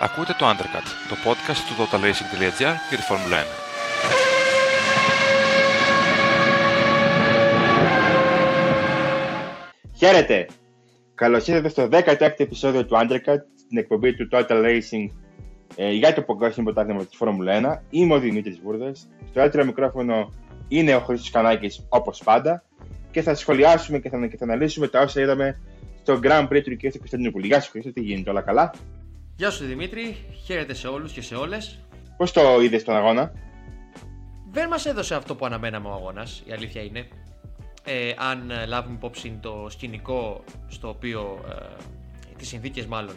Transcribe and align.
Ακούτε 0.00 0.34
το 0.38 0.46
Undercut, 0.46 0.86
το 1.08 1.16
podcast 1.24 1.56
του 1.68 1.74
totalracing.gr 1.78 2.74
για 2.88 2.96
τη 2.96 3.02
Φόρμουλα 3.02 3.42
1. 3.42 3.44
Χαίρετε! 9.96 10.46
Καλώς 11.14 11.46
ήρθατε 11.46 11.68
στο 11.68 11.88
16ο 11.92 12.32
επεισόδιο 12.36 12.84
του 12.84 12.96
Undercut, 12.96 13.40
στην 13.56 13.78
εκπομπή 13.78 14.14
του 14.14 14.28
Total 14.32 14.64
Racing 14.64 15.08
ε, 15.76 15.90
για 15.90 16.14
το 16.14 16.22
παγκόσμιο 16.22 16.64
πρωτάθλημα 16.64 17.04
της 17.04 17.16
Φόρμουλα 17.16 17.80
1. 17.80 17.86
Είμαι 17.90 18.14
ο 18.14 18.18
Δημήτρης 18.18 18.60
Βούρδας. 18.64 19.08
Στο 19.30 19.40
άλλο 19.40 19.64
μικρόφωνο 19.64 20.32
είναι 20.68 20.94
ο 20.94 21.00
Χρήστος 21.00 21.30
Κανάκης, 21.30 21.86
όπως 21.88 22.22
πάντα. 22.24 22.64
Και 23.10 23.22
θα 23.22 23.34
σχολιάσουμε 23.34 23.98
και 23.98 24.08
θα, 24.08 24.26
και 24.26 24.36
θα 24.36 24.44
αναλύσουμε 24.44 24.88
τα 24.88 25.00
όσα 25.00 25.20
είδαμε 25.20 25.60
στο 26.02 26.20
Grand 26.22 26.48
Prix 26.48 26.62
του 26.64 26.76
Κιέστη 26.76 26.98
Κωνσταντινούπολη. 26.98 27.46
Γεια 27.46 27.60
σου 27.60 27.70
Χρήστο, 27.70 27.92
τι 27.92 28.00
γίνεται, 28.00 28.30
όλα 28.30 28.40
καλά; 28.40 28.70
Γεια 29.38 29.50
σου 29.50 29.64
Δημήτρη, 29.64 30.16
χαίρετε 30.44 30.74
σε 30.74 30.88
όλους 30.88 31.12
και 31.12 31.22
σε 31.22 31.34
όλες. 31.34 31.78
Πώς 32.16 32.32
το 32.32 32.60
είδες 32.60 32.84
τον 32.84 32.96
αγώνα; 32.96 33.32
Δεν 34.50 34.68
μας 34.68 34.86
έδωσε 34.86 35.14
αυτό 35.14 35.34
που 35.34 35.46
αναμέναμε 35.46 35.88
ο 35.88 35.92
αγώνας, 35.92 36.42
η 36.46 36.52
αλήθεια 36.52 36.82
είναι. 36.82 37.08
Ε, 37.84 38.12
αν 38.16 38.52
λάβουμε 38.66 38.94
υπόψη 38.94 39.38
το 39.42 39.66
σκηνικό 39.70 40.44
στο 40.68 40.88
οποίο, 40.88 41.44
ε, 41.48 41.82
τις 42.38 42.48
συνθήκες 42.48 42.86
μάλλον, 42.86 43.16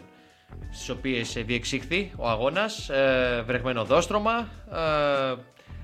στις 0.72 0.88
οποίες 0.88 1.32
διεξήχθη 1.32 2.12
ο 2.16 2.28
αγώνας, 2.28 2.88
ε, 2.88 3.42
βρεγμένο 3.46 3.84
δόστρωμα, 3.84 4.48
ε, 4.72 5.34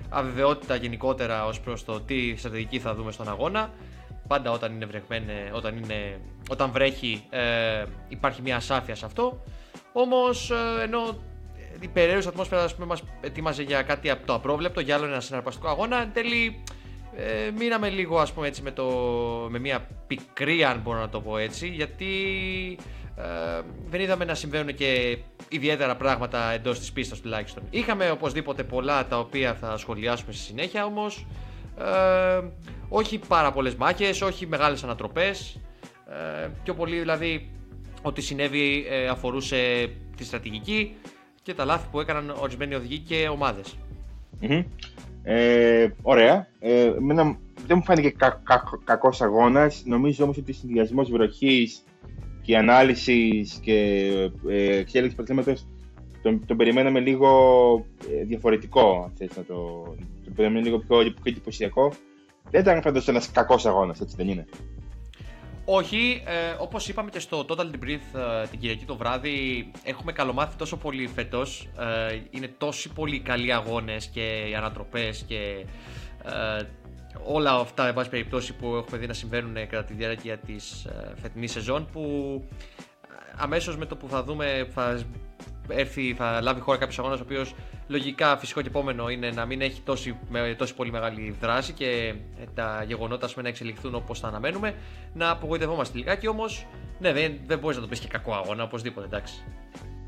αβεβαιότητα 0.09 0.75
γενικότερα 0.75 1.45
ως 1.45 1.59
προς 1.59 1.85
το 1.85 2.01
τι 2.01 2.35
στρατηγική 2.35 2.79
θα 2.79 2.95
δούμε 2.95 3.11
στον 3.11 3.29
αγώνα. 3.29 3.71
Πάντα 4.27 4.51
όταν, 4.51 4.73
είναι 4.73 4.85
βρεγμένε, 4.85 5.51
όταν, 5.53 5.77
είναι, 5.77 6.19
όταν 6.49 6.71
βρέχει 6.71 7.23
ε, 7.29 7.83
υπάρχει 8.07 8.41
μια 8.41 8.55
ασάφεια 8.55 8.95
σε 8.95 9.05
αυτό. 9.05 9.43
Όμως, 9.93 10.51
ε, 10.51 10.83
ενώ 10.83 11.17
η 11.79 11.87
περίεργη 11.87 12.27
ατμόσφαιρα 12.27 12.63
ας 12.63 12.73
πούμε, 12.73 12.85
μας 12.85 13.03
ετοίμαζε 13.21 13.63
για 13.63 13.81
κάτι 13.81 14.09
από 14.09 14.25
το 14.25 14.33
απρόβλεπτο, 14.33 14.79
για 14.79 14.95
άλλο 14.95 15.05
ένα 15.05 15.19
συναρπαστικό 15.19 15.67
αγώνα, 15.67 16.01
εν 16.01 16.09
τέλει 16.13 16.63
ε, 17.15 17.51
μείναμε 17.57 17.89
λίγο 17.89 18.19
ας 18.19 18.33
πούμε 18.33 18.47
έτσι 18.47 18.61
με, 18.61 18.71
το, 18.71 18.85
με 19.49 19.59
μια 19.59 19.87
πικρή 20.07 20.63
αν 20.63 20.79
μπορώ 20.79 20.99
να 20.99 21.09
το 21.09 21.21
πω 21.21 21.37
έτσι, 21.37 21.67
γιατί 21.67 22.15
ε, 23.15 23.61
δεν 23.85 24.01
είδαμε 24.01 24.25
να 24.25 24.35
συμβαίνουν 24.35 24.75
και 24.75 25.17
ιδιαίτερα 25.49 25.95
πράγματα 25.95 26.51
εντός 26.51 26.79
της 26.79 26.91
πίστας 26.91 27.19
τουλάχιστον. 27.19 27.63
Είχαμε 27.69 28.11
οπωσδήποτε 28.11 28.63
πολλά 28.63 29.07
τα 29.07 29.19
οποία 29.19 29.53
θα 29.55 29.77
σχολιάσουμε 29.77 30.31
στη 30.31 30.43
συνέχεια 30.43 30.85
όμως, 30.85 31.25
ε, 31.79 32.41
όχι 32.89 33.19
πάρα 33.27 33.51
πολλές 33.51 33.75
μάχες, 33.75 34.21
όχι 34.21 34.47
μεγάλες 34.47 34.83
ανατροπές, 34.83 35.59
ε, 36.43 36.47
πιο 36.63 36.73
πολύ 36.73 36.99
δηλαδή 36.99 37.51
ότι 38.01 38.21
συνέβη 38.21 38.85
ε, 38.89 39.07
αφορούσε 39.07 39.89
τη 40.17 40.23
στρατηγική 40.23 40.95
και 41.41 41.53
τα 41.53 41.65
λάθη 41.65 41.87
που 41.91 41.99
έκαναν 41.99 42.35
ορισμένοι 42.39 42.75
οδηγοί 42.75 42.99
και 42.99 43.27
ομαδες 43.31 43.77
Ε, 45.23 45.87
ωραία. 46.01 46.47
Ε, 46.59 46.91
δεν 47.67 47.77
μου 47.77 47.83
φάνηκε 47.83 48.09
κα, 48.09 48.41
κα, 48.43 48.63
κακός 48.83 49.21
αγώνας. 49.21 49.83
Νομίζω 49.85 50.23
όμως 50.23 50.37
ότι 50.37 50.51
ο 50.51 50.53
συνδυασμός 50.53 51.11
βροχής 51.11 51.83
και 52.41 52.57
ανάλυσης 52.57 53.59
και 53.61 54.07
ε, 54.47 54.77
εξέλιξη 54.77 55.15
προβλήματος 55.15 55.67
τον, 56.21 56.45
τον 56.45 56.57
περιμέναμε 56.57 56.99
λίγο 56.99 57.29
ε, 58.11 58.23
διαφορετικό, 58.23 59.03
αν 59.05 59.11
θες 59.17 59.37
να 59.37 59.43
το... 59.43 59.55
Τον 60.23 60.33
περιμέναμε 60.35 60.65
λίγο 60.65 60.79
πιο, 60.79 60.97
πιο 60.97 61.13
εντυπωσιακό. 61.23 61.91
Δεν 62.51 62.61
ήταν 62.61 62.79
πάντως 62.79 63.07
ένας 63.07 63.31
κακός 63.31 63.65
αγώνας, 63.65 64.01
έτσι 64.01 64.15
δεν 64.15 64.27
είναι. 64.27 64.45
Όχι, 65.71 66.23
ε, 66.25 66.55
όπως 66.59 66.87
είπαμε 66.87 67.09
και 67.09 67.19
στο 67.19 67.45
Total 67.49 67.65
Debrief 67.65 68.19
ε, 68.43 68.47
την 68.49 68.59
Κυριακή 68.59 68.85
το 68.85 68.95
βράδυ, 68.95 69.71
έχουμε 69.83 70.11
καλομάθει 70.11 70.55
τόσο 70.55 70.77
πολύ 70.77 71.07
φέτος. 71.07 71.69
Ε, 72.09 72.19
είναι 72.29 72.47
τόσοι 72.57 72.89
πολύ 72.89 73.19
καλοί 73.19 73.53
αγώνες 73.53 74.05
και 74.05 74.47
οι 74.49 74.55
ανατροπές 74.55 75.23
και 75.27 75.65
ε, 76.23 76.63
όλα 77.23 77.51
αυτά, 77.51 77.87
εν 77.87 77.93
πάση 77.93 78.09
περιπτώσει, 78.09 78.53
που 78.55 78.75
έχουμε 78.75 78.97
δει 78.97 79.07
να 79.07 79.13
συμβαίνουν 79.13 79.53
κατά 79.53 79.83
τη 79.83 79.93
διάρκεια 79.93 80.37
της 80.37 80.85
ε, 80.85 81.13
φετινής 81.21 81.51
σεζόν, 81.51 81.87
που 81.91 82.01
ε, 83.01 83.33
αμέσως 83.37 83.77
με 83.77 83.85
το 83.85 83.95
που 83.95 84.07
θα 84.09 84.23
δούμε, 84.23 84.67
θα 84.73 84.99
έρθει, 85.69 86.13
θα 86.13 86.41
λάβει 86.41 86.59
χώρα 86.59 86.77
κάποιος 86.77 86.99
αγώνας 86.99 87.19
ο 87.19 87.23
οποίος 87.23 87.55
λογικά 87.87 88.37
φυσικό 88.37 88.61
και 88.61 88.67
επόμενο 88.67 89.09
είναι 89.09 89.29
να 89.29 89.45
μην 89.45 89.61
έχει 89.61 89.81
τόση, 89.81 90.17
με, 90.29 90.55
τόση 90.57 90.75
πολύ 90.75 90.91
μεγάλη 90.91 91.35
δράση 91.41 91.73
και 91.73 92.13
ε, 92.39 92.43
τα 92.53 92.83
γεγονότα 92.87 93.27
πούμε, 93.27 93.41
να 93.41 93.49
εξελιχθούν 93.49 93.95
όπως 93.95 94.19
θα 94.19 94.27
αναμένουμε. 94.27 94.73
Να 95.13 95.29
απογοητευόμαστε 95.29 95.97
λιγάκι 95.97 96.27
όμως. 96.27 96.65
Ναι, 96.99 97.13
δεν, 97.13 97.33
δεν 97.45 97.59
μπορείς 97.59 97.75
να 97.75 97.83
το 97.83 97.89
πεις 97.89 97.99
και 97.99 98.07
κακό 98.07 98.33
αγώνα, 98.33 98.63
οπωσδήποτε 98.63 99.05
εντάξει. 99.05 99.43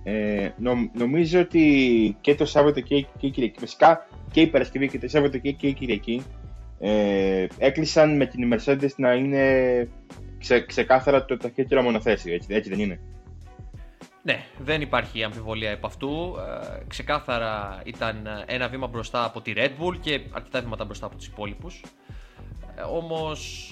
Ε, 0.04 0.50
νο, 0.58 0.72
νομίζω 0.94 1.40
ότι 1.40 2.18
και 2.22 2.36
το 2.36 2.46
Σάββατο 2.46 2.82
και, 2.82 3.02
και 3.02 3.28
η 3.28 3.30
Κυριακή, 3.30 3.60
φυσικά 3.60 4.08
και 4.32 4.42
η 4.42 4.48
Παρασκευή 4.48 4.90
και 4.90 5.00
το 5.00 5.08
Σάββατο 5.08 5.38
και, 5.38 5.52
και 5.52 5.68
η 5.68 5.74
Κυριακή 5.74 6.24
ε, 6.80 7.48
έκλεισαν 7.58 8.16
με 8.16 8.26
την 8.26 8.54
Mercedes 8.54 8.96
να 8.96 9.14
είναι 9.14 9.88
ξε, 10.40 10.60
ξεκάθαρα 10.60 11.26
το 11.26 11.38
ταχύτερο 11.38 11.82
μονοθέσιο, 11.82 12.34
έτσι, 12.34 12.48
έτσι 12.54 12.70
δεν 12.70 12.80
είναι. 12.80 13.00
Ναι, 14.24 14.46
δεν 14.58 14.82
υπάρχει 14.82 15.24
αμφιβολία 15.24 15.70
επ' 15.70 15.86
αυτού. 15.86 16.36
Ε, 16.40 16.84
ξεκάθαρα 16.88 17.82
ήταν 17.86 18.28
ένα 18.46 18.68
βήμα 18.68 18.88
μπροστά 18.88 19.24
από 19.24 19.42
τη 19.42 19.54
Red 19.56 19.70
Bull 19.80 20.00
και 20.02 20.22
αρκετά 20.32 20.62
βήματα 20.62 20.86
μπροστά 20.86 21.06
από 21.06 21.16
τους 21.16 21.28
υπόλοιπους. 21.28 21.84
Ε, 22.76 22.82
όμως 22.82 23.70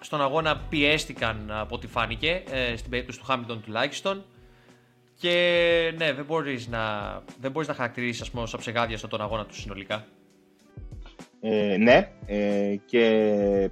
στον 0.00 0.22
αγώνα 0.22 0.56
πιέστηκαν 0.68 1.50
από 1.50 1.74
ό,τι 1.74 1.86
φάνηκε, 1.86 2.42
ε, 2.50 2.76
στην 2.76 2.90
περίπτωση 2.90 3.18
του 3.18 3.26
Hamilton 3.28 3.58
τουλάχιστον. 3.62 4.24
Και 5.20 5.94
ναι, 5.96 6.12
δεν 6.12 6.24
μπορείς 6.24 6.68
να, 6.68 7.12
δεν 7.40 7.50
μπορείς 7.50 7.68
να 7.68 7.74
χαρακτηρίσεις 7.74 8.22
ας 8.22 8.30
πούμε, 8.30 8.46
ψεγάδια 8.58 8.96
στον 8.96 9.20
αγώνα 9.20 9.46
τους 9.46 9.60
συνολικά. 9.60 10.06
Ε, 11.40 11.76
ναι, 11.76 12.12
ε, 12.26 12.76
και 12.84 13.70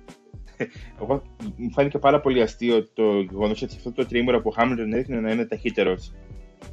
εγώ 1.00 1.22
μου 1.56 1.70
φάνηκε 1.70 1.98
πάρα 1.98 2.20
πολύ 2.20 2.42
αστείο 2.42 2.88
το 2.94 3.20
γεγονός 3.20 3.62
ότι 3.62 3.74
αυτό 3.76 3.92
το 3.92 4.06
τρίμηνο 4.06 4.40
που 4.40 4.48
ο 4.48 4.50
Χάμιλτον 4.50 4.92
έδειχνε 4.92 5.20
να 5.20 5.30
είναι 5.30 5.44
ταχύτερος 5.44 6.12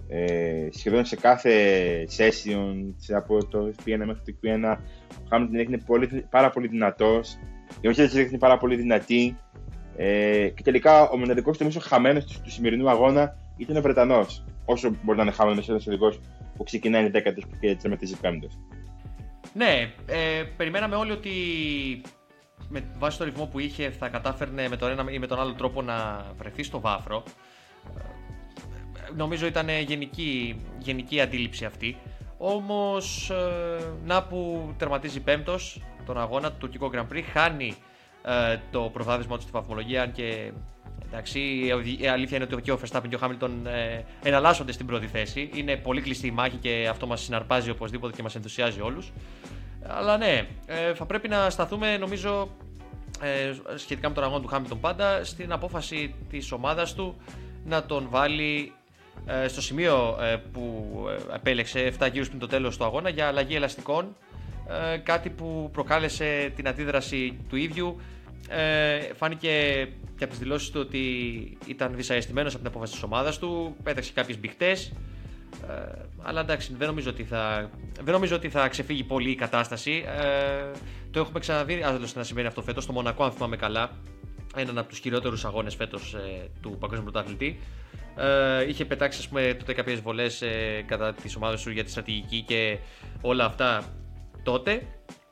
ε, 0.10 0.68
σχεδόν 0.72 1.06
σε 1.06 1.16
κάθε 1.16 1.54
session, 2.18 2.94
από 3.16 3.46
το 3.46 3.74
F1 3.78 3.98
μέχρι 3.98 4.22
το 4.26 4.34
Q1, 4.44 4.78
ο 5.10 5.26
Χάμιλτον 5.30 5.56
έδειχνε 5.56 5.78
πολύ, 5.78 6.28
πάρα 6.30 6.50
πολύ 6.50 6.68
δυνατός. 6.68 7.38
Η 7.82 7.88
Mercedes 7.88 7.98
έδειχνε 7.98 8.38
πάρα 8.38 8.58
πολύ 8.58 8.76
δυνατή. 8.76 9.38
Ε, 9.98 10.50
και 10.50 10.64
τελικά 10.64 11.10
ο 11.10 11.18
μοναδικός 11.18 11.60
νομίζω 11.60 11.80
χαμένος 11.80 12.26
του, 12.26 12.42
του 12.44 12.52
σημερινού 12.52 12.90
αγώνα 12.90 13.38
ήταν 13.58 13.78
ο 13.78 13.82
Βρετανός. 13.82 14.46
Όσο 14.66 14.96
μπορεί 15.04 15.18
να 15.18 15.24
είναι 15.24 15.32
χαμένος 15.32 15.70
ένας 15.70 15.88
οδηγός 15.88 16.20
που 16.58 16.64
ξεκινάει 16.64 17.12
10 17.14 17.22
και 17.60 17.76
τερματίζει 17.76 18.18
πέμπτος. 18.20 18.58
Ναι, 19.54 19.92
ε, 20.06 20.44
περιμέναμε 20.58 20.96
όλοι 20.96 21.12
ότι 21.12 21.32
με 22.70 22.84
βάση 22.98 23.18
το 23.18 23.24
ρυθμό 23.24 23.46
που 23.46 23.60
είχε 23.60 23.90
θα 23.90 24.10
κατάφερνε 24.10 24.70
με 24.70 24.78
τον 24.78 24.90
ένα 24.90 25.12
ή 25.12 25.20
με 25.20 25.28
τον 25.28 25.40
άλλο 25.40 25.54
τρόπο 25.54 25.82
να 25.82 26.26
βρεθεί 26.38 26.64
στο 26.64 26.80
βάφρο. 26.80 27.24
Νομίζω 29.16 29.46
ήταν 29.46 29.70
γενική, 29.70 30.62
γενική 30.80 31.22
αντίληψη 31.22 31.66
αυτή. 31.66 31.98
Όμως, 32.38 33.30
ε, 33.30 33.94
να 34.06 34.24
που 34.24 34.74
τερματίζει 34.78 35.20
πέμπτος 35.20 35.82
τον 36.06 36.18
αγώνα 36.18 36.52
του 36.52 36.58
τουρκικό 36.58 36.92
Grand 36.94 37.14
Prix, 37.14 37.24
χάνει 37.34 37.76
ε, 38.24 38.58
το 38.72 38.90
προβάδισμα 38.94 39.36
του 39.36 39.42
στη 39.42 39.52
βαθμολογία, 39.52 40.02
αν 40.02 40.12
και 40.12 40.52
εντάξει, 41.06 41.40
η 42.00 42.08
αλήθεια 42.08 42.38
είναι 42.38 42.48
ότι 42.52 42.62
και 42.62 42.72
ο 42.72 42.80
Verstappen 42.84 43.08
και 43.10 43.16
ο 43.16 43.20
Hamilton 43.22 43.50
ε, 43.66 44.02
εναλλάσσονται 44.24 44.72
στην 44.72 44.86
πρώτη 44.86 45.08
θέση. 45.08 45.50
Είναι 45.54 45.76
πολύ 45.76 46.02
κλειστή 46.02 46.28
η 46.28 46.32
μάχη 46.32 46.58
και 46.58 46.88
αυτό 46.90 47.08
μας 47.08 47.22
συναρπάζει 47.22 47.70
οπωσδήποτε 47.70 48.16
και 48.16 48.24
μας 48.24 48.36
ενθουσιάζει 48.36 48.82
όλους. 48.82 49.12
Αλλά 49.88 50.18
ναι, 50.18 50.48
ε, 50.66 50.94
θα 50.94 51.06
πρέπει 51.06 51.28
να 51.28 51.50
σταθούμε 51.50 51.98
νομίζω 51.98 52.50
ε, 53.22 53.54
σχετικά 53.76 54.08
με 54.08 54.14
τον 54.14 54.24
αγώνα 54.24 54.42
του 54.42 54.48
Χάμιλτον 54.48 54.80
πάντα 54.80 55.24
στην 55.24 55.52
απόφαση 55.52 56.16
της 56.30 56.52
ομάδας 56.52 56.94
του 56.94 57.16
να 57.66 57.84
τον 57.84 58.08
βάλει 58.10 58.74
ε, 59.26 59.48
στο 59.48 59.62
σημείο 59.62 60.18
ε, 60.22 60.36
που 60.52 60.94
επέλεξε 61.34 61.94
7 62.00 62.10
γύρους 62.12 62.28
πριν 62.28 62.40
το 62.40 62.48
τέλος 62.48 62.78
του 62.78 62.84
αγώνα 62.84 63.10
για 63.10 63.28
αλλαγή 63.28 63.56
ελαστικών 63.56 64.16
κάτι 65.04 65.30
που 65.30 65.70
προκάλεσε 65.74 66.52
την 66.56 66.68
αντίδραση 66.68 67.38
του 67.50 67.56
ίδιου. 67.56 68.00
Φάνηκε 69.16 69.50
και 70.18 70.24
από 70.24 70.28
τις 70.28 70.40
δηλώσεις 70.40 70.70
του 70.70 70.80
ότι 70.84 70.98
ήταν 71.66 71.96
δυσαρεστημένος 71.96 72.54
από 72.54 72.64
την 72.64 72.72
απόφαση 72.72 72.94
της 72.94 73.04
ομάδας 73.04 73.38
του 73.38 73.76
πέταξε 73.84 74.12
κάποιες 74.14 74.40
μπηχτές 74.40 74.94
ε, 75.70 76.06
αλλά 76.22 76.42
εντάξει, 76.42 76.76
δεν 76.78 76.88
νομίζω, 76.88 77.10
ότι 77.10 77.24
θα, 77.24 77.70
δεν 78.02 78.14
νομίζω 78.14 78.36
ότι 78.36 78.50
θα 78.50 78.68
ξεφύγει 78.68 79.04
πολύ 79.04 79.32
η 79.32 79.36
κατάσταση. 79.36 80.04
Ε, 80.08 80.78
το 81.12 81.20
έχουμε 81.20 81.40
ξαναδεί 81.40 81.82
άλλωστε 81.82 82.20
να 82.20 82.26
συμβαίνει 82.26 82.48
αυτό 82.48 82.62
φέτος. 82.62 82.84
Στο 82.84 82.94
Μονακό, 82.94 83.24
αν 83.24 83.32
θυμάμαι 83.32 83.56
καλά, 83.56 83.92
έναν 84.56 84.78
από 84.78 84.90
τους 84.90 85.00
χειρότερου 85.00 85.36
αγώνες 85.44 85.76
φέτος 85.76 86.14
ε, 86.14 86.50
του 86.62 86.78
Παγκόσμιου 86.80 87.12
Πρωταθλητή. 87.12 87.60
Ε, 88.18 88.68
είχε 88.68 88.86
πετάξει 88.86 89.20
ας 89.20 89.28
πούμε, 89.28 89.56
τότε 89.60 89.74
κάποιες 89.74 90.00
βολές 90.00 90.42
ε, 90.42 90.84
κατά 90.88 91.14
τις 91.14 91.36
ομάδες 91.36 91.64
του 91.64 91.72
για 91.72 91.84
τη 91.84 91.90
στρατηγική 91.90 92.42
και 92.42 92.78
όλα 93.22 93.46
αυτά 93.46 93.84
τότε. 94.44 94.82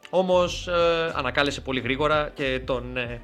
Όμως 0.10 0.68
ε, 0.68 1.14
ανακάλεσε 1.16 1.62
πολύ 1.62 1.80
γρήγορα 1.80 2.32
και 2.34 2.62
τον 2.66 2.98
ε, 2.98 3.22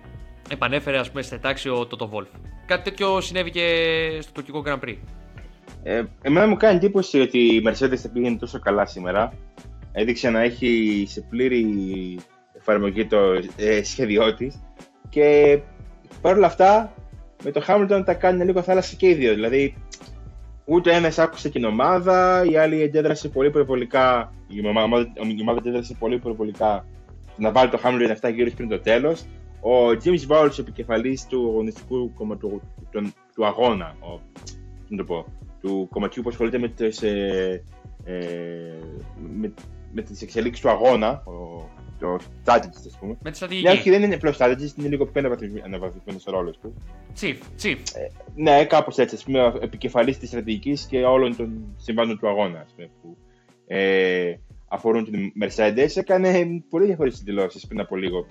επανέφερε 0.50 0.98
ας 0.98 1.10
πούμε, 1.10 1.22
σε 1.22 1.38
τάξη 1.38 1.70
ο 1.70 1.86
Τότο 1.86 2.08
Βόλφ. 2.08 2.30
Κάτι 2.66 2.90
τέτοιο 2.90 3.22
συνέβη 3.22 3.52
και 3.52 4.18
στο 4.22 4.32
τουρκικό 4.32 4.64
Grand 4.66 4.80
Prix. 4.80 4.98
Ε, 5.84 6.04
εμένα 6.22 6.48
μου 6.48 6.58
κάνει 6.58 6.76
εντύπωση 6.76 7.20
ότι 7.20 7.40
η 7.40 7.64
Mercedes 7.66 7.96
θα 7.96 8.10
πήγαινε 8.10 8.38
τόσο 8.38 8.60
καλά 8.60 8.86
σήμερα. 8.86 9.34
Έδειξε 9.92 10.30
να 10.30 10.42
έχει 10.42 11.04
σε 11.08 11.22
πλήρη 11.22 11.66
εφαρμογή 12.54 13.06
το 13.06 13.18
ε, 13.56 13.84
σχέδιό 13.84 14.36
της. 14.36 14.62
Και 15.10 15.60
παρόλα 16.22 16.48
αυτά, 16.48 16.94
με 17.44 17.52
το 17.52 17.64
Hamilton 17.68 18.02
τα 18.06 18.14
κάνει 18.14 18.46
λίγο 18.46 18.62
θάλασσα 18.62 18.96
και 18.96 19.10
οι 19.10 19.14
δύο. 19.14 19.34
Δηλαδή, 19.34 19.76
ούτε 20.66 20.94
ένας 20.94 21.20
άκουσε 21.20 21.50
την 21.50 21.66
ομάδα, 21.66 22.46
η 22.50 22.58
άλλη 22.58 22.84
αντέδρασε 22.84 23.30
πολύ 23.30 23.50
προβολικά. 23.50 24.34
Η 24.48 24.68
ομάδα, 24.68 25.12
η 25.38 25.42
ομάδα 25.42 25.60
αντέδρασε 25.60 25.96
πολύ 26.00 26.20
προβολικά 26.20 26.86
να 27.38 27.52
βάλει 27.52 27.70
το 27.70 27.80
Hamilton 27.84 28.28
7 28.28 28.34
γύρω 28.34 28.50
πριν 28.56 28.70
το 28.70 28.80
τέλος. 28.80 29.26
Ο 29.62 29.88
James 30.04 30.28
Bowles, 30.28 30.60
επικεφαλής 30.60 31.28
του 31.28 31.50
αγωνιστικού 31.50 32.14
του, 32.16 32.62
του, 32.92 33.14
του, 33.36 33.46
αγώνα, 33.46 33.96
ο, 34.00 34.20
το 34.96 35.04
πω, 35.04 35.26
του 35.62 35.88
κομματιού 35.92 36.24
που 36.24 36.30
ασχολείται 36.30 36.58
με 36.58 36.68
τις, 36.68 37.02
ε, 37.02 37.64
ε, 38.04 38.20
με, 39.38 39.54
με 39.92 40.02
τις 40.02 40.22
εξελίξεις 40.22 40.64
του 40.64 40.70
αγώνα, 40.70 41.24
ο, 41.26 41.70
το 42.00 42.16
strategist, 42.16 42.86
ας 42.88 42.98
πούμε. 43.00 43.18
Με 43.24 43.30
τη 43.30 43.36
στρατηγική. 43.36 43.68
Ναι, 43.68 43.74
όχι, 43.74 43.90
δεν 43.90 44.04
είναι 44.04 44.16
απλό 44.16 44.34
strategist, 44.38 44.78
είναι 44.78 44.88
λίγο 44.88 45.06
πιο 45.06 45.22
αναβαθμισμένος 45.64 46.28
ο 46.28 46.32
ρόλος 46.32 46.58
του. 46.58 46.74
Chief, 47.22 47.64
chief. 47.64 47.78
Ε, 47.94 48.08
ναι, 48.36 48.66
κάπως 48.66 48.98
έτσι, 48.98 49.16
ας 49.16 49.24
πούμε, 49.24 49.54
επικεφαλής 49.62 50.18
της 50.18 50.30
στρατηγικής 50.30 50.86
και 50.86 51.04
όλων 51.04 51.36
των 51.36 51.76
συμβάντων 51.78 52.20
του 52.20 52.28
αγώνα, 52.28 52.60
ας 52.60 52.74
πούμε, 52.76 52.90
που 53.02 53.18
ε, 53.68 54.34
αφορούν 54.68 55.04
την 55.04 55.32
Mercedes. 55.42 55.90
Έκανε 55.96 56.64
πολύ 56.70 56.86
διαφορετικέ 56.86 57.22
δηλώσεις 57.26 57.68
πριν 57.68 57.80
από 57.80 57.96
λίγο 57.96 58.22
που 58.22 58.28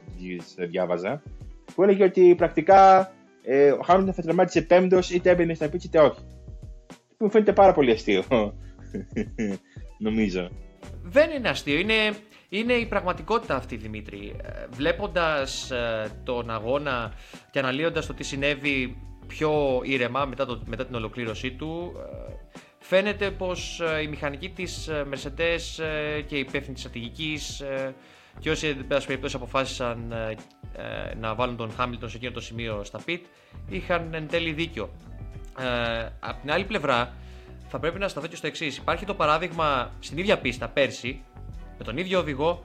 τι 0.57 0.67
διάβαζα. 0.67 1.23
Που 1.75 1.83
έλεγε 1.83 2.05
ότι 2.05 2.35
πρακτικά 2.35 3.13
ε, 3.43 3.71
ο 3.71 3.83
Χάμιλτον 3.83 4.15
θα 4.15 4.23
τερματίσει 4.23 4.67
πέμπτος 4.67 5.11
είτε 5.11 5.31
έμπαινε 5.31 5.55
στα 5.55 5.69
πίτσα 5.69 5.87
είτε 5.89 5.99
όχι. 5.99 6.21
Που 7.21 7.27
μου 7.27 7.33
φαίνεται 7.33 7.53
πάρα 7.53 7.73
πολύ 7.73 7.91
αστείο. 7.91 8.25
Νομίζω. 9.99 10.51
Δεν 11.03 11.31
είναι 11.31 11.49
αστείο. 11.49 11.79
Είναι, 11.79 12.15
είναι 12.49 12.73
η 12.73 12.87
πραγματικότητα 12.87 13.57
αυτή, 13.57 13.77
Δημήτρη. 13.77 14.37
Ε, 14.43 14.67
Βλέποντας 14.71 15.71
ε, 15.71 16.11
τον 16.25 16.51
αγώνα 16.51 17.13
και 17.51 17.59
αναλύοντας 17.59 18.07
το 18.07 18.15
τι 18.15 18.23
συνέβη 18.23 18.97
πιο 19.27 19.81
ήρεμα 19.85 20.25
μετά, 20.25 20.47
το, 20.47 20.63
μετά 20.67 20.87
την 20.87 20.95
ολοκλήρωσή 20.95 21.51
του, 21.51 21.93
ε, 21.97 22.33
φαίνεται 22.79 23.31
πως 23.31 23.83
η 24.03 24.07
μηχανική 24.07 24.51
της 24.51 24.91
Mercedes 24.91 25.83
και 26.27 26.37
η 26.37 26.39
υπεύθυνη 26.39 26.73
της 26.73 26.81
στρατηγικής 26.81 27.63
και 28.39 28.51
όσοι 28.51 28.67
εν 28.67 28.87
πάση 28.87 29.07
περιπτώσει 29.07 29.37
αποφάσισαν 29.37 30.15
να 31.21 31.35
βάλουν 31.35 31.57
τον 31.57 31.73
Χάμιλτον 31.73 32.09
σε 32.09 32.17
εκείνο 32.17 32.33
το 32.33 32.41
σημείο 32.41 32.85
στα 32.85 33.01
pit 33.07 33.21
είχαν 33.69 34.15
εν 34.15 34.29
τέλει 34.29 34.53
δίκιο. 34.53 34.91
Ε, 35.61 36.09
απ' 36.21 36.41
την 36.41 36.53
άλλη 36.53 36.65
πλευρά, 36.65 37.13
θα 37.69 37.79
πρέπει 37.79 37.99
να 37.99 38.09
σταθώ 38.09 38.27
και 38.27 38.37
στο 38.37 38.47
εξής. 38.47 38.77
Υπάρχει 38.77 39.05
το 39.05 39.15
παράδειγμα 39.15 39.91
στην 40.01 40.19
ίδια 40.19 40.39
πίστα 40.39 40.69
πέρσι, 40.69 41.23
με 41.79 41.85
τον 41.85 41.97
ίδιο 41.97 42.19
οδηγό, 42.19 42.63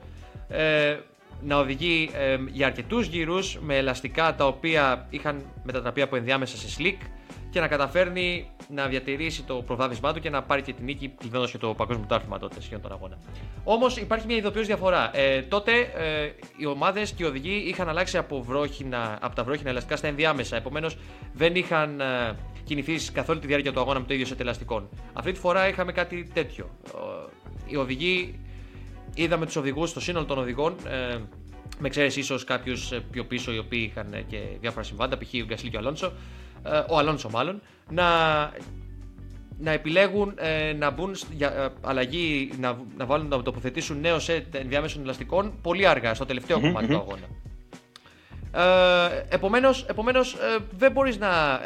ε, 0.47 0.97
να 1.41 1.57
οδηγεί 1.57 2.09
ε, 2.13 2.37
για 2.51 2.67
αρκετούς 2.67 3.07
γύρους 3.07 3.57
με 3.61 3.77
ελαστικά 3.77 4.35
τα 4.35 4.47
οποία 4.47 5.07
είχαν 5.09 5.45
μετατραπεί 5.63 6.01
από 6.01 6.15
ενδιάμεσα 6.15 6.57
σε 6.57 6.77
slick 6.79 6.97
και 7.49 7.59
να 7.59 7.67
καταφέρνει 7.67 8.49
να 8.69 8.87
διατηρήσει 8.87 9.43
το 9.43 9.55
προβάδισμά 9.55 10.13
του 10.13 10.19
και 10.19 10.29
να 10.29 10.43
πάρει 10.43 10.61
και 10.61 10.73
την 10.73 10.85
νίκη, 10.85 11.13
κλειδώντα 11.19 11.49
και 11.49 11.57
το 11.57 11.73
παγκόσμιο 11.73 12.05
τάρφημα 12.07 12.39
τότε 12.39 12.61
σχεδόν 12.61 12.81
τον 12.81 12.91
αγώνα. 12.91 13.17
Όμως 13.63 13.97
υπάρχει 13.97 14.25
μια 14.25 14.35
ειδοποιώς 14.35 14.65
διαφορά. 14.65 15.17
Ε, 15.17 15.41
τότε 15.41 15.71
ε, 15.79 16.31
οι 16.57 16.65
ομάδες 16.65 17.11
και 17.11 17.23
οι 17.23 17.27
οδηγοί 17.27 17.63
είχαν 17.67 17.89
αλλάξει 17.89 18.17
από, 18.17 18.43
βρόχινα, 18.43 19.17
από 19.21 19.35
τα 19.35 19.43
βρόχινα 19.43 19.69
ελαστικά 19.69 19.95
στα 19.95 20.07
ενδιάμεσα. 20.07 20.55
Επομένως 20.55 20.97
δεν 21.33 21.55
είχαν 21.55 21.99
ε, 21.99 22.35
κινηθείς 22.65 23.11
καθ' 23.11 23.29
όλη 23.29 23.39
τη 23.39 23.47
διάρκεια 23.47 23.73
του 23.73 23.79
αγώνα 23.79 23.99
με 23.99 24.05
το 24.05 24.13
ίδιο 24.13 24.25
σε 24.25 24.35
ελαστικών. 24.39 24.89
Αυτή 25.13 25.31
τη 25.31 25.39
φορά 25.39 25.67
είχαμε 25.67 25.91
κάτι 25.91 26.29
τέτοιο. 26.33 26.69
Οι 27.65 27.75
οδηγοί, 27.75 28.39
είδαμε 29.13 29.45
τους 29.45 29.55
οδηγούς, 29.55 29.93
το 29.93 29.99
σύνολο 29.99 30.25
των 30.25 30.37
οδηγών, 30.37 30.75
ε, 30.87 31.17
με 31.79 31.87
εξαίρεση 31.87 32.19
ίσως 32.19 32.43
κάποιους 32.43 32.91
ε, 32.91 32.99
πιο 33.11 33.25
πίσω 33.25 33.53
οι 33.53 33.57
οποίοι 33.57 33.89
είχαν 33.91 34.13
ε, 34.13 34.21
και 34.21 34.37
διάφορα 34.59 34.83
συμβάντα, 34.83 35.17
π.χ. 35.17 35.33
ο 35.41 35.45
Γκασλί 35.45 35.69
και 35.69 35.75
ο 35.75 35.79
Αλόνσο, 35.79 36.13
ε, 36.63 36.83
ο 36.89 36.97
Αλόνσο 36.97 37.29
μάλλον, 37.29 37.61
να, 37.89 38.03
να 39.57 39.71
επιλέγουν 39.71 40.33
ε, 40.37 40.73
να 40.73 40.89
μπουν 40.89 41.15
για 41.31 41.53
ε, 41.53 41.67
αλλαγή, 41.81 42.51
να, 42.59 42.77
να 42.97 43.05
βάλουν 43.05 43.27
να 43.27 43.41
τοποθετήσουν 43.41 43.99
νέο 43.99 44.19
σετ 44.19 44.55
ενδιάμεσων 44.55 45.01
ελαστικών 45.01 45.53
πολύ 45.61 45.87
αργά, 45.87 46.13
στο 46.13 46.25
τελευταίο 46.25 46.59
κομμάτι 46.59 46.87
του 46.87 46.97
αγώνα. 46.97 47.27
Ε, 48.51 49.25
επομένως, 49.29 49.83
επομένως 49.83 50.35
δεν 50.77 50.91
μπορείς 50.91 51.17
να 51.17 51.61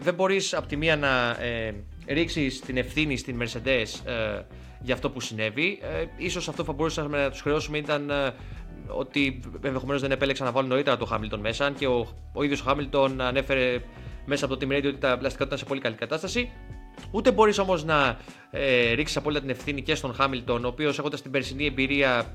δεν 0.00 0.14
μπορείς 0.14 0.54
από 0.54 0.66
τη 0.66 0.76
μία 0.76 0.96
να 0.96 1.30
ε, 1.30 1.74
ρίξεις 2.06 2.60
την 2.60 2.76
ευθύνη 2.76 3.16
στην 3.16 3.42
Mercedes 3.42 4.10
ε, 4.10 4.42
για 4.80 4.94
αυτό 4.94 5.10
που 5.10 5.20
συνέβη. 5.20 5.78
Ε, 5.82 6.04
ίσως 6.16 6.48
αυτό 6.48 6.62
που 6.62 6.68
θα 6.68 6.74
μπορούσαμε 6.74 7.22
να 7.22 7.30
τους 7.30 7.40
χρεώσουμε 7.40 7.78
ήταν 7.78 8.10
ε, 8.10 8.34
ότι 8.86 9.40
ενδεχομένως 9.62 10.00
δεν 10.00 10.10
επέλεξαν 10.10 10.46
να 10.46 10.52
βάλουν 10.52 10.68
νωρίτερα 10.68 10.96
το 10.96 11.08
Hamilton 11.12 11.38
μέσα. 11.38 11.66
Αν 11.66 11.74
και 11.74 11.86
ο, 11.86 12.08
ο 12.32 12.42
ίδιος 12.42 12.60
ο 12.60 12.64
Hamilton 12.68 13.10
ανέφερε 13.18 13.80
μέσα 14.24 14.44
από 14.44 14.56
το 14.56 14.66
Team 14.66 14.72
Radio 14.72 14.86
ότι 14.86 14.98
τα 14.98 15.18
πλαστικά 15.18 15.44
ήταν 15.44 15.58
σε 15.58 15.64
πολύ 15.64 15.80
καλή 15.80 15.94
κατάσταση. 15.94 16.50
Ούτε 17.10 17.32
μπορείς 17.32 17.58
όμως 17.58 17.84
να 17.84 18.18
ε, 18.50 18.92
ρίξεις 18.92 19.16
απόλυτα 19.16 19.40
την 19.40 19.50
ευθύνη 19.50 19.82
και 19.82 19.94
στον 19.94 20.16
Hamilton, 20.18 20.60
ο 20.64 20.66
οποίος 20.66 20.98
έχοντας 20.98 21.22
την 21.22 21.30
περσινή 21.30 21.66
εμπειρία, 21.66 22.34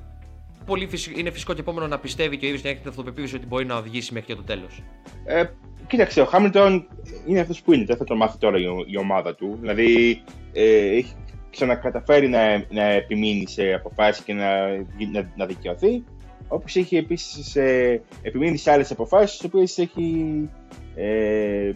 πολύ 0.68 0.88
φυσικό, 0.88 1.20
είναι 1.20 1.32
φυσικό 1.32 1.54
και 1.54 1.60
επόμενο 1.60 1.88
να 1.88 2.00
πιστεύει 2.00 2.38
και 2.38 2.46
ο 2.46 2.48
ίδιος 2.48 2.64
να 2.64 2.70
έχει 2.70 2.80
την 2.80 2.90
αυτοπεποίθηση 2.90 3.36
ότι 3.36 3.46
μπορεί 3.46 3.66
να 3.66 3.76
οδηγήσει 3.76 4.14
μέχρι 4.14 4.28
και 4.28 4.36
το 4.36 4.44
τέλος. 4.44 4.84
Ε, 5.26 5.44
κοίταξε, 5.88 6.22
ο 6.22 6.26
Χάμιλτον 6.26 6.88
είναι 7.26 7.40
αυτός 7.40 7.62
που 7.62 7.74
είναι, 7.74 7.86
δεν 7.86 7.98
θα 7.98 8.04
το 8.04 8.16
μάθει 8.16 8.38
τώρα 8.38 8.58
η, 8.88 8.98
ομάδα 8.98 9.36
του. 9.36 9.58
Δηλαδή, 9.62 10.22
ε, 10.54 10.96
έχει 10.96 11.14
ξανακαταφέρει 11.50 12.28
να, 12.28 12.66
να 12.70 12.84
επιμείνει 12.84 13.48
σε 13.48 13.74
αποφάσεις 13.74 14.24
και 14.24 14.34
να, 14.34 14.68
να, 15.12 15.32
να 15.36 15.46
δικαιωθεί. 15.46 16.04
Όπως 16.48 16.76
έχει 16.76 16.98
επίσης 16.98 17.56
ε, 17.56 18.02
επιμείνει 18.22 18.58
σε 18.58 18.72
άλλες 18.72 18.92
αποφάσεις, 18.92 19.38
τι 19.38 19.46
οποίες 19.46 19.78
έχει 19.78 20.50
ε, 20.96 21.72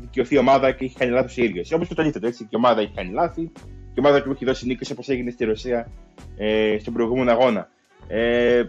δικαιωθεί 0.00 0.34
η 0.34 0.38
ομάδα 0.38 0.72
και 0.72 0.84
έχει 0.84 0.96
κάνει 0.96 1.12
λάθος 1.12 1.36
η 1.36 1.42
ίδια. 1.42 1.62
Όπως 1.74 1.88
και 1.88 1.94
το 1.94 2.02
αντίθετο, 2.02 2.26
έτσι. 2.26 2.42
Και 2.42 2.50
η 2.50 2.56
ομάδα 2.56 2.80
έχει 2.80 2.92
κάνει 2.94 3.12
λάθη, 3.12 3.50
και 3.92 4.00
η 4.00 4.06
ομάδα 4.06 4.22
του 4.22 4.30
έχει 4.30 4.44
δώσει 4.44 4.66
νίκες 4.66 4.90
όπως 4.90 5.08
έγινε 5.08 5.30
στη 5.30 5.44
Ρωσία 5.44 5.90
ε, 6.36 6.76
στον 6.80 6.92
προηγούμενο 6.92 7.30
αγώνα. 7.30 7.68
Ε, 8.12 8.62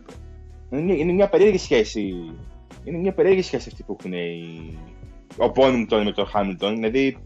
είναι, 0.69 0.93
είναι 0.93 1.11
μια 1.11 1.29
περίεργη 1.29 1.57
σχέση. 1.57 2.35
Είναι 2.83 2.97
μια 2.97 3.13
περίεργη 3.13 3.41
σχέση 3.41 3.69
αυτή 3.71 3.83
που 3.83 3.95
έχουν 3.99 4.13
οι, 4.13 4.77
ο 5.37 5.51
Πόνιντον 5.51 6.03
με 6.03 6.11
τον 6.11 6.25
Χάμιλτον. 6.25 6.75
Δηλαδή, 6.75 7.17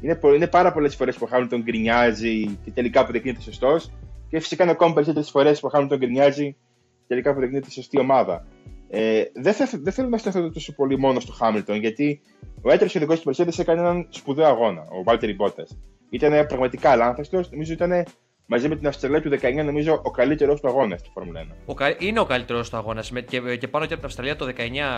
είναι, 0.00 0.18
είναι 0.34 0.46
πάρα 0.46 0.72
πολλές 0.72 0.96
φορές 0.96 1.16
που 1.16 1.24
ο 1.24 1.28
Χάμιλτον 1.28 1.62
γκρινιάζει 1.62 2.58
και 2.64 2.70
τελικά 2.70 3.00
αποδεικνύεται 3.00 3.40
σωστός. 3.40 3.90
Και 4.28 4.40
φυσικά 4.40 4.62
είναι 4.62 4.72
ακόμα 4.72 4.94
περισσότερες 4.94 5.30
φορές 5.30 5.60
που 5.60 5.66
ο 5.66 5.70
Χάμιλτον 5.70 5.98
γκρινιάζει 5.98 6.52
και 6.98 7.04
τελικά 7.06 7.30
αποδεικνύεται 7.30 7.70
σωστή 7.70 7.98
ομάδα. 7.98 8.46
Ε, 8.88 9.22
δεν, 9.34 9.52
θα, 9.52 9.68
δεν 9.72 9.92
θέλω 9.92 10.08
να 10.08 10.18
σταθώ 10.18 10.50
τόσο 10.50 10.74
πολύ 10.74 10.98
μόνο 10.98 11.20
στο 11.20 11.32
Χάμιλτον, 11.32 11.76
γιατί 11.76 12.20
ο 12.62 12.72
έτερος 12.72 12.94
οδηγό 12.94 13.18
του 13.18 13.30
Mercedes 13.30 13.58
έκανε 13.58 13.80
έναν 13.80 14.06
σπουδαίο 14.10 14.46
αγώνα, 14.46 14.80
ο 14.80 15.02
Βάλτερ 15.04 15.34
Μπότα. 15.34 15.66
Ήταν 16.10 16.46
πραγματικά 16.46 16.96
λάθαστο, 16.96 17.44
νομίζω 17.50 17.72
ήταν 17.72 18.04
μαζί 18.46 18.68
με 18.68 18.76
την 18.76 18.86
Αυστραλία 18.86 19.22
του 19.22 19.30
19, 19.30 19.64
νομίζω 19.64 20.00
ο 20.02 20.10
καλύτερος 20.10 20.60
του 20.60 20.68
αγώνας 20.68 21.00
στη 21.00 21.10
Φόρμουλα 21.12 21.46
1. 21.66 21.74
Ο, 21.74 21.74
είναι 21.98 22.20
ο 22.20 22.24
καλύτερος 22.24 22.70
του 22.70 22.76
αγώνας 22.76 23.12
και, 23.26 23.56
και 23.56 23.68
πάνω 23.68 23.86
και 23.86 23.92
από 23.92 24.02
την 24.02 24.04
Αυστραλία 24.04 24.36
το 24.36 24.46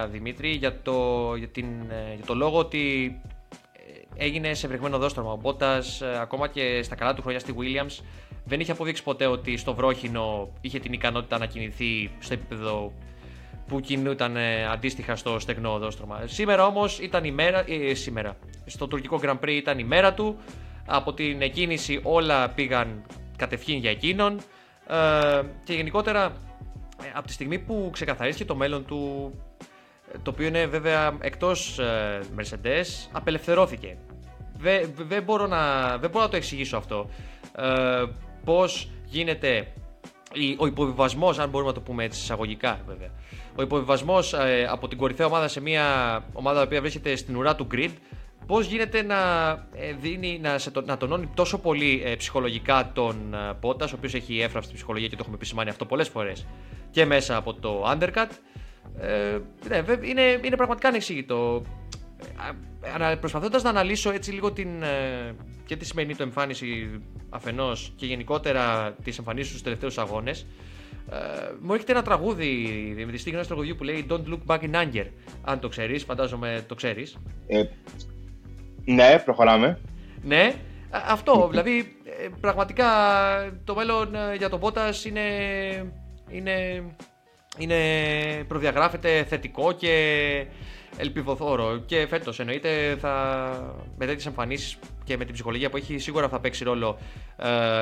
19, 0.04 0.08
Δημήτρη, 0.10 0.50
για 0.50 0.82
το, 0.82 1.34
για 1.36 1.48
την, 1.48 1.66
ε, 1.66 2.14
για 2.14 2.24
το 2.26 2.34
λόγο 2.34 2.58
ότι 2.58 3.14
ε, 4.16 4.24
έγινε 4.24 4.54
σε 4.54 4.68
βρεγμένο 4.68 4.98
δόστρωμα. 4.98 5.32
Ο 5.32 5.36
Μπότας, 5.36 6.00
ε, 6.00 6.18
ακόμα 6.20 6.48
και 6.48 6.82
στα 6.82 6.94
καλά 6.94 7.14
του 7.14 7.22
χρόνια 7.22 7.40
στη 7.40 7.54
Williams, 7.58 8.04
δεν 8.44 8.60
είχε 8.60 8.72
αποδείξει 8.72 9.02
ποτέ 9.02 9.26
ότι 9.26 9.56
στο 9.56 9.74
βρόχινο 9.74 10.48
είχε 10.60 10.78
την 10.78 10.92
ικανότητα 10.92 11.38
να 11.38 11.46
κινηθεί 11.46 12.10
στο 12.18 12.34
επίπεδο 12.34 12.92
που 13.66 13.80
κινούταν 13.80 14.36
αντίστοιχα 14.72 15.16
στο 15.16 15.38
στεγνό 15.38 15.74
οδόστρωμα. 15.74 16.22
Σήμερα 16.26 16.66
όμως 16.66 16.98
ήταν 16.98 17.24
η 17.24 17.30
μέρα. 17.30 17.64
Ε, 17.68 17.94
σήμερα. 17.94 18.36
Στο 18.66 18.86
τουρκικό 18.86 19.20
Grand 19.22 19.38
Prix 19.40 19.48
ήταν 19.48 19.78
η 19.78 19.84
μέρα 19.84 20.14
του. 20.14 20.36
Από 20.86 21.14
την 21.14 21.42
εκκίνηση 21.42 22.00
όλα 22.02 22.48
πήγαν 22.48 23.02
κατευχήν 23.38 23.78
για 23.78 23.90
εκείνον. 23.90 24.40
Ε, 24.86 25.42
και 25.64 25.72
γενικότερα 25.72 26.32
ε, 27.02 27.10
από 27.14 27.26
τη 27.26 27.32
στιγμή 27.32 27.58
που 27.58 27.88
ξεκαθαρίστηκε 27.92 28.48
το 28.48 28.54
μέλλον 28.54 28.84
του, 28.84 29.32
ε, 30.12 30.18
το 30.22 30.30
οποίο 30.30 30.46
είναι 30.46 30.66
βέβαια 30.66 31.16
εκτός 31.20 31.78
ε, 31.78 32.20
Mercedes, 32.38 33.08
απελευθερώθηκε. 33.12 33.96
Δεν, 34.56 34.92
δεν, 34.96 35.22
μπορώ 35.22 35.46
να, 35.46 35.88
δεν 35.98 36.10
μπορώ 36.10 36.24
να 36.24 36.30
το 36.30 36.36
εξηγήσω 36.36 36.76
αυτό. 36.76 37.10
Ε, 37.56 38.04
πώς 38.44 38.90
γίνεται 39.04 39.72
ο 40.58 40.66
υποβιβασμός, 40.66 41.38
αν 41.38 41.48
μπορούμε 41.48 41.70
να 41.70 41.76
το 41.76 41.82
πούμε 41.82 42.04
έτσι 42.04 42.20
εισαγωγικά 42.20 42.80
βέβαια, 42.86 43.10
ο 43.56 43.62
υποβιβασμός 43.62 44.34
από 44.70 44.88
την 44.88 44.98
κορυφαία 44.98 45.26
ομάδα 45.26 45.48
σε 45.48 45.60
μια 45.60 45.84
ομάδα 46.32 46.68
που 46.68 46.76
βρίσκεται 46.80 47.16
στην 47.16 47.36
ουρά 47.36 47.54
του 47.54 47.66
grid 47.72 47.90
Πώς 48.48 48.66
γίνεται 48.66 49.02
να, 49.02 49.50
ε, 49.74 49.92
δίνει, 50.00 50.38
να, 50.42 50.58
σε, 50.58 50.70
να 50.84 50.96
τονώνει 50.96 51.30
τόσο 51.34 51.58
πολύ 51.58 52.02
ε, 52.04 52.16
ψυχολογικά 52.16 52.90
τον 52.94 53.34
ε, 53.34 53.54
Πότας, 53.60 53.92
ο 53.92 53.94
οποίος 53.96 54.14
έχει 54.14 54.40
έφραυστη 54.40 54.74
ψυχολογία 54.74 55.08
και 55.08 55.14
το 55.14 55.20
έχουμε 55.20 55.36
επισημάνει 55.36 55.70
αυτό 55.70 55.84
πολλές 55.84 56.08
φορές 56.08 56.46
και 56.90 57.04
μέσα 57.04 57.36
από 57.36 57.54
το 57.54 57.84
undercut. 57.90 58.28
Ε, 58.98 59.38
ναι, 59.68 59.84
είναι, 60.02 60.40
είναι 60.42 60.56
πραγματικά 60.56 60.88
ανεξήγητο. 60.88 61.62
προσπαθώντας 63.20 63.62
να 63.62 63.70
αναλύσω 63.70 64.10
έτσι 64.10 64.32
λίγο 64.32 64.52
την, 64.52 64.82
ε, 64.82 65.34
και 65.66 65.76
τη 65.76 65.84
σημερινή 65.84 66.14
του 66.14 66.22
εμφάνιση 66.22 67.00
αφενός 67.28 67.92
και 67.96 68.06
γενικότερα 68.06 68.92
τις 69.04 69.18
εμφανίσεις 69.18 69.48
στους 69.48 69.62
τελευταίους 69.62 69.98
αγώνες 69.98 70.46
ε, 71.10 71.16
μου 71.60 71.72
έρχεται 71.72 71.92
ένα 71.92 72.02
τραγούδι, 72.02 72.46
Δημητρή, 72.96 73.30
γνώση 73.30 73.46
τραγουδιού 73.48 73.74
που 73.76 73.84
λέει 73.84 74.06
Don't 74.10 74.24
look 74.28 74.40
back 74.46 74.60
in 74.60 74.74
anger. 74.74 75.06
Αν 75.42 75.58
το 75.60 75.68
ξέρεις, 75.68 76.04
φαντάζομαι 76.04 76.64
το 76.68 76.74
ξέρεις. 76.74 77.16
Ε, 77.46 77.62
ναι, 78.94 79.18
προχωράμε. 79.24 79.80
Ναι, 80.22 80.54
αυτό, 80.90 81.48
δηλαδή 81.50 81.96
πραγματικά 82.40 82.86
το 83.64 83.74
μέλλον 83.74 84.14
για 84.36 84.48
τον 84.48 84.60
Bottas 84.62 85.04
είναι, 85.06 85.22
είναι, 86.28 86.84
είναι 87.58 87.76
προδιαγράφεται 88.48 89.24
θετικό 89.24 89.72
και 89.72 90.46
ελπιδοθόρο. 90.96 91.82
Και 91.86 92.06
φέτος 92.06 92.40
εννοείται 92.40 92.96
θα, 93.00 93.74
με 93.98 94.06
τέτοιες 94.06 94.26
εμφανίσεις 94.26 94.78
και 95.04 95.16
με 95.16 95.24
την 95.24 95.34
ψυχολογία 95.34 95.70
που 95.70 95.76
έχει, 95.76 95.98
σίγουρα 95.98 96.28
θα 96.28 96.40
παίξει 96.40 96.64
ρόλο 96.64 96.98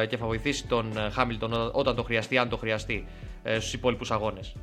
ε, 0.03 0.07
και 0.07 0.17
θα 0.17 0.27
βοηθήσει 0.27 0.67
τον 0.67 0.93
Χάμιλτον 1.13 1.71
όταν 1.73 1.97
το 1.97 2.03
χρειαστεί, 2.03 2.39
αν 2.39 2.49
το 2.49 2.57
χρειαστεί, 2.57 3.07
ε, 3.43 3.59
στους 3.59 3.73
υπόλοιπους 3.73 4.11
αγώνες. 4.11 4.55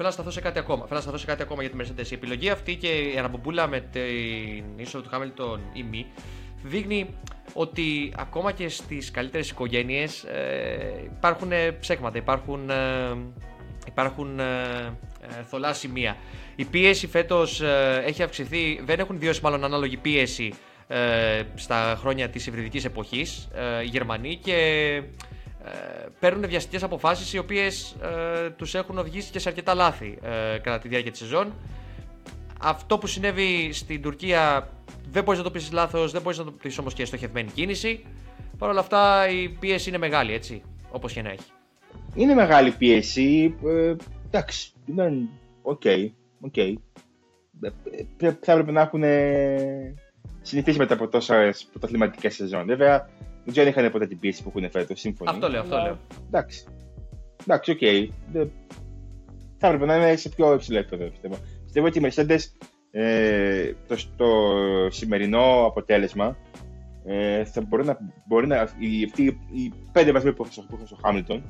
Θέλω 0.00 0.10
να 0.10 0.16
σταθώ 0.16 0.30
σε 0.30 0.40
κάτι 0.40 0.58
ακόμα. 0.58 0.82
Θέλω 0.82 0.94
να 0.94 1.00
σταθώ 1.00 1.16
σε 1.16 1.26
κάτι 1.26 1.42
ακόμα 1.42 1.62
για 1.62 1.70
τη 1.70 1.76
Mercedes. 1.80 2.10
Η 2.10 2.14
επιλογή 2.14 2.50
αυτή 2.50 2.76
και 2.76 2.88
η 2.88 3.18
αναμπομπούλα 3.18 3.66
με 3.66 3.80
την 3.80 4.64
είσοδο 4.76 5.04
του 5.04 5.10
Χάμιλτον 5.10 5.60
ή 5.72 5.82
μη 5.82 6.06
δείχνει 6.62 7.14
ότι 7.52 8.12
ακόμα 8.16 8.52
και 8.52 8.68
στις 8.68 9.10
καλύτερες 9.10 9.50
οικογένειες 9.50 10.22
ε, 10.22 11.10
υπάρχουν 11.16 11.50
ψέκματα, 11.80 12.18
υπάρχουν, 12.18 12.70
ε, 12.70 13.16
υπάρχουν 13.86 14.40
ε, 14.40 14.44
ε, 15.38 15.42
θολά 15.42 15.72
σημεία. 15.72 16.16
Η 16.56 16.64
πίεση 16.64 17.06
φέτος 17.06 17.60
ε, 17.60 18.02
έχει 18.06 18.22
αυξηθεί, 18.22 18.80
δεν 18.84 18.98
έχουν 18.98 19.18
βιώσει 19.18 19.40
μάλλον 19.42 19.64
ανάλογη 19.64 19.96
πίεση 19.96 20.52
ε, 20.86 21.42
στα 21.54 21.96
χρόνια 22.00 22.28
της 22.28 22.46
υβριδικής 22.46 22.84
εποχής 22.84 23.48
οι 23.82 23.86
Γερμανοί 23.86 24.36
και 24.36 25.02
παίρνουν 26.18 26.48
βιαστικές 26.48 26.82
αποφάσεις 26.82 27.32
οι 27.32 27.38
οποίες 27.38 27.96
τους 28.56 28.74
έχουν 28.74 28.98
οδηγήσει 28.98 29.30
και 29.30 29.38
σε 29.38 29.48
αρκετά 29.48 29.74
λάθη 29.74 30.18
κατά 30.62 30.78
τη 30.78 30.88
διάρκεια 30.88 31.10
της 31.10 31.20
σεζόν. 31.20 31.52
Αυτό 32.60 32.98
που 32.98 33.06
συνέβη 33.06 33.72
στην 33.72 34.02
Τουρκία 34.02 34.70
δεν 35.10 35.22
μπορείς 35.24 35.38
να 35.38 35.44
το 35.44 35.50
πεις 35.50 35.72
λάθος, 35.72 36.12
δεν 36.12 36.22
μπορείς 36.22 36.38
να 36.38 36.44
το 36.44 36.50
πεις 36.50 36.78
όμως 36.78 36.94
και 36.94 37.04
στοχευμένη 37.04 37.50
κίνηση. 37.50 38.04
Παρ' 38.58 38.68
όλα 38.70 38.80
αυτά 38.80 39.28
η 39.28 39.48
πίεση 39.48 39.88
είναι 39.88 39.98
μεγάλη, 39.98 40.32
έτσι, 40.32 40.62
όπως 40.90 41.12
και 41.12 41.22
να 41.22 41.30
έχει. 41.30 41.50
Είναι 42.14 42.34
μεγάλη 42.34 42.70
πίεση. 42.70 43.54
Ε, 43.64 43.94
εντάξει, 44.26 44.72
ήταν 44.86 45.28
OK. 45.62 45.80
Okay, 45.84 46.72
Θα 48.18 48.52
έπρεπε 48.52 48.72
να 48.72 48.80
έχουν 48.80 49.02
συνηθίσει 50.42 50.78
μετά 50.78 50.94
από 50.94 51.08
τόσες 51.08 51.68
πρωταθληματικές 51.70 52.34
σεζόν. 52.34 52.66
Βέβαια, 52.66 53.08
δεν 53.48 53.56
ξέρω 53.56 53.66
αν 53.66 53.72
είχαν 53.72 53.90
ποτέ 53.92 54.06
την 54.06 54.18
πίεση 54.18 54.42
που 54.42 54.52
έχουν 54.54 54.70
φέτος. 54.70 55.00
Σύμφωνοι. 55.00 55.30
Αυτό 55.30 55.48
λέω, 55.48 55.60
αυτό 55.60 55.76
λέω. 55.76 55.98
Εντάξει. 56.26 56.64
Εντάξει, 57.42 57.70
OK. 57.70 57.78
Okay. 57.80 58.08
Θα 59.58 59.66
έπρεπε 59.66 59.86
να 59.86 59.96
είναι 59.96 60.16
σε 60.16 60.28
πιο 60.28 60.54
υψηλό 60.54 60.78
επίπεδο, 60.78 61.10
πιστεύω. 61.10 61.36
Πιστεύω 61.64 61.86
ότι 61.86 61.98
οι 61.98 62.02
Mercedes 62.04 62.66
ε, 62.90 63.72
το, 63.86 63.96
το 64.16 64.26
σημερινό 64.90 65.64
αποτέλεσμα 65.66 66.36
ε, 67.04 67.44
θα 67.44 67.60
μπορεί 67.60 67.84
να, 67.84 67.98
μπορεί 68.26 68.46
να 68.46 68.56
οι, 68.56 69.04
αυτοί 69.04 69.22
οι 69.52 69.72
πέντε 69.92 70.12
βαθμοί 70.12 70.32
που 70.32 70.48
έχουν 70.70 70.86
στο 70.86 70.98
Χάμιλτον 71.02 71.42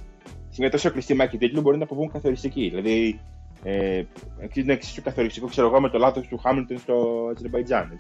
σε 0.49 0.61
μια 0.61 0.71
τόσο 0.71 0.90
κλειστή 0.90 1.14
μάχη 1.14 1.38
τίτλου 1.38 1.61
μπορεί 1.61 1.78
να 1.78 1.85
αποβούν 1.85 2.12
καθοριστικοί. 2.12 2.69
Δηλαδή, 2.69 3.21
ε, 3.62 4.02
είναι 4.55 4.73
εξίσου 4.73 5.02
καθοριστικό, 5.02 5.47
ξέρω 5.47 5.67
εγώ, 5.67 5.81
με 5.81 5.88
το 5.90 5.99
λάθος 5.99 6.26
του 6.26 6.38
Χάμιλτον 6.38 6.78
στο 6.78 7.26
Αζερβαϊτζάν. 7.37 7.99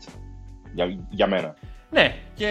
Για, 0.74 0.98
για 1.10 1.26
μένα. 1.26 1.54
Ναι, 1.90 2.16
και 2.34 2.48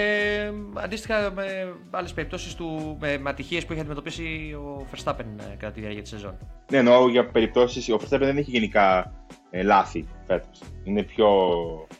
αντίστοιχα 0.73 1.31
με 1.31 1.73
άλλες 1.91 2.13
περιπτώσεις 2.13 2.55
του, 2.55 2.97
με, 2.99 3.17
με 3.17 3.29
ατυχίες 3.29 3.65
που 3.65 3.71
είχε 3.71 3.81
αντιμετωπίσει 3.81 4.23
ο 4.53 4.85
Verstappen 4.91 5.25
ε, 5.39 5.55
κατά 5.57 5.71
τη 5.71 5.79
διάρκεια 5.79 6.01
της 6.01 6.11
σεζόν. 6.11 6.37
Ναι, 6.71 6.77
εννοώ 6.77 7.09
για 7.09 7.25
περιπτώσεις. 7.25 7.89
Ο 7.89 7.99
Verstappen 8.01 8.19
δεν 8.19 8.37
έχει 8.37 8.51
γενικά 8.51 9.13
ε, 9.49 9.63
λάθη 9.63 10.07
φέτος. 10.27 10.61
Είναι 10.83 11.03
πιο. 11.03 11.27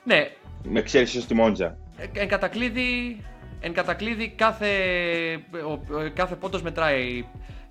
Ναι. 0.04 0.30
Με 0.64 0.80
εξαίρεση 0.80 1.22
στη 1.22 1.34
Μόντζα. 1.34 1.78
Ε, 1.98 2.20
εν 2.22 2.28
κατακλείδη, 2.28 3.22
εν 3.60 3.74
κατακλείδη 3.74 4.30
κάθε, 4.30 4.70
ο, 5.52 5.80
κάθε 6.14 6.36
πόντος 6.36 6.62
μετράει 6.62 7.26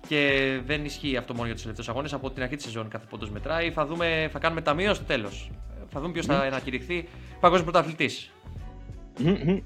και 0.07 0.51
δεν 0.65 0.85
ισχύει 0.85 1.17
αυτό 1.17 1.33
μόνο 1.33 1.45
για 1.45 1.53
τους 1.53 1.61
τελευταίους 1.61 1.89
αγώνες. 1.89 2.13
Από 2.13 2.31
την 2.31 2.43
αρχή 2.43 2.55
της 2.55 2.65
σεζόν 2.65 2.87
κάθε 2.89 3.05
πόντος 3.09 3.29
μετράει. 3.29 3.71
Θα, 3.71 3.85
δούμε, 3.85 4.29
θα 4.31 4.39
κάνουμε 4.39 4.61
ταμείο 4.61 4.93
στο 4.93 5.03
τέλος. 5.03 5.51
Θα 5.89 5.99
δούμε 5.99 6.11
ποιος 6.11 6.25
θα 6.25 6.39
ανακηρυχθεί 6.39 7.07
παγκόσμιος 7.39 7.71
πρωταθλητής. 7.71 8.31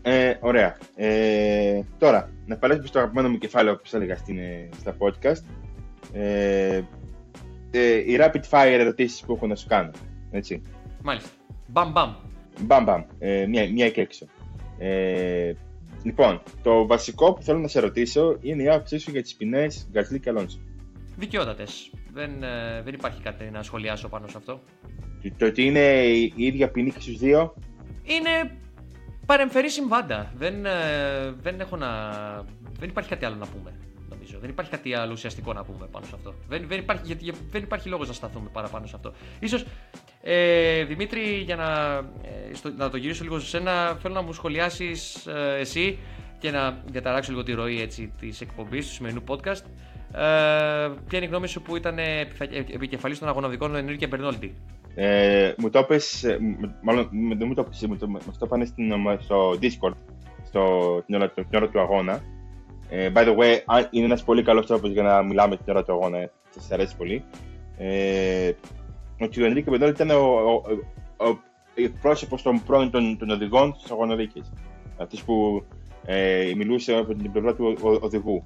Ε, 0.02 0.34
ωραία. 0.40 0.78
Ε, 0.96 1.82
τώρα, 1.98 2.30
να 2.46 2.58
παλέψουμε 2.58 2.88
στο 2.88 3.00
αγαπημένο 3.00 3.30
μου 3.30 3.38
κεφάλαιο 3.38 3.76
που 3.76 3.84
έλεγα 3.92 4.16
στην, 4.16 4.38
ε, 4.38 4.70
στα 4.80 4.96
podcast. 5.00 5.44
Ε, 6.14 6.82
ε, 7.72 7.96
οι 7.96 8.18
rapid 8.20 8.42
fire 8.50 8.78
ερωτήσεις 8.80 9.22
που 9.22 9.34
έχω 9.34 9.48
να 9.48 9.56
σου 9.56 9.68
κάνω. 9.68 9.92
Έτσι. 10.32 10.62
Μάλιστα. 11.04 11.30
Μπαμ 11.68 11.92
μπαμ. 11.92 12.14
Μπαμ 12.62 12.84
μπαμ. 12.84 13.04
Ε, 13.20 13.46
μία, 13.46 13.70
μία 13.72 13.90
και 13.90 14.02
έξω. 14.02 14.26
Ε, 14.78 15.54
λοιπόν, 16.04 16.42
το 16.64 16.88
βασικό 16.88 17.34
που 17.34 17.42
θέλω 17.42 17.60
να 17.60 17.68
σε 17.68 17.80
ρωτήσω 17.80 18.38
είναι 18.42 18.64
η 18.64 18.70
άποψή 18.70 18.98
σου 18.98 19.12
για 19.12 19.22
τις 19.22 19.36
ποινές 19.36 19.88
Γκασλί 19.92 20.20
και 20.20 20.30
Αλόνσο. 20.30 20.60
Δικαιότατες. 21.18 21.92
Δεν, 22.14 22.44
ε, 22.44 22.82
δεν 22.84 22.94
υπάρχει 22.94 23.22
κάτι 23.22 23.50
να 23.52 23.64
σχολιάσω 23.64 24.10
πάνω 24.10 24.28
σε 24.28 24.38
αυτό. 24.38 24.60
Το 25.38 25.46
ότι 25.46 25.66
είναι 25.66 26.04
η 26.04 26.34
ίδια 26.36 26.70
ποινή 26.70 26.92
και 26.92 27.00
στους 27.00 27.18
δύο. 27.18 27.54
Είναι 28.04 28.58
παρεμφερή 29.32 29.70
συμβάντα. 29.70 30.32
Δεν, 30.36 30.66
ε, 30.66 30.72
δεν, 31.42 31.60
έχω 31.60 31.76
να... 31.76 31.90
δεν 32.80 32.90
υπάρχει 32.90 33.10
κάτι 33.10 33.26
άλλο 33.26 33.36
να 33.36 33.48
πούμε. 33.48 33.74
Νομίζω. 34.10 34.38
Δεν 34.40 34.50
υπάρχει 34.50 34.72
κάτι 34.72 34.94
άλλο 34.94 35.12
ουσιαστικό 35.12 35.54
να 35.54 35.64
πούμε 35.64 35.88
πάνω 35.92 36.06
σε 36.06 36.12
αυτό. 36.16 36.34
Δεν, 36.48 36.68
δεν, 36.68 36.80
υπάρχει, 36.80 37.04
γιατί, 37.06 37.34
δεν 37.52 37.64
υπάρχει 37.64 37.90
λόγος 37.90 38.08
να 38.08 38.14
σταθούμε 38.14 38.50
παραπάνω 38.54 38.86
σε 38.88 38.96
αυτό. 38.96 39.14
Ίσως, 39.40 39.66
ε, 40.22 40.84
Δημήτρη, 40.84 41.22
για 41.22 41.56
να, 41.56 41.98
ε, 42.28 42.54
στο, 42.54 42.72
να 42.78 42.90
το 42.90 42.98
γυρίσω 42.98 43.24
λίγο 43.24 43.40
σε 43.40 43.48
σένα, 43.48 43.98
θέλω 44.02 44.14
να 44.14 44.22
μου 44.22 44.34
σχολιάσεις 44.34 45.26
ε, 45.28 45.60
εσύ 45.60 45.98
και 46.40 46.52
να 46.52 46.82
διαταράξω 46.86 47.32
λίγο 47.32 47.44
τη 47.44 47.54
ροή 47.54 47.82
έτσι, 47.82 48.14
της 48.20 48.42
εκπομπής 48.42 48.88
του 48.88 48.94
σημερινού 48.94 49.24
podcast. 49.28 49.64
Ε, 50.14 50.92
ποια 51.08 51.18
είναι 51.18 51.26
η 51.26 51.28
γνώμη 51.28 51.48
σου 51.48 51.62
που 51.62 51.76
ήταν 51.76 51.98
επικεφαλής 52.74 53.20
των 53.20 53.28
αγωνοδικών 53.28 53.76
Ενρίκε 53.76 54.08
Μπερνόλντι. 54.08 54.56
Ε, 54.96 55.54
μου 55.58 55.70
το 55.70 55.84
πες, 55.84 56.24
ε, 56.24 56.40
μάλλον 56.82 57.10
δεν 57.38 57.48
μου 57.48 57.54
το 57.54 57.64
πες, 57.64 57.86
μου 57.88 57.98
το, 57.98 58.08
το 58.40 58.48
πάνε 58.48 58.66
στο 59.20 59.52
Discord 59.62 59.96
στο, 60.44 61.04
την, 61.06 61.16
ώρα, 61.16 61.30
την 61.30 61.46
ώρα 61.56 61.70
του 61.70 61.80
αγώνα. 61.80 62.22
Ε, 62.90 63.12
by 63.16 63.20
the 63.20 63.38
way, 63.38 63.86
είναι 63.92 64.06
ένας 64.06 64.24
πολύ 64.24 64.44
καλός 64.44 64.66
τρόπος 64.66 64.90
για 64.90 65.04
να 65.04 65.22
μιλάμε 65.22 65.58
την 65.58 65.66
ώρα 65.68 65.84
του 65.84 65.92
αγώνα, 65.92 66.30
σας 66.50 66.72
αρέσει 66.72 66.98
πολύ. 66.98 67.24
Ε, 67.78 68.52
ότι 69.20 69.42
ο 69.42 69.46
Ενρίκε 69.46 69.70
Μπεντόλ 69.70 69.90
ήταν 69.90 70.10
ο, 70.10 70.16
ο, 70.16 70.64
ο, 71.18 71.28
ο 71.28 71.38
πρόσωπο 72.02 72.42
των 72.44 72.64
πρώην 72.64 72.92
των, 72.92 73.18
των 73.18 73.30
οδηγών 73.30 73.74
της 73.74 73.92
αγωνοδίκης. 73.92 74.54
Αυτός 74.98 75.24
που 75.24 75.64
ε, 76.06 76.52
μιλούσε 76.56 76.96
από 76.96 77.14
την 77.14 77.32
πλευρά 77.32 77.56
του 77.56 77.78
οδηγού. 78.02 78.44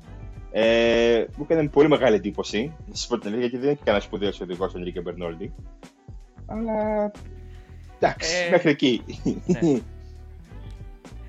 Ε, 0.52 1.26
μου 1.38 1.46
έκανε 1.50 1.70
πολύ 1.70 1.88
μεγάλη 1.88 2.16
εντύπωση. 2.16 2.74
Να 2.88 2.96
σας 2.96 3.08
πω 3.08 3.18
την 3.18 3.28
αλήθεια, 3.28 3.48
γιατί 3.48 3.64
δεν 3.66 3.70
έχει 3.74 3.84
κανένας 3.84 4.04
σπουδαίος 4.04 4.42
οδηγός 4.42 4.74
ο 4.74 4.78
Ενρίκε 4.78 5.02
Μπερνόλντι. 5.02 5.54
Αλλά. 6.46 7.12
Εντάξει, 8.00 8.36
ε, 8.48 8.50
μέχρι 8.50 8.70
εκεί. 8.70 9.02
Ναι. 9.46 9.60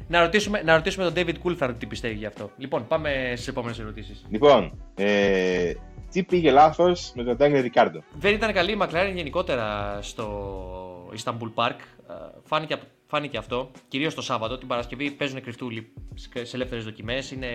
να, 0.09 0.21
ρωτήσουμε, 0.21 0.63
να 0.63 0.75
ρωτήσουμε 0.75 1.11
τον 1.11 1.15
David 1.17 1.35
Coulthard 1.45 1.75
τι 1.79 1.87
πιστεύει 1.87 2.15
γι' 2.15 2.27
αυτό. 2.27 2.51
Λοιπόν, 2.57 2.87
πάμε 2.87 3.33
στις 3.35 3.49
επόμενες 3.49 3.79
ερωτήσεις. 3.79 4.25
Λοιπόν, 4.31 4.79
ε, 4.95 5.73
τι 6.11 6.23
πήγε 6.23 6.51
λάθος 6.51 7.13
με 7.15 7.25
τον 7.25 7.37
Daniel 7.41 7.61
Ρικάρντο. 7.63 8.03
Δεν 8.19 8.35
ήταν 8.35 8.53
καλή 8.53 8.73
η 8.73 8.79
McLaren 8.81 9.13
γενικότερα 9.15 9.99
στο 10.03 11.13
Istanbul 11.23 11.53
Park. 11.55 11.79
Ε, 12.09 12.15
φάνηκε, 12.45 12.77
φάνηκε 13.07 13.37
αυτό. 13.37 13.71
Κυρίως 13.89 14.15
το 14.15 14.23
Σάββατο. 14.23 14.59
Την 14.59 14.69
Παρασκευή 14.69 15.11
παίζουν 15.11 15.43
κρυφτούλοι 15.43 15.93
σε 16.43 16.57
ελεύθερες 16.57 16.85
δοκιμές. 16.85 17.31
Είναι 17.31 17.47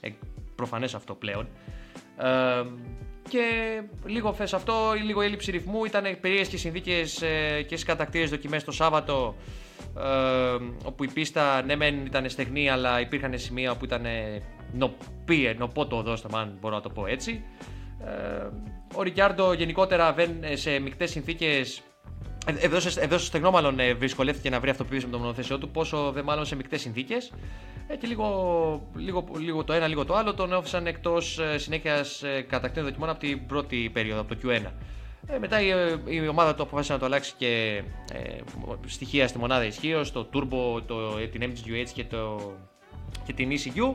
ε, 0.00 0.08
προφανές 0.54 0.94
αυτό 0.94 1.14
πλέον. 1.14 1.48
Ε, 2.18 2.62
και 3.28 3.42
λίγο 4.04 4.32
θε 4.32 4.46
αυτό, 4.52 4.92
λίγο 5.04 5.20
έλλειψη 5.22 5.50
ρυθμού. 5.50 5.84
Ήταν 5.84 6.02
περίεργες 6.20 6.60
συνθήκες 6.60 7.22
ε, 7.22 7.62
και 7.62 7.76
στις 7.76 7.84
κατακτήρες 7.84 8.30
δοκιμές 8.30 8.64
το 8.64 8.72
Σάββατο. 8.72 9.34
Ε, 9.98 10.56
όπου 10.84 11.04
η 11.04 11.08
πίστα 11.12 11.62
ναι, 11.62 11.76
μεν 11.76 12.06
ήταν 12.06 12.28
στεγνή, 12.28 12.70
αλλά 12.70 13.00
υπήρχαν 13.00 13.38
σημεία 13.38 13.76
που 13.76 13.84
ήταν 13.84 14.06
νοπίε, 14.72 15.54
νοπότο 15.58 15.96
οδόστο, 15.96 16.28
αν 16.36 16.56
μπορώ 16.60 16.74
να 16.74 16.80
το 16.80 16.90
πω 16.90 17.06
έτσι. 17.06 17.44
Ε, 18.04 18.48
ο 18.94 19.02
Ρικιάρντο 19.02 19.52
γενικότερα 19.52 20.12
δεν, 20.12 20.30
σε 20.52 20.78
μεικτές 20.78 21.10
συνθήκες. 21.10 21.82
Εδώ, 22.46 22.76
εδώ 22.76 23.18
στο 23.18 23.18
στεγνό, 23.18 23.50
μάλλον 23.50 23.76
δυσκολεύτηκε 23.98 24.50
να 24.50 24.60
βρει 24.60 24.70
αυτοποίηση 24.70 25.06
με 25.06 25.12
το 25.12 25.18
μονοθέσιο 25.18 25.58
του, 25.58 25.68
πόσο 25.68 26.12
δε 26.12 26.22
μάλλον 26.22 26.46
σε 26.46 26.56
μεικτές 26.56 26.80
συνθήκες. 26.80 27.32
Ε, 27.86 27.96
και 27.96 28.06
λίγο, 28.06 28.88
λίγο, 28.96 29.24
λίγο 29.38 29.64
το 29.64 29.72
ένα, 29.72 29.86
λίγο 29.86 30.04
το 30.04 30.14
άλλο 30.14 30.34
τον 30.34 30.52
άφησαν 30.52 30.86
εκτός 30.86 31.38
ε, 31.38 31.58
συνέχειας 31.58 32.22
ε, 32.22 32.40
κατατακτήριων 32.40 32.88
δοκιμών 32.88 33.08
από 33.08 33.18
την 33.18 33.46
πρώτη 33.46 33.90
περίοδο, 33.92 34.20
από 34.20 34.34
το 34.34 34.40
Q1. 34.42 34.70
Ε, 35.26 35.38
μετά 35.38 35.60
η, 35.60 35.68
η 36.04 36.28
ομάδα 36.28 36.54
του 36.54 36.62
αποφάσισε 36.62 36.92
να 36.92 36.98
το 36.98 37.04
αλλάξει 37.04 37.32
και 37.36 37.82
ε, 38.12 38.38
στοιχεία 38.86 39.28
στη 39.28 39.38
μονάδα 39.38 39.64
ισχύος, 39.64 40.10
το 40.12 40.28
Turbo, 40.32 40.82
το, 40.86 41.14
την 41.32 41.52
MGU-H 41.52 41.88
και, 41.94 42.04
το, 42.04 42.52
και 43.26 43.32
την 43.32 43.50
ECU. 43.50 43.94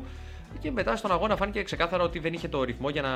Και 0.59 0.71
μετά 0.71 0.95
στον 0.95 1.11
αγώνα 1.11 1.35
φάνηκε 1.35 1.63
ξεκάθαρα 1.63 2.03
ότι 2.03 2.19
δεν 2.19 2.33
είχε 2.33 2.47
το 2.47 2.63
ρυθμό 2.63 2.89
για 2.89 3.01
να, 3.01 3.13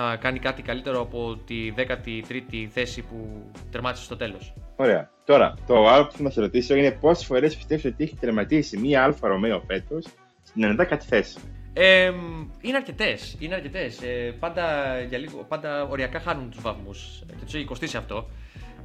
να 0.00 0.16
κάνει 0.16 0.38
κάτι 0.38 0.62
καλύτερο 0.62 1.00
από 1.00 1.36
τη 1.46 1.72
13η 1.76 2.66
θέση 2.70 3.02
που 3.02 3.50
τερμάτισε 3.70 4.04
στο 4.04 4.16
τέλος. 4.16 4.54
Ωραία. 4.76 5.10
Τώρα, 5.24 5.54
το 5.66 5.88
άλλο 5.88 6.06
που 6.06 6.12
θα 6.12 6.22
σας 6.22 6.34
ρωτήσω 6.34 6.74
είναι 6.74 6.90
πόσες 6.90 7.26
φορές 7.26 7.56
πιστεύεις 7.56 7.84
ότι 7.84 8.04
έχει 8.04 8.16
τερματίσει 8.16 8.78
μία 8.78 9.04
Alfa 9.04 9.28
Romeo 9.28 9.62
φέτος 9.66 10.06
στην 10.42 10.76
11η 10.80 11.00
θέση; 11.00 11.38
Ε, 11.72 12.12
είναι 12.60 12.76
αρκετές. 12.76 13.36
Είναι 13.38 13.54
αρκετές. 13.54 14.02
Ε, 14.02 14.34
πάντα, 14.38 14.64
για 15.08 15.18
λίγο, 15.18 15.44
πάντα 15.48 15.82
οριακά 15.82 16.20
χάνουν 16.20 16.50
τους 16.50 16.62
βαθμούς. 16.62 17.22
Και 17.26 17.44
τους 17.44 17.54
έχει 17.54 17.64
κοστίσει 17.64 17.96
αυτό. 17.96 18.28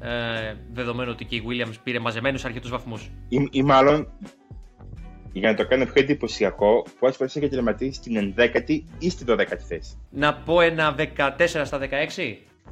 Ε, 0.02 0.54
δεδομένου 0.72 1.12
ότι 1.14 1.26
και 1.26 1.36
η 1.36 1.44
Williams 1.48 1.76
πήρε 1.84 2.00
μαζεμένους 2.00 2.46
αρκετούς 2.46 2.70
βαθμούς. 2.70 3.10
Ή, 3.30 3.48
ή 3.52 3.64
μάλλον, 3.64 4.08
για 5.34 5.50
να 5.50 5.56
το 5.56 5.68
κάνω 5.68 5.84
πιο 5.86 6.02
εντυπωσιακό, 6.02 6.86
πόσε 7.00 7.14
φορές 7.18 7.36
έχει 7.36 7.50
τερματίσει 7.50 7.94
στην 7.94 8.34
11η 8.38 8.82
ή 9.00 9.10
στην 9.10 9.28
12η 9.30 9.58
θέση. 9.68 9.98
Να 10.10 10.34
πω 10.34 10.62
ένα 10.62 10.96
14 10.98 11.62
στα 11.64 11.80
16. 11.80 11.88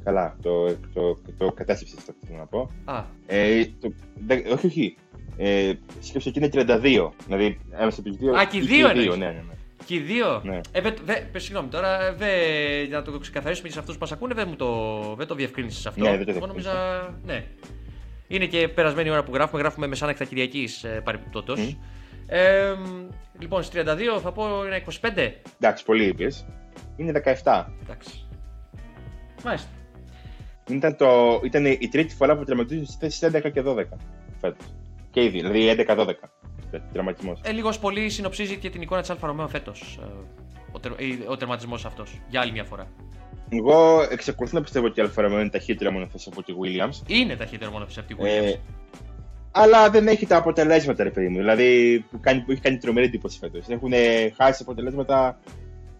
Καλά, 0.04 0.36
το, 0.42 0.66
το, 0.66 0.74
το, 0.94 1.32
το 1.38 1.52
κατάστρεψε 1.52 1.94
αυτό 1.98 2.12
που 2.12 2.26
θέλω 2.26 2.38
να 2.38 2.46
πω. 2.46 2.70
Α, 2.84 3.04
Ε, 3.26 3.64
το, 3.80 3.92
δε, 4.26 4.34
όχι, 4.34 4.66
όχι. 4.66 4.96
Ε, 5.36 5.72
σκέψτε 6.00 6.28
ότι 6.28 6.38
είναι 6.38 6.50
32. 6.52 7.10
Δηλαδή, 7.24 7.60
ένας 7.78 7.98
από 7.98 8.08
τους 8.08 8.16
δύο. 8.16 8.32
Α, 8.32 8.44
και 8.44 8.56
οι 8.56 8.60
ή 8.60 8.66
δύο 8.66 8.86
ναι, 8.86 9.00
εννοείς. 9.00 9.16
ναι, 9.16 9.26
ναι. 9.26 9.54
και 9.84 9.94
οι 9.94 9.98
δύο. 9.98 10.40
Ναι. 10.44 10.60
Ε, 10.72 10.80
βε, 10.80 10.94
βε, 11.32 11.38
συγγνώμη, 11.38 11.68
τώρα 11.68 12.14
βε, 12.18 12.26
για 12.86 12.96
να 12.96 13.02
το 13.02 13.18
ξεκαθαρίσουμε 13.18 13.68
και 13.68 13.74
σε 13.74 13.80
αυτούς 13.80 13.94
που 13.94 14.00
μας 14.00 14.12
ακούνε, 14.12 14.34
δεν 14.34 14.48
μου 14.48 14.56
το, 14.56 15.14
δεν 15.18 15.26
το 15.26 15.34
διευκρίνησες 15.34 15.86
αυτό. 15.86 16.04
Ναι, 16.04 16.16
δεν 16.16 16.26
το 16.26 16.32
Εγώ 16.36 16.46
νόμιζα. 16.46 16.72
Ναι. 17.24 17.44
Είναι 18.28 18.46
και 18.46 18.68
περασμένη 18.68 19.10
ώρα 19.10 19.24
που 19.24 19.34
γράφουμε, 19.34 19.60
γράφουμε 19.60 19.86
μεσάνυχτα 19.86 20.24
Κυριακής 20.24 20.84
ε, 20.84 21.00
παρεμπιπτόντως. 21.04 21.60
Μμ. 21.60 21.70
Ε, 22.32 22.74
λοιπόν, 23.38 23.62
στις 23.62 23.82
32 23.82 24.20
θα 24.22 24.32
πω 24.32 24.64
ένα 24.64 24.76
25. 24.76 25.32
Εντάξει, 25.60 25.84
πολύ 25.84 26.04
είπες. 26.04 26.46
Είναι 26.96 27.22
17. 27.44 27.64
Εντάξει. 27.82 28.26
Μάλιστα. 29.44 29.68
Ήταν, 30.68 30.96
το, 30.96 31.40
ήταν 31.44 31.64
η 31.66 31.88
τρίτη 31.90 32.14
φορά 32.14 32.36
που 32.36 32.44
τερματίζουν 32.44 32.86
στις 32.86 32.96
θέσεις 32.98 33.30
11 33.32 33.50
και 33.52 33.62
12 33.66 33.84
φέτος. 34.40 34.66
Και 35.10 35.22
ήδη, 35.22 35.40
δηλαδή 35.40 35.84
11-12 35.88 36.12
τερματισμό. 36.92 37.36
Ε, 37.42 37.52
λίγος 37.52 37.78
πολύ 37.78 38.08
συνοψίζει 38.08 38.56
και 38.56 38.70
την 38.70 38.82
εικόνα 38.82 39.00
της 39.00 39.10
Alfa 39.10 39.26
Romeo 39.26 39.48
φέτος. 39.48 39.98
ο, 40.72 40.78
τερ, 40.78 40.92
ε, 40.92 40.96
ο 41.28 41.36
τερματισμός 41.36 41.84
αυτός. 41.84 42.20
Για 42.28 42.40
άλλη 42.40 42.52
μια 42.52 42.64
φορά. 42.64 42.86
Εγώ 43.48 44.06
εξακολουθώ 44.10 44.56
να 44.56 44.62
πιστεύω 44.62 44.86
ότι 44.86 45.00
η 45.00 45.02
Alfa 45.02 45.22
Romeo 45.22 45.40
είναι 45.40 45.50
ταχύτερο 45.50 45.90
μονοθέσιο 45.90 46.28
από 46.32 46.42
τη 46.42 46.52
Williams. 46.62 47.10
Είναι 47.10 47.36
ταχύτερο 47.36 47.70
μόνο 47.70 47.84
από 47.84 48.06
τη 48.06 48.14
Williams. 48.18 48.24
Ε, 48.24 48.54
αλλά 49.52 49.90
δεν 49.90 50.06
έχει 50.06 50.26
τα 50.26 50.36
αποτελέσματα, 50.36 51.02
ρε 51.04 51.10
παιδί 51.10 51.28
μου. 51.28 51.38
Δηλαδή 51.38 52.00
που, 52.10 52.20
κάνει, 52.20 52.40
που 52.40 52.50
έχει 52.50 52.60
κάνει 52.60 52.78
τρομερή 52.78 53.06
εντύπωση 53.06 53.38
φέτος. 53.38 53.68
Έχουν 53.68 53.92
χάσει 54.36 54.62
αποτελέσματα 54.62 55.40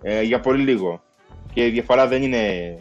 ε, 0.03 0.23
για 0.23 0.41
πολύ 0.41 0.63
λίγο. 0.63 1.03
Και 1.53 1.67
η 1.67 1.71
διαφορά 1.71 2.07
δεν 2.07 2.23
είναι. 2.23 2.75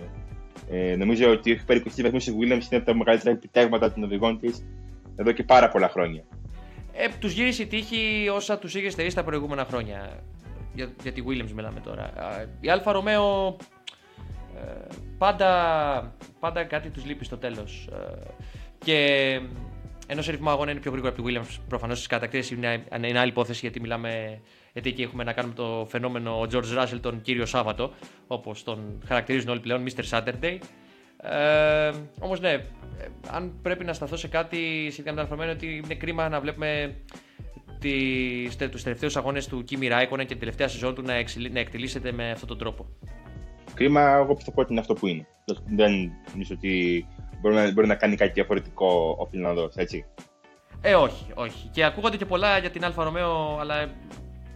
Ε, 0.72 0.96
νομίζω 0.96 1.32
ότι 1.32 1.52
έχει 1.52 1.66
πάρει 1.66 1.84
20 1.86 2.02
βαθμούς 2.02 2.28
η 2.28 2.32
Williams 2.32 2.48
είναι 2.72 2.82
από 2.82 2.86
τα 2.86 2.96
μεγαλύτερα 2.96 3.36
επιτεύγματα 3.36 3.94
των 3.94 4.04
οδηγών 4.04 4.40
της 4.40 4.66
εδώ 5.16 5.32
και 5.32 5.44
πάρα 5.44 5.70
πολλά 5.70 5.90
χρόνια. 5.90 6.24
Ε, 6.94 7.08
τους 7.20 7.34
γύρισε 7.34 7.62
η 7.62 7.68
τύχη 7.68 8.30
όσα 8.34 8.58
τους 8.58 8.76
είχε 8.76 8.90
στερήσει 8.90 9.16
τα 9.16 9.24
προηγούμενα 9.24 9.66
χρόνια. 9.66 10.24
Για, 10.74 10.90
για 11.04 11.12
τη 11.12 11.24
Williams 11.28 11.52
μιλάμε 11.56 11.80
τώρα. 11.80 12.04
Α, 12.04 12.46
Η 12.60 12.70
Alfa 12.70 12.92
Romeo 12.92 13.58
ε, 14.56 14.88
πάντα, 15.18 16.16
πάντα 16.40 16.64
κάτι 16.64 16.90
τους 16.90 17.06
λείπει 17.06 17.26
στο 17.26 17.38
τέλος. 17.38 17.90
και 18.78 19.40
ενώ 20.12 20.22
σε 20.22 20.32
ρυθμό 20.32 20.50
αγώνα 20.50 20.72
είναι 20.72 20.80
πιο 20.80 20.92
γρήγορα 20.92 21.14
από 21.14 21.24
τη 21.24 21.34
Williams, 21.34 21.58
προφανώς 21.68 21.96
στις 21.98 22.10
κατατάξεις 22.10 22.52
είναι, 22.52 22.84
είναι 23.08 23.20
άλλη 23.20 23.30
υπόθεση 23.30 23.60
γιατί 23.62 23.80
μιλάμε. 23.80 24.42
Γιατί 24.74 24.90
εκεί 24.90 25.02
έχουμε 25.02 25.24
να 25.24 25.34
κάνουμε 25.34 25.54
το 25.54 25.86
φαινόμενο 25.90 26.42
George 26.52 26.78
Russell, 26.78 27.00
τον 27.02 27.22
κύριο 27.22 27.46
Σάββατο, 27.46 27.92
όπως 28.28 28.64
τον 28.64 29.02
χαρακτηρίζουν 29.06 29.50
όλοι 29.50 29.60
πλέον, 29.60 29.84
Mr. 29.86 30.04
Saturday. 30.10 30.58
Ε, 31.22 31.92
Όμως 32.20 32.40
ναι, 32.40 32.50
ε, 32.52 32.64
αν 33.32 33.60
πρέπει 33.62 33.86
να 33.86 33.94
σταθώ 33.94 34.16
σε 34.16 34.28
κάτι 34.28 34.58
σχετικά 34.92 35.10
με 35.10 35.16
το 35.16 35.22
αλφαμένο, 35.22 35.52
ότι 35.52 35.82
είναι 35.84 35.96
κρίμα 35.96 36.30
να 36.30 36.40
βλέπουμε 36.40 36.96
τους 38.72 38.84
τελευταίους 38.84 39.18
αγώνες 39.18 39.48
του 39.48 39.64
Kimi 39.70 39.92
Raikkonen 39.92 40.18
και 40.18 40.26
την 40.26 40.40
τελευταία 40.40 40.68
σεζόν 40.68 40.96
του 40.96 41.02
να, 41.02 41.14
εξελι- 41.14 41.54
να 41.54 41.60
εκτελήσεται 41.60 42.12
με 42.12 42.32
αυτόν 42.32 42.48
τον 42.48 42.58
τρόπο. 42.58 42.86
Κρίμα, 43.74 44.02
εγώ 44.02 44.36
πιστεύω 44.36 44.62
ότι 44.62 44.72
είναι 44.72 44.82
αυτό 44.82 44.94
που 44.94 45.08
είναι. 45.08 45.28
Δεν 45.76 46.12
νομίζω 46.32 46.56
ότι 46.58 47.06
μπορεί 47.42 47.56
να, 47.56 47.72
μπορεί 47.72 47.88
να 47.88 47.96
κάνει 47.96 48.16
κάτι 48.16 48.32
διαφορετικό 48.32 49.16
ο 49.20 49.26
Φιλανδός, 49.26 49.76
έτσι. 49.76 50.06
Ε, 50.82 50.94
όχι, 50.96 51.26
όχι. 51.34 51.70
Και 51.72 51.84
ακούγονται 51.86 52.18
και 52.18 52.26
πολλά 52.26 52.58
για 52.58 52.70
την 52.70 52.86
Alfa 52.86 53.04
Romeo, 53.04 53.58
αλλά 53.60 53.90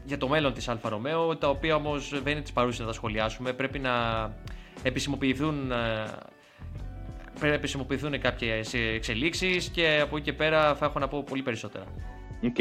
για 0.03 0.17
το 0.17 0.27
μέλλον 0.27 0.53
της 0.53 0.67
Alfa 0.67 0.89
Romeo, 0.89 1.37
τα 1.37 1.49
οποία 1.49 1.75
όμως 1.75 2.09
δεν 2.23 2.31
είναι 2.33 2.41
της 2.41 2.51
παρούσης 2.51 2.81
να 2.81 2.87
τα 2.87 2.93
σχολιάσουμε. 2.93 3.53
Πρέπει 3.53 3.79
να 3.79 3.91
επισημοποιηθούν. 4.83 5.71
ε, 5.71 5.75
Πρέπει 7.33 7.47
να 7.47 7.53
επισημοποιηθούν 7.53 8.19
κάποιες 8.19 8.73
εξελίξεις 8.73 9.69
και 9.69 9.99
από 10.03 10.15
εκεί 10.15 10.25
και 10.25 10.33
πέρα 10.33 10.75
θα 10.75 10.85
έχω 10.85 10.99
να 10.99 11.07
πω 11.07 11.23
πολύ 11.23 11.41
περισσότερα. 11.41 11.83
Οκ. 12.43 12.59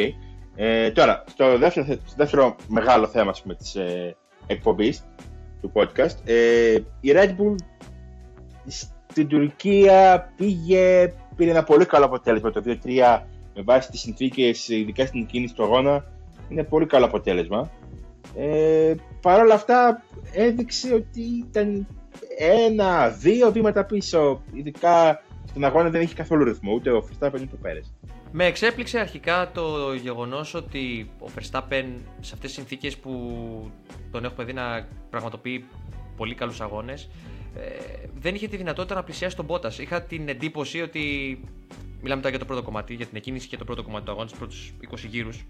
Ε, 0.57 0.91
τώρα, 0.91 1.25
στο 1.29 1.59
δεύτερο, 1.59 1.87
θε- 1.87 2.01
στο 2.07 2.15
δεύτερο 2.17 2.57
μεγάλο 2.69 3.07
θέμα 3.07 3.31
ας 3.31 3.43
πούμε, 3.43 3.55
της 3.55 3.75
ε, 3.75 4.17
εκπομπής 4.47 5.05
του 5.61 5.73
podcast, 5.75 6.17
ε, 6.25 6.75
η 7.01 7.13
Red 7.15 7.29
Bull 7.29 7.55
στην 9.13 9.29
Τουρκία 9.29 10.33
πήγε, 10.37 11.13
πήρε 11.37 11.51
ένα 11.51 11.63
πολύ 11.63 11.87
καλό 11.87 12.05
αποτέλεσμα 12.05 12.51
το 12.51 12.63
2-3 12.67 12.77
με 13.55 13.63
βάση 13.63 13.91
τις 13.91 14.01
συνθήκες, 14.01 14.69
ειδικά 14.69 15.07
στην 15.07 15.27
κίνηση 15.27 15.55
του 15.55 15.63
αγώνα. 15.63 16.05
Είναι 16.49 16.65
πολύ 16.65 16.87
καλό 16.87 17.05
αποτέλεσμα. 17.05 17.71
Ε, 18.37 18.95
Παρ' 19.21 19.41
όλα 19.41 19.55
αυτά 19.55 20.03
έδειξε 20.33 20.95
ότι 20.95 21.21
ήταν 21.49 21.87
ένα-δύο 22.39 23.53
βήματα 23.53 23.85
πίσω. 23.85 24.43
Ειδικά 24.53 25.23
στον 25.49 25.65
αγώνα 25.65 25.91
δεν 25.91 26.01
έχει 26.01 26.15
καθόλου 26.15 26.45
ρυθμό, 26.45 26.73
ούτε 26.73 26.91
ο 26.91 27.05
Verstappen 27.09 27.41
ούτε 27.41 27.55
ο 27.55 27.59
Πέρες. 27.63 27.93
Με 28.33 28.45
εξέπληξε 28.45 28.99
αρχικά 28.99 29.51
το 29.55 29.95
γεγονός 29.95 30.55
ότι 30.55 31.11
ο 31.19 31.27
Verstappen 31.35 31.85
σε 32.21 32.35
αυτές 32.35 32.39
τις 32.41 32.53
συνθήκες 32.53 32.97
που 32.97 33.13
τον 34.11 34.25
έχουμε 34.25 34.45
δει 34.45 34.53
να 34.53 34.87
πραγματοποιεί 35.11 35.65
πολύ 36.17 36.35
καλούς 36.35 36.61
αγώνες 36.61 37.09
ε, 37.57 38.07
δεν 38.21 38.35
είχε 38.35 38.49
τη 38.49 38.57
δυνατότητα 38.57 38.95
να 38.95 39.03
πλησιάσει 39.03 39.37
τον 39.37 39.47
Bottas. 39.49 39.79
Είχα 39.79 40.03
την 40.03 40.29
εντύπωση 40.29 40.81
ότι. 40.81 41.41
Μιλάμε 42.01 42.21
τώρα 42.21 42.31
για 42.31 42.39
το 42.39 42.45
πρώτο 42.45 42.63
κομμάτι, 42.63 42.95
για 42.95 43.07
την 43.07 43.17
εκκίνηση 43.17 43.49
και 43.49 43.57
το 43.57 43.65
πρώτο 43.65 43.83
κομμάτι 43.83 44.05
του 44.05 44.11
αγώνα, 44.11 44.29
τους 44.29 44.39
πρώτους 44.39 44.73
20 44.91 44.97
γύρους. 45.09 45.45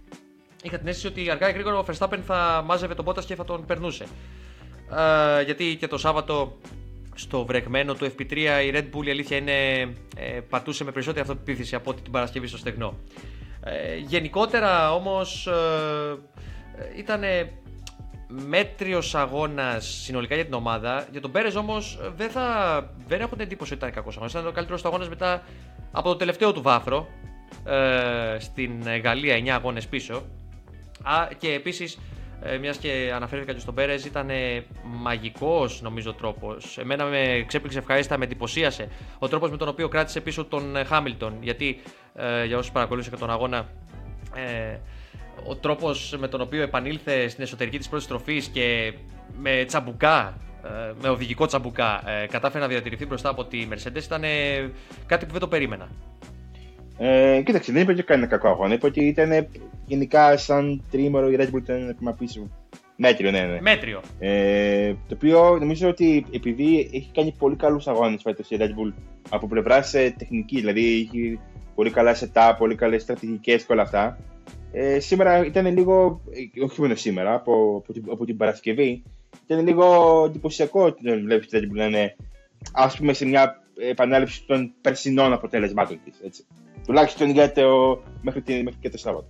Είχα 0.62 0.78
την 0.78 0.86
αίσθηση 0.86 1.06
ότι 1.06 1.30
αργά 1.30 1.48
ή 1.48 1.52
γρήγορα 1.52 1.78
ο 1.78 1.84
Verstappen 1.88 2.18
θα 2.26 2.62
μάζευε 2.66 2.94
τον 2.94 3.04
Bottas 3.08 3.24
και 3.24 3.34
θα 3.34 3.44
τον 3.44 3.66
περνούσε. 3.66 4.04
Ε, 5.38 5.42
γιατί 5.42 5.76
και 5.76 5.86
το 5.86 5.98
Σάββατο 5.98 6.58
στο 7.14 7.44
βρεγμένο 7.44 7.94
του 7.94 8.04
FP3 8.04 8.36
η 8.36 8.70
Red 8.74 8.84
Bull 8.94 9.06
η 9.06 9.10
αλήθεια 9.10 9.36
είναι 9.36 9.80
ε, 10.16 10.40
πατούσε 10.48 10.84
με 10.84 10.92
περισσότερη 10.92 11.20
αυτοπεποίθηση 11.20 11.74
από 11.74 11.90
ότι 11.90 12.02
την 12.02 12.12
Παρασκευή 12.12 12.46
στο 12.46 12.56
στεγνό. 12.56 12.98
Ε, 13.64 13.96
γενικότερα 13.96 14.94
όμως 14.94 15.46
ε, 15.46 16.18
ήταν 16.96 17.22
μέτριος 18.48 19.14
αγώνας 19.14 19.86
συνολικά 19.86 20.34
για 20.34 20.44
την 20.44 20.54
ομάδα. 20.54 21.06
Για 21.10 21.20
τον 21.20 21.30
Πέρες 21.30 21.54
όμως 21.54 21.98
ε, 22.02 22.08
δεν, 22.16 22.30
θα, 22.30 22.76
δεν 23.08 23.20
έχω 23.20 23.30
την 23.30 23.40
εντύπωση 23.40 23.72
ότι 23.72 23.82
ήταν 23.82 23.94
κακός 23.94 24.14
αγώνας. 24.14 24.32
Ήταν 24.32 24.46
ο 24.46 24.50
καλύτερος 24.50 24.82
του 24.82 24.88
αγώνας 24.88 25.08
μετά 25.08 25.42
από 25.92 26.08
το 26.08 26.16
τελευταίο 26.16 26.52
του 26.52 26.62
βάθρο 26.62 27.08
ε, 27.64 28.36
στην 28.38 28.82
Γαλλία 29.02 29.36
9 29.38 29.48
αγώνες 29.48 29.86
πίσω. 29.86 30.22
Α, 31.02 31.28
και 31.38 31.52
επίσης 31.52 31.98
ε, 32.44 32.58
μιας 32.58 32.76
και 32.76 33.12
αναφέρθηκα 33.14 33.52
και 33.52 33.60
στον 33.60 33.74
Πέρες 33.74 34.04
ήταν 34.04 34.30
ε, 34.30 34.64
μαγικός 34.82 35.82
νομίζω 35.82 36.12
τρόπος 36.12 36.78
εμένα 36.78 37.04
με 37.04 37.44
ξέπληξε 37.46 37.78
ευχαρίστα, 37.78 38.18
με 38.18 38.24
εντυπωσίασε 38.24 38.88
ο 39.18 39.28
τρόπος 39.28 39.50
με 39.50 39.56
τον 39.56 39.68
οποίο 39.68 39.88
κράτησε 39.88 40.20
πίσω 40.20 40.44
τον 40.44 40.76
ε, 40.76 40.84
Χάμιλτον 40.84 41.36
γιατί 41.40 41.80
ε, 42.14 42.44
για 42.44 42.58
όσους 42.58 42.72
παρακολούθησαν 42.72 43.14
και 43.14 43.20
τον 43.20 43.30
αγώνα 43.30 43.68
ε, 44.34 44.78
ο 45.44 45.56
τρόπος 45.56 46.16
με 46.18 46.28
τον 46.28 46.40
οποίο 46.40 46.62
επανήλθε 46.62 47.28
στην 47.28 47.42
εσωτερική 47.42 47.78
της 47.78 47.88
πρώτης 47.88 48.06
τροφής 48.06 48.46
και 48.46 48.92
με 49.40 49.64
τσαμπουκά 49.66 50.36
ε, 50.64 50.92
με 51.02 51.08
οδηγικό 51.08 51.46
τσαμπουκά 51.46 52.10
ε, 52.10 52.26
κατάφερε 52.26 52.64
να 52.64 52.70
διατηρηθεί 52.70 53.06
μπροστά 53.06 53.28
από 53.28 53.44
τη 53.44 53.66
Mercedes 53.70 54.02
ήταν 54.04 54.24
ε, 54.24 54.28
κάτι 55.06 55.26
που 55.26 55.32
δεν 55.32 55.40
το 55.40 55.48
περίμενα. 55.48 55.88
Ε, 56.98 57.42
κοίταξε, 57.44 57.72
δεν 57.72 57.82
είπε 57.82 57.94
και 57.94 58.02
κανένα 58.02 58.26
κακό 58.26 58.48
αγώνα. 58.48 58.74
Είπε 58.74 58.86
ότι 58.86 59.04
ήταν 59.06 59.46
γενικά 59.86 60.36
σαν 60.36 60.82
τρίμερο 60.90 61.30
η 61.30 61.36
Red 61.38 61.54
Bull 61.54 61.62
ήταν 61.62 61.76
ένα 61.76 61.94
βήμα 61.98 62.12
πίσω. 62.12 62.50
Μέτριο, 62.96 63.30
ναι, 63.30 63.40
ναι. 63.40 63.60
Μέτριο. 63.60 64.00
Ε, 64.18 64.94
το 65.08 65.14
οποίο 65.14 65.58
νομίζω 65.58 65.88
ότι 65.88 66.26
επειδή 66.32 66.90
έχει 66.92 67.10
κάνει 67.14 67.34
πολύ 67.38 67.56
καλούς 67.56 67.86
αγώνες 67.86 68.22
φέτος 68.22 68.50
η 68.50 68.56
Red 68.60 68.68
Bull 68.68 68.92
από 69.30 69.46
πλευράς 69.48 69.90
τεχνική, 69.90 70.56
δηλαδή 70.56 71.00
έχει 71.00 71.40
πολύ 71.74 71.90
καλά 71.90 72.16
setup, 72.16 72.54
πολύ 72.58 72.74
καλές 72.74 73.02
στρατηγικές 73.02 73.64
και 73.64 73.72
όλα 73.72 73.82
αυτά. 73.82 74.18
Ε, 74.72 75.00
σήμερα 75.00 75.44
ήταν 75.44 75.66
λίγο, 75.66 76.20
ε, 76.56 76.62
όχι 76.64 76.80
μόνο 76.80 76.94
σήμερα, 76.94 77.34
από, 77.34 77.76
από, 77.82 77.92
την, 77.92 78.04
από 78.10 78.24
την 78.24 78.36
Παρασκευή, 78.36 79.02
ήταν 79.46 79.66
λίγο 79.66 80.24
εντυπωσιακό 80.26 80.84
ότι 80.84 81.16
βλέπεις 81.20 81.48
τη 81.48 81.58
Red 81.60 81.64
Bull 81.64 81.76
να 81.76 81.84
είναι, 81.84 82.16
ας 82.72 82.96
πούμε, 82.96 83.12
σε 83.12 83.26
μια 83.26 83.62
επανάληψη 83.90 84.44
των 84.46 84.72
περσινών 84.80 85.32
αποτελεσμάτων 85.32 86.00
της. 86.04 86.20
Έτσι. 86.24 86.44
Τουλάχιστον 86.86 87.30
για 87.30 87.52
το, 87.52 88.02
μέχρι, 88.22 88.42
μέχρι 88.62 88.80
και 88.80 88.90
το 88.90 88.98
Σάββατο. 88.98 89.26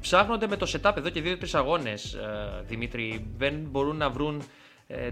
Ψάχνονται 0.00 0.46
με 0.46 0.56
το 0.56 0.72
setup 0.72 0.96
εδώ 0.96 1.08
και 1.08 1.20
δύο-τρεις 1.20 1.54
αγώνες, 1.54 2.14
ε, 2.14 2.64
Δημήτρη. 2.66 3.26
Δεν 3.36 3.66
μπορούν 3.70 3.96
να 3.96 4.10
βρουν 4.10 4.38
ε, 4.38 4.44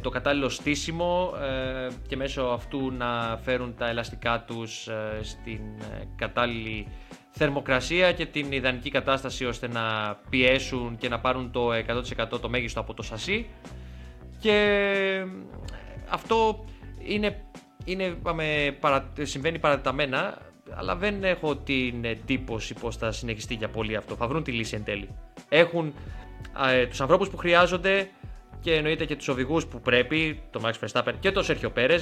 το 0.00 0.10
κατάλληλο 0.10 0.48
στήσιμο 0.48 1.34
ε, 1.42 1.88
και 2.08 2.16
μέσω 2.16 2.42
αυτού 2.42 2.90
να 2.90 3.38
φέρουν 3.42 3.74
τα 3.76 3.88
ελαστικά 3.88 4.44
τους 4.46 4.88
στην 5.22 5.60
κατάλληλη 6.16 6.86
θερμοκρασία 7.30 8.12
και 8.12 8.26
την 8.26 8.52
ιδανική 8.52 8.90
κατάσταση 8.90 9.44
ώστε 9.44 9.68
να 9.68 10.16
πιέσουν 10.30 10.96
και 10.98 11.08
να 11.08 11.20
πάρουν 11.20 11.50
το 11.50 11.68
100% 12.32 12.40
το 12.40 12.48
μέγιστο 12.48 12.80
από 12.80 12.94
το 12.94 13.02
σασί 13.02 13.46
και 14.38 15.26
αυτό 16.08 16.64
είναι, 16.98 17.44
είναι 17.84 18.04
είπαμε, 18.04 18.76
παρα, 18.80 19.12
συμβαίνει 19.22 19.58
παρατεταμένα 19.58 20.38
αλλά 20.70 20.96
δεν 20.96 21.24
έχω 21.24 21.56
την 21.56 22.04
εντύπωση 22.04 22.74
πως 22.74 22.96
θα 22.96 23.12
συνεχιστεί 23.12 23.54
για 23.54 23.68
πολύ 23.68 23.96
αυτό. 23.96 24.14
Θα 24.14 24.26
βρουν 24.26 24.42
τη 24.42 24.52
λύση 24.52 24.74
εν 24.74 24.84
τέλει. 24.84 25.08
Έχουν 25.48 25.94
ε, 26.72 26.86
τους 26.86 27.00
ανθρώπους 27.00 27.28
που 27.28 27.36
χρειάζονται 27.36 28.08
και 28.62 28.74
εννοείται 28.74 29.04
και 29.04 29.16
τους 29.16 29.28
οδηγούς 29.28 29.66
που 29.66 29.80
πρέπει, 29.80 30.42
το 30.50 30.60
Max 30.64 30.86
Verstappen 30.86 31.12
και 31.20 31.32
το 31.32 31.44
Sergio 31.48 31.72
Perez, 31.78 32.00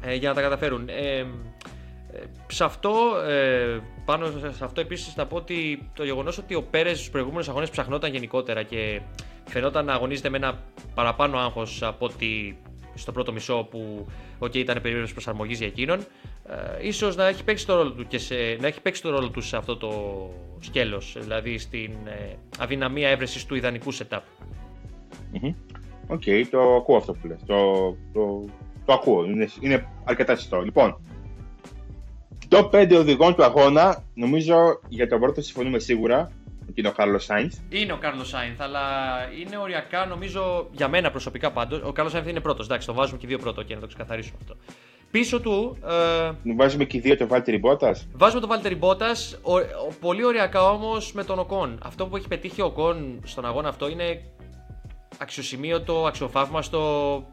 ε, 0.00 0.14
για 0.14 0.28
να 0.28 0.34
τα 0.34 0.40
καταφέρουν. 0.40 0.88
Ε, 0.88 1.18
ε 1.18 1.26
σε 2.46 2.64
αυτό, 2.64 2.92
ε, 3.28 3.80
πάνω 4.04 4.26
σε 4.56 4.64
αυτό 4.64 4.80
επίσης 4.80 5.16
να 5.16 5.26
πω 5.26 5.36
ότι 5.36 5.90
το 5.94 6.04
γεγονός 6.04 6.38
ότι 6.38 6.54
ο 6.54 6.62
Πέρες 6.62 6.96
στους 6.96 7.10
προηγούμενους 7.10 7.48
αγώνες 7.48 7.70
ψαχνόταν 7.70 8.12
γενικότερα 8.12 8.62
και 8.62 9.00
φαινόταν 9.44 9.84
να 9.84 9.92
αγωνίζεται 9.92 10.28
με 10.28 10.36
ένα 10.36 10.62
παραπάνω 10.94 11.38
άγχος 11.38 11.82
από 11.82 12.06
ότι 12.06 12.58
στο 12.94 13.12
πρώτο 13.12 13.32
μισό 13.32 13.66
που 13.70 14.06
okay, 14.38 14.54
ήταν 14.54 14.80
περίοδος 14.80 15.12
προσαρμογής 15.12 15.58
για 15.58 15.66
εκείνον 15.66 15.98
ε, 16.48 16.86
ίσως 16.86 17.16
να 17.16 17.26
έχει 17.26 17.44
παίξει 17.44 17.66
το 17.66 17.76
ρόλο 17.76 17.90
του 17.90 18.06
και 18.06 18.18
σε, 18.18 18.34
να 18.60 18.66
έχει 18.66 18.80
παίξει 18.80 19.02
το 19.02 19.10
ρόλο 19.10 19.30
του 19.30 19.40
σε 19.40 19.56
αυτό 19.56 19.76
το 19.76 19.90
σκέλος 20.60 21.16
δηλαδή 21.20 21.58
στην 21.58 21.92
ε, 22.04 22.36
αδυναμία 22.58 23.08
εύρεσης 23.08 23.46
του 23.46 23.54
ιδανικού 23.54 23.94
setup. 23.94 24.20
OK, 26.06 26.22
okay, 26.26 26.44
το 26.50 26.74
ακούω 26.74 26.96
αυτό 26.96 27.12
που 27.12 27.26
λες. 27.26 27.38
Το, 27.46 27.56
το, 28.12 28.44
το 28.84 28.92
ακούω. 28.92 29.24
Είναι, 29.24 29.48
είναι 29.60 29.88
αρκετά 30.04 30.36
σωστό. 30.36 30.60
Λοιπόν, 30.60 31.00
το 32.48 32.70
5 32.72 32.96
οδηγών 32.98 33.34
του 33.34 33.44
αγώνα, 33.44 34.04
νομίζω 34.14 34.80
για 34.88 35.08
τον 35.08 35.20
πρώτο 35.20 35.40
συμφωνούμε 35.42 35.78
σίγουρα 35.78 36.30
ότι 36.68 36.80
είναι 36.80 36.88
ο 36.88 36.92
Κάρλος 36.92 37.24
Σάινθ. 37.24 37.58
Είναι 37.68 37.92
ο 37.92 37.96
Κάρλος 37.96 38.28
Σάινθ, 38.28 38.60
αλλά 38.60 38.80
είναι 39.40 39.56
οριακά 39.56 40.06
νομίζω 40.06 40.68
για 40.72 40.88
μένα 40.88 41.10
προσωπικά 41.10 41.52
πάντως. 41.52 41.80
Ο 41.82 41.92
Κάρλος 41.92 42.12
Σάινθ 42.12 42.28
είναι 42.28 42.40
πρώτος. 42.40 42.66
Εντάξει, 42.66 42.86
το 42.86 42.94
βάζουμε 42.94 43.18
και 43.18 43.26
δύο 43.26 43.38
πρώτο 43.38 43.62
και 43.62 43.74
να 43.74 43.80
το 43.80 43.86
ξεκαθαρίσουμε 43.86 44.38
αυτό. 44.40 44.56
Πίσω 45.10 45.40
του. 45.40 45.76
Ε, 45.86 46.52
βάζουμε 46.56 46.84
και 46.84 47.00
δύο 47.00 47.16
το 47.16 47.26
Βάλτερι 47.26 47.58
Μπότας. 47.58 47.96
Βάζουμε 48.12 48.40
το 48.40 48.46
Βάλτερι 48.46 48.74
Μπότας. 48.74 49.10
Πολύ 50.00 50.24
οριακά 50.24 50.70
όμως 50.70 51.12
με 51.12 51.24
τον 51.24 51.38
Οκόν. 51.38 51.78
Αυτό 51.82 52.06
που 52.06 52.16
έχει 52.16 52.28
πετύχει 52.28 52.62
ο 52.62 52.66
Οκόν 52.66 53.20
στον 53.24 53.46
αγώνα 53.46 53.68
αυτό 53.68 53.88
είναι 53.88 54.22
αξιοσημείωτο, 55.18 56.06
αξιοθαύμαστο 56.06 56.80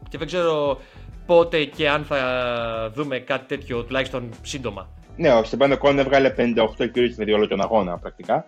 και 0.08 0.18
δεν 0.18 0.26
ξέρω 0.26 0.80
πότε 1.26 1.64
και 1.64 1.88
αν 1.88 2.04
θα 2.04 2.18
δούμε 2.94 3.18
κάτι 3.18 3.46
τέτοιο 3.46 3.84
τουλάχιστον 3.84 4.30
σύντομα. 4.42 4.88
Ναι, 5.16 5.32
ο 5.32 5.44
Εστεμπάν 5.44 5.72
Οκόν 5.72 5.98
έβγαλε 5.98 6.34
58 6.36 6.90
γύρους 6.92 7.14
με 7.16 7.32
όλο 7.32 7.48
τον 7.48 7.60
αγώνα 7.60 7.98
πρακτικά. 7.98 8.46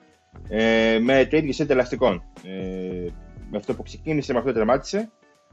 Ε, 0.49 0.99
με 1.03 1.27
το 1.31 1.37
ίδιο 1.37 1.53
σετ 1.53 1.71
ελαστικών. 1.71 2.23
Ε, 2.45 3.11
με 3.51 3.57
αυτό 3.57 3.75
που 3.75 3.83
ξεκίνησε, 3.83 4.33
με 4.33 4.39
αυτό 4.39 4.51
που 4.51 4.57
τερμάτισε. 4.57 5.11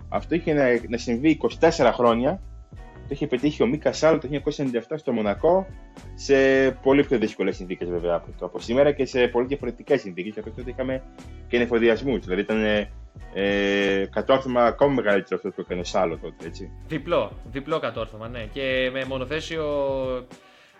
Αυτό 0.09 0.35
είχε 0.35 0.53
να, 0.53 0.63
να 0.89 0.97
συμβεί 0.97 1.39
24 1.59 1.89
χρόνια. 1.93 2.41
Το 2.81 3.09
είχε 3.09 3.27
πετύχει 3.27 3.63
ο 3.63 3.65
Μίκας 3.65 3.97
Σάλ 3.97 4.19
το 4.19 4.27
1997 4.45 4.95
στο 4.95 5.11
Μονακό 5.11 5.67
σε 6.15 6.35
πολύ 6.71 7.03
πιο 7.03 7.17
δύσκολες 7.17 7.55
συνθήκες 7.55 7.89
βέβαια 7.89 8.15
από, 8.15 8.27
το, 8.39 8.45
από 8.45 8.59
σήμερα 8.59 8.91
και 8.91 9.05
σε 9.05 9.27
πολύ 9.27 9.47
διαφορετικές 9.47 10.01
συνθήκες. 10.01 10.33
Και 10.33 10.49
τότε 10.49 10.69
είχαμε 10.69 11.03
και 11.47 11.57
νεφοδιασμούς. 11.57 12.19
Δηλαδή 12.25 12.41
ήταν 12.41 12.87
ε, 13.33 14.05
κατόρθωμα 14.11 14.63
ακόμα 14.63 14.93
μεγαλύτερο 14.93 15.35
αυτό 15.35 15.49
που 15.49 15.61
έκανε 15.61 15.81
ο 15.81 15.83
Σάλο 15.83 16.17
τότε. 16.17 16.47
Έτσι. 16.47 16.71
Διπλό, 16.87 17.31
διπλό 17.51 17.79
κατόρθωμα, 17.79 18.27
ναι. 18.27 18.45
Και 18.53 18.89
με 18.93 19.05
μονοθέσιο 19.05 19.65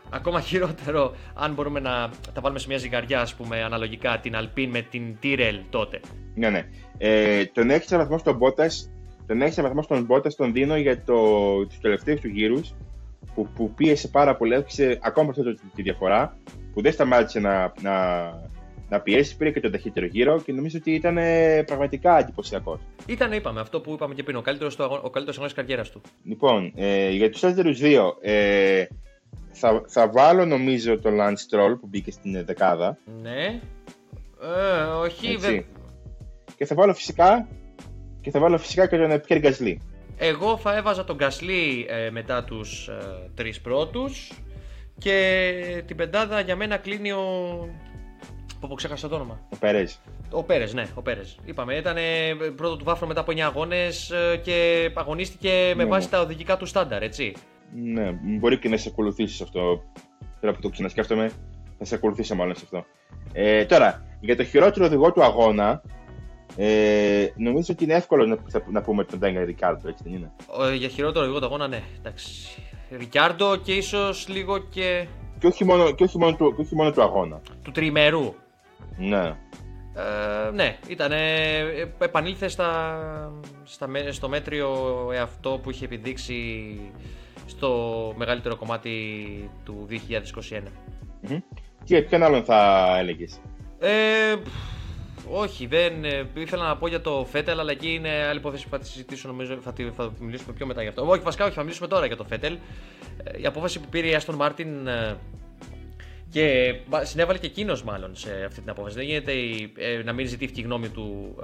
ακόμα 0.10 0.42
χειρότερο 0.42 1.16
αν 1.34 1.54
μπορούμε 1.54 1.80
να 1.80 2.10
τα 2.34 2.42
βάλουμε 2.42 2.60
σε 2.60 2.68
μια 2.68 2.78
ζυγαριά, 2.78 3.22
ας 3.22 3.36
πούμε, 3.36 3.64
αναλογικά 3.64 4.20
την 4.20 4.34
Alpine 4.36 4.70
με 4.72 4.82
την 4.82 5.18
Tyrrell 5.24 5.62
τότε. 5.70 6.00
Ναι, 6.36 6.50
ναι. 6.50 6.68
Ε, 6.98 7.46
τον 7.46 7.70
έχει 7.70 7.96
βαθμό 7.96 8.18
στον 8.18 8.40
Bottas, 8.40 8.72
τον 9.28 9.42
έχει 9.42 9.62
βαθμό 9.62 9.82
στον 9.82 10.08
Bottas 10.10 10.34
τον 10.34 10.54
δίνω 10.54 10.78
για 10.78 11.04
το, 11.04 11.16
τους 11.66 11.80
τελευταίους 11.80 12.20
του 12.22 12.28
γύρους 12.28 12.74
που, 13.36 13.48
που 13.56 13.74
πίεσε 13.74 14.08
πάρα 14.08 14.36
πολύ, 14.36 14.54
έφυξε 14.54 15.00
ακόμα 15.02 15.32
περισσότερο 15.32 15.70
τη 15.76 15.82
διαφορά 15.82 16.38
που 16.74 16.82
δεν 16.82 16.92
σταμάτησε 16.92 17.40
να, 17.40 17.74
να, 17.82 17.94
να 18.90 19.00
πιέσει, 19.00 19.38
πήρε 19.38 19.52
και 19.52 19.60
τον 19.60 19.72
ταχύτερο 19.72 20.06
γύρο 20.06 20.42
και 20.42 20.52
νομίζω 20.52 20.78
ότι 20.78 20.92
ήταν 20.92 21.18
ε, 21.18 21.64
πραγματικά 21.64 22.20
εντυπωσιακός. 22.20 22.80
Ήταν, 23.06 23.32
είπαμε, 23.32 23.60
αυτό 23.60 23.82
που 23.82 23.92
είπαμε 23.92 24.14
και 24.14 24.24
πριν, 24.24 24.36
ο 24.36 24.42
καλύτερος 24.42 24.80
ο 24.80 25.10
καλύτερος 25.10 25.36
αγώνας 25.36 25.54
καριέρας 25.54 25.90
του. 25.90 26.02
Λοιπόν, 26.24 26.74
ε, 26.76 27.10
για 27.10 27.30
τους 27.30 27.40
τέσσερι 27.40 27.72
δύο, 27.72 28.18
ε, 28.22 28.86
θα, 29.52 29.84
θα 29.88 30.10
βάλω 30.10 30.46
νομίζω 30.46 31.00
τον 31.00 31.14
Lance 31.20 31.50
Stroll 31.50 31.78
που 31.80 31.88
μπήκε 31.88 32.12
στην 32.12 32.46
δεκάδα. 32.46 32.98
Ναι. 33.22 33.62
Ε, 34.42 34.84
όχι, 34.84 35.36
δε... 35.36 35.62
Και 36.58 36.66
θα 36.66 36.76
βάλω 36.76 36.94
φυσικά 36.94 37.48
και 38.22 38.32
θα 38.32 38.40
βάλω 38.40 38.58
φυσικά 38.58 38.88
και 38.88 38.98
τον 38.98 39.22
Pierre 39.28 39.44
Gasly. 39.46 39.76
Εγώ 40.18 40.58
θα 40.58 40.76
έβαζα 40.76 41.04
τον 41.04 41.18
Gasly 41.20 41.86
ε, 41.88 42.10
μετά 42.10 42.44
τους 42.44 42.88
ε, 42.88 43.30
τρεις 43.36 43.62
πρώτους 43.62 44.32
και 44.98 45.84
την 45.86 45.96
πεντάδα 45.96 46.40
για 46.40 46.56
μένα 46.56 46.78
κλείνει 46.78 47.12
ο... 47.12 47.68
Πω 48.68 48.76
ξέχασα 48.76 49.08
το 49.08 49.16
όνομα. 49.16 49.40
Ο 49.50 49.58
Πέρες. 49.58 50.00
Ο 50.32 50.44
Πέρες, 50.44 50.74
ναι, 50.74 50.88
ο 50.94 51.02
Πέρες. 51.02 51.38
Είπαμε, 51.46 51.76
ήταν 51.76 51.96
πρώτο 52.56 52.76
του 52.76 52.84
βάφρο 52.84 53.08
μετά 53.08 53.20
από 53.20 53.32
9 53.32 53.40
αγώνες 53.40 54.12
ε, 54.12 54.38
και 54.44 54.90
αγωνίστηκε 54.94 55.74
με 55.76 55.84
ναι, 55.84 55.90
βάση 55.90 56.06
ναι. 56.06 56.12
τα 56.12 56.22
οδηγικά 56.22 56.58
του 56.58 56.66
στάνταρ, 56.66 57.04
έτσι. 57.04 57.34
Ναι, 57.76 58.12
μπορεί 58.22 58.60
και 58.60 58.70
να 58.70 58.78
σε 58.78 58.90
ακολουθήσεις 58.92 59.42
αυτό. 59.42 59.84
Τώρα 60.42 60.54
που 60.54 60.62
το 60.62 60.70
ξανασκέφτομαι, 60.70 61.32
θα 61.78 61.86
σε 61.86 61.96
ακολουθήσει 61.96 62.34
μάλλον 62.34 62.56
σε 62.56 62.62
αυτό. 62.64 62.86
Ε, 63.34 63.66
τώρα, 63.66 64.06
για 64.20 64.36
το 64.36 64.44
χειρότερο 64.44 64.86
οδηγό 64.86 65.12
του 65.12 65.24
αγώνα, 65.24 65.82
ε, 66.56 67.28
νομίζω 67.36 67.74
ότι 67.74 67.84
είναι 67.84 67.94
εύκολο 67.94 68.26
να, 68.26 68.38
να 68.72 68.82
πούμε 68.82 69.04
τον 69.04 69.20
Ντάγκα 69.20 69.44
Ρικάρντο, 69.44 69.88
έτσι 69.88 70.04
δεν 70.04 70.14
είναι; 70.14 70.32
Ε, 70.72 70.76
για 70.76 70.88
χειρότερο 70.88 71.26
οδηγό 71.26 71.40
του 71.40 71.46
αγώνα, 71.46 71.68
ναι. 71.68 71.82
Εντάξει. 72.00 72.62
Ρικάρντο 72.98 73.56
και 73.56 73.74
ίσως 73.74 74.28
λίγο 74.28 74.58
και. 74.58 75.08
Και 75.40 75.48
όχι, 75.48 75.66
μόνο, 75.66 75.92
και, 75.92 76.04
όχι 76.04 76.18
μόνο 76.18 76.36
του, 76.36 76.54
και 76.56 76.62
όχι 76.62 76.76
μόνο 76.76 76.92
του 76.92 77.02
αγώνα. 77.02 77.42
Του 77.64 77.72
τριμερού. 77.72 78.34
Ναι. 78.98 79.36
Ε, 79.96 80.52
ναι, 80.54 80.78
ήταν. 80.88 81.12
Επανήλθες 82.00 82.52
στα, 82.52 83.32
στα, 83.64 83.88
στο 84.10 84.30
μέτριο 84.30 84.70
εαυτό 85.14 85.60
που 85.64 85.70
είχε 85.70 85.86
επιδείξει 85.86 86.80
στο 87.46 88.14
μεγαλύτερο 88.18 88.56
κομμάτι 88.56 88.92
του 89.64 89.88
2021. 89.90 89.94
Mm-hmm. 91.28 91.42
Και 91.84 92.02
ποιον 92.02 92.24
άλλον 92.24 92.44
θα 92.44 92.88
έλεγες; 93.00 93.40
Ε, 93.80 94.36
όχι, 95.30 95.66
δεν. 95.66 96.06
Ε, 96.06 96.28
ήθελα 96.34 96.68
να 96.68 96.78
πω 96.78 96.88
για 96.88 97.02
το 97.02 97.26
Φέτελ, 97.32 97.60
αλλά 97.60 97.72
εκεί 97.72 97.94
είναι 97.94 98.10
άλλη 98.30 98.38
υπόθεση 98.38 98.64
που 98.64 98.70
θα 98.70 98.80
τη 98.80 98.88
συζητήσω. 98.88 99.28
Νομίζω 99.28 99.58
θα, 99.64 99.74
θα 99.96 100.12
μιλήσουμε 100.20 100.54
πιο 100.54 100.66
μετά 100.66 100.82
γι' 100.82 100.88
αυτό. 100.88 101.08
Όχι, 101.08 101.22
βασικά, 101.22 101.46
όχι, 101.46 101.54
θα 101.54 101.62
μιλήσουμε 101.62 101.88
τώρα 101.88 102.06
για 102.06 102.16
το 102.16 102.24
Φέτελ. 102.24 102.58
Ε, 103.24 103.42
η 103.42 103.46
απόφαση 103.46 103.80
που 103.80 103.88
πήρε 103.90 104.08
η 104.08 104.14
Άστον 104.14 104.36
Μάρτιν 104.36 104.88
ε, 104.88 105.18
και 106.34 106.76
συνέβαλε 107.02 107.38
και 107.38 107.46
εκείνος 107.46 107.84
μάλλον 107.84 108.16
σε 108.16 108.44
αυτή 108.46 108.60
την 108.60 108.70
απόφαση. 108.70 108.96
Δεν 108.96 109.06
γίνεται 109.06 109.34
να 110.04 110.14
μην 110.14 110.28
ζητήθηκε 110.28 110.62
η 110.62 110.64
γνώμη 110.64 110.90
του 110.90 111.36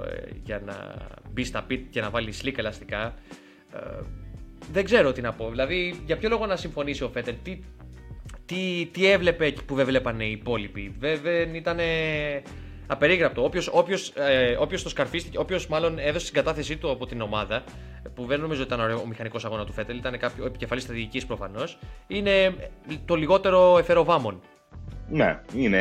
για 0.44 0.62
να 0.64 0.94
μπει 1.30 1.44
στα 1.44 1.62
πιτ 1.62 1.90
και 1.90 2.00
να 2.00 2.10
βάλει 2.10 2.32
σλικ 2.32 2.58
ελαστικά 2.58 3.14
δεν 4.72 4.84
ξέρω 4.84 5.12
τι 5.12 5.20
να 5.20 5.32
πω. 5.32 5.50
Δηλαδή, 5.50 6.02
για 6.06 6.16
ποιο 6.16 6.28
λόγο 6.28 6.46
να 6.46 6.56
συμφωνήσει 6.56 7.04
ο 7.04 7.08
Φέτελ, 7.08 7.34
τι, 7.42 7.58
τι, 8.46 8.88
τι 8.92 9.06
έβλεπε 9.06 9.46
εκεί 9.46 9.64
που 9.64 9.74
δεν 9.74 9.86
βλέπανε 9.86 10.24
οι 10.24 10.30
υπόλοιποι; 10.30 10.94
Δεν 10.98 11.54
ήταν 11.54 11.78
απερίγραπτο. 12.86 13.44
Όποιος 13.44 13.68
όποιος, 13.72 14.12
ε, 14.16 14.56
όποιος 14.58 14.82
το 14.82 14.88
σκαρφίστηκε, 14.88 15.38
όποιος 15.38 15.66
μάλλον 15.66 15.98
έδωσε 15.98 16.24
την 16.24 16.34
κατάθεσή 16.34 16.76
του 16.76 16.90
από 16.90 17.06
την 17.06 17.20
ομάδα, 17.20 17.64
που 18.14 18.24
δεν 18.24 18.40
νομίζω 18.40 18.62
ότι 18.62 18.74
ήταν 18.74 18.90
ο 18.90 19.06
μηχανικός 19.06 19.44
αγώνας 19.44 19.66
του 19.66 19.72
Φέτελ, 19.72 19.96
ήταν 19.96 20.18
κάποιο 20.18 20.44
επικεφαλής 20.44 20.82
στρατηγικής 20.82 21.26
προφανώς, 21.26 21.78
είναι 22.06 22.54
το 23.04 23.14
λιγότερο 23.14 23.78
εφεροβάμων. 23.78 24.40
Ναι, 25.10 25.40
είναι. 25.56 25.80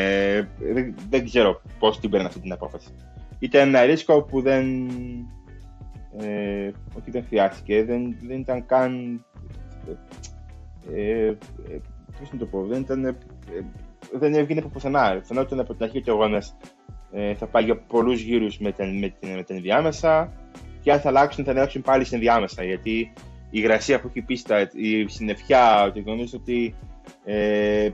Δεν, 0.74 0.96
δεν 1.10 1.26
ξέρω 1.26 1.62
πώς 1.80 2.00
την 2.00 2.10
παίρνει 2.10 2.26
αυτή 2.26 2.40
την 2.40 2.52
απόφαση. 2.52 2.88
Ήταν 3.40 3.68
ένα 3.68 3.86
ρίσκο 3.86 4.22
που 4.22 4.42
δεν 4.42 4.88
ε, 6.18 6.72
όχι 6.98 7.12
δεν 7.12 7.26
χρειάστηκε, 7.28 7.84
δεν, 7.84 8.16
δεν 8.22 8.40
ήταν 8.40 8.66
καν. 8.66 9.24
Ε, 10.96 11.26
ε, 11.26 11.36
Πώς 12.20 12.32
να 12.32 12.40
το 12.40 12.46
πω, 12.46 12.66
δεν 12.66 12.82
ήταν. 12.82 13.06
Ε, 13.06 13.16
δεν 14.12 14.34
έβγαινε 14.34 14.60
από 14.60 14.70
πουθενά. 14.70 15.22
Φαινόταν 15.24 15.60
από 15.60 15.74
την 15.74 15.84
αρχή 15.84 15.98
ότι 15.98 16.10
ο 16.10 16.14
αγώνας 16.14 16.58
ε, 17.12 17.34
θα 17.34 17.48
πάει 17.48 17.64
για 17.64 17.78
πολλούς 17.78 18.22
γύρους 18.22 18.60
με, 18.60 18.72
την, 18.72 18.98
με, 18.98 19.16
την, 19.20 19.30
με 19.30 19.44
την 19.44 19.56
ενδιάμεσα 19.56 20.34
και 20.82 20.92
αν 20.92 21.00
θα 21.00 21.10
αλλάξουν, 21.10 21.44
θα 21.44 21.52
αλλάξουν 21.52 21.82
πάλι 21.82 22.04
στην 22.04 22.18
ενδιάμεσα. 22.18 22.64
Γιατί 22.64 23.14
υγρασία 23.50 24.00
που 24.00 24.08
έχει 24.08 24.22
πίστα, 24.22 24.70
η 24.74 25.08
συννεφιά, 25.08 25.92
το 25.94 26.00
γεγονός 26.00 26.34
ότι 26.34 26.76
ε, 27.26 27.90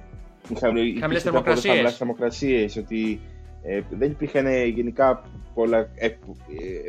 χαμηλές 0.99 1.23
θερμοκρασίες. 1.23 1.97
θερμοκρασίες, 1.97 2.77
ότι 2.77 3.19
ε, 3.63 3.81
δεν 3.89 4.11
υπήρχαν 4.11 4.47
γενικά 4.65 5.21
πολλά, 5.53 5.77
ε, 5.95 6.05
ε, 6.05 6.15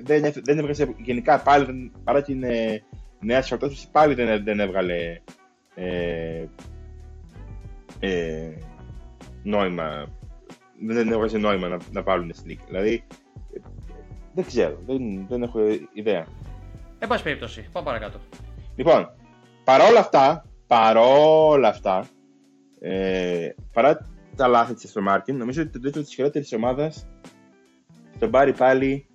δεν, 0.04 0.32
δεν 0.44 0.58
έβγαζε 0.58 0.94
γενικά 0.96 1.40
πάλι, 1.40 1.92
παρά 2.04 2.22
την 2.22 2.42
ε, 2.42 2.82
νέα 3.20 3.42
σορτώση, 3.42 3.90
πάλι 3.90 4.14
δεν, 4.14 4.44
δεν 4.44 4.60
έβγαλε 4.60 5.20
ε, 5.74 6.44
ε, 7.98 8.52
νόημα, 9.42 10.06
δεν 10.86 11.12
έβγαζε 11.12 11.38
νόημα 11.38 11.68
να, 11.68 11.78
να 11.92 12.02
βάλουν 12.02 12.32
sneak. 12.32 12.58
Δηλαδή, 12.66 13.06
δεν 14.34 14.44
ξέρω, 14.44 14.78
δεν, 14.86 15.26
δεν 15.28 15.42
έχω 15.42 15.60
ιδέα. 15.92 16.26
Εν 16.98 17.08
πάση 17.08 17.22
περιπτώσει, 17.22 17.68
πάμε 17.72 17.86
παρακάτω. 17.86 18.18
Λοιπόν, 18.76 19.10
παρόλα 19.64 19.98
αυτά, 19.98 20.46
παρόλα 20.66 21.68
αυτά, 21.68 22.06
ε, 22.80 23.48
παρά 23.72 24.06
τα 24.36 24.48
λάθη 24.48 24.74
της 24.74 24.92
Aston 24.92 25.14
Martin, 25.14 25.34
νομίζω 25.34 25.62
ότι 25.62 25.70
το 25.70 25.80
τέτοιο 25.80 26.02
της 26.02 26.14
χειρότερης 26.14 26.52
ομάδας 26.52 27.06
τον 28.18 28.30
πάρει 28.30 28.52
πάλι 28.52 29.06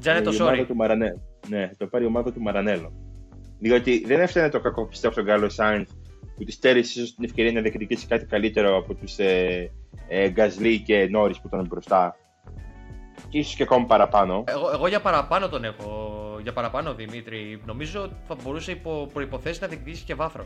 Τζάνετο 0.00 0.32
η 0.32 0.40
ομάδα 0.40 0.66
του 0.66 0.76
Μαρανέλο. 0.76 1.20
Ναι, 1.48 1.70
τον 1.76 1.88
πάρει 1.88 2.04
η 2.04 2.06
ομάδα 2.06 2.32
του 2.32 2.40
Μαρανέλο. 2.40 2.92
Διότι 3.58 4.04
δεν 4.06 4.20
έφτανε 4.20 4.48
το 4.48 4.60
κακό 4.60 4.86
πιστεύω 4.86 5.12
στον 5.12 5.24
Γκάλο 5.24 5.48
Σάινθ 5.48 5.90
που 6.36 6.44
της 6.44 6.54
στέρισε 6.54 7.00
ίσως 7.00 7.14
την 7.14 7.24
ευκαιρία 7.24 7.52
να 7.52 7.60
διεκδικήσει 7.60 8.06
κάτι 8.06 8.26
καλύτερο 8.26 8.76
από 8.76 8.94
τους 8.94 9.18
ε, 9.18 9.70
ε, 10.08 10.30
Γκαζλί 10.30 10.78
και 10.78 11.08
Νόρι 11.10 11.32
που 11.32 11.46
ήταν 11.46 11.66
μπροστά. 11.68 12.16
Και 13.28 13.38
ίσως 13.38 13.54
και 13.54 13.62
ακόμη 13.62 13.86
παραπάνω. 13.86 14.44
Εγώ, 14.46 14.70
εγώ 14.74 14.86
για 14.86 15.00
παραπάνω 15.00 15.48
τον 15.48 15.64
έχω. 15.64 16.18
Για 16.44 16.52
παραπάνω 16.52 16.94
Δημήτρη. 16.94 17.60
Νομίζω 17.64 18.02
ότι 18.02 18.14
θα 18.28 18.36
μπορούσε 18.42 18.70
υπό 18.70 19.10
προποθέσει 19.12 19.60
να 19.60 19.66
διεκδικήσει 19.66 20.04
και 20.04 20.14
βάθρο. 20.14 20.44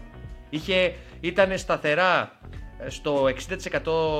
Είχε, 0.50 0.94
ήταν 1.20 1.58
σταθερά 1.58 2.38
στο 2.86 3.24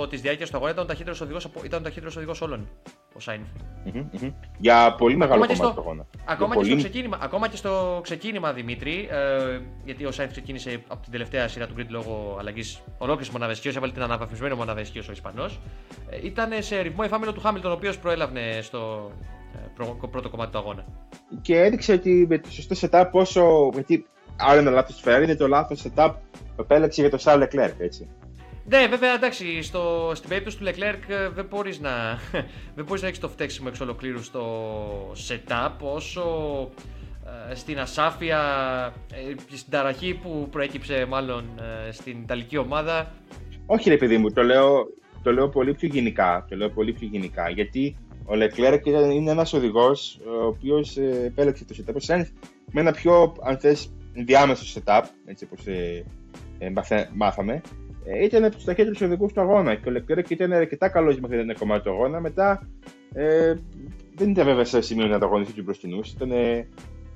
60% 0.02 0.08
της 0.08 0.20
διάρκειας 0.20 0.50
του 0.50 0.56
αγώνα, 0.56 0.72
ήταν 0.72 0.84
ο 0.84 0.86
ταχύτερος 0.86 1.20
οδηγός 1.20 1.48
ήταν 1.64 1.80
ο 1.80 1.82
ταχύτερος 1.82 2.16
οδηγός 2.16 2.40
όλων. 2.40 2.68
Ο 3.14 3.20
Σάινθ. 3.20 3.48
Mm-hmm, 3.86 4.32
Για 4.58 4.94
πολύ 4.94 5.16
μεγάλο 5.16 5.42
ακόμα 5.42 5.56
κομμάτι 5.56 5.74
του 5.74 5.80
αγώνα. 5.80 6.06
Ακόμα, 6.24 6.56
και 6.56 6.64
στο 6.64 6.76
ξεκίνημα, 6.76 7.18
ακόμα 7.20 7.48
και 7.48 7.56
στο 7.56 8.00
ξεκίνημα, 8.02 8.52
Δημήτρη, 8.52 9.08
ε, 9.10 9.60
γιατί 9.84 10.04
ο 10.04 10.12
Σάινθ 10.12 10.32
ξεκίνησε 10.32 10.82
από 10.88 11.02
την 11.02 11.12
τελευταία 11.12 11.48
σειρά 11.48 11.66
του 11.66 11.74
grid 11.78 11.86
λόγω 11.88 12.36
αλλαγής 12.38 12.80
ολόκληρης 12.98 13.32
μοναδεσχείο, 13.32 13.72
έβαλε 13.76 13.92
την 13.92 14.02
αναβαθμισμένη 14.02 14.54
μοναδεσχείο 14.54 15.02
ο 15.08 15.12
Ισπανός. 15.12 15.60
Ε, 16.10 16.26
ήταν 16.26 16.50
σε 16.58 16.80
ρυθμό 16.80 17.02
εφάμιλο 17.04 17.32
του 17.32 17.40
Χάμιλτον, 17.40 17.70
ο 17.70 17.74
οποίος 17.74 17.98
προέλαβε 17.98 18.62
στο 18.62 19.10
ε, 19.22 19.37
πρώτο 20.10 20.30
κομμάτι 20.30 20.52
του 20.52 20.58
αγώνα. 20.58 20.84
Και 21.42 21.60
έδειξε 21.60 21.92
ότι 21.92 22.26
με 22.28 22.38
το 22.38 22.50
σωστό 22.50 22.88
setup 22.88 23.08
πόσο. 23.10 23.70
Γιατί 23.72 24.06
άλλο 24.36 24.58
ένα 24.58 24.70
λάθος 24.70 24.94
της 24.94 25.04
Ferrari 25.06 25.22
είναι 25.22 25.36
το 25.36 25.48
λάθος 25.48 25.84
setup 25.84 26.14
που 26.32 26.62
επέλεξε 26.62 27.00
για 27.00 27.10
το 27.10 27.18
Charles 27.24 27.42
Leclerc, 27.42 27.74
έτσι. 27.78 28.08
Ναι, 28.64 28.86
βέβαια, 28.86 29.14
εντάξει, 29.14 29.62
στο, 29.62 30.12
στην 30.14 30.28
περίπτωση 30.28 30.58
του 30.58 30.64
Leclerc 30.64 31.08
ε, 31.08 31.28
δεν 31.28 31.46
μπορείς 31.50 31.80
να, 31.80 32.18
δεν 32.76 32.84
μπορείς 32.84 33.02
να 33.02 33.08
έχεις 33.08 33.20
το 33.20 33.28
φταίξιμο 33.28 33.68
εξ 33.70 33.80
ολοκλήρου 33.80 34.22
στο 34.22 34.42
setup, 35.28 35.72
όσο 35.80 36.22
ε, 37.50 37.54
στην 37.54 37.78
ασάφεια, 37.78 38.40
ε, 39.12 39.56
στην 39.56 39.70
ταραχή 39.70 40.14
που 40.14 40.48
προέκυψε 40.50 41.06
μάλλον 41.08 41.44
ε, 41.88 41.92
στην 41.92 42.20
Ιταλική 42.22 42.56
ομάδα. 42.56 43.12
Όχι 43.66 43.88
ρε 43.88 43.96
παιδί 43.96 44.18
μου, 44.18 44.32
το 44.32 44.42
λέω, 44.42 44.86
το 45.22 45.32
λέω 45.32 45.48
πολύ 45.48 45.74
πιο 45.74 45.88
γενικά, 45.88 46.46
το 46.48 46.56
λέω 46.56 46.70
πολύ 46.70 46.92
πιο 46.92 47.08
γενικά, 47.10 47.50
γιατί 47.50 47.96
ο 48.28 48.32
Leclerc 48.32 48.86
είναι 48.86 49.30
ένας 49.30 49.52
οδηγός 49.52 50.20
ο 50.26 50.46
οποίος 50.46 50.96
επέλεξε 50.96 51.64
το 51.64 51.74
setup 51.86 52.22
με 52.72 52.80
ένα 52.80 52.92
πιο, 52.92 53.34
αν 53.42 53.58
θες, 53.58 53.92
διάμεσο 54.12 54.80
setup, 54.84 55.02
έτσι 55.24 55.48
όπως 55.50 55.64
μάθαμε, 57.14 57.62
ε, 58.10 58.24
ήταν 58.24 58.44
από 58.44 58.54
τους 58.54 58.64
ταχύτερους 58.64 59.00
οδηγούς 59.00 59.32
του 59.32 59.40
αγώνα 59.40 59.74
και 59.74 59.88
ο 59.88 59.92
Λεκτερέκ 59.92 60.30
ήταν 60.30 60.52
αρκετά 60.52 60.88
καλός 60.88 61.20
μέχρι 61.20 61.38
ένα 61.38 61.54
κομμάτι 61.54 61.82
του 61.82 61.90
αγώνα. 61.90 62.20
Μετά 62.20 62.68
ε, 63.12 63.54
δεν 64.14 64.30
ήταν 64.30 64.44
βέβαια 64.44 64.64
σε 64.64 64.80
σημείο 64.80 65.06
να 65.06 65.16
ανταγωνιστεί 65.16 65.52
του 65.52 65.62
μπροστινούς. 65.62 66.12
Ήταν, 66.12 66.30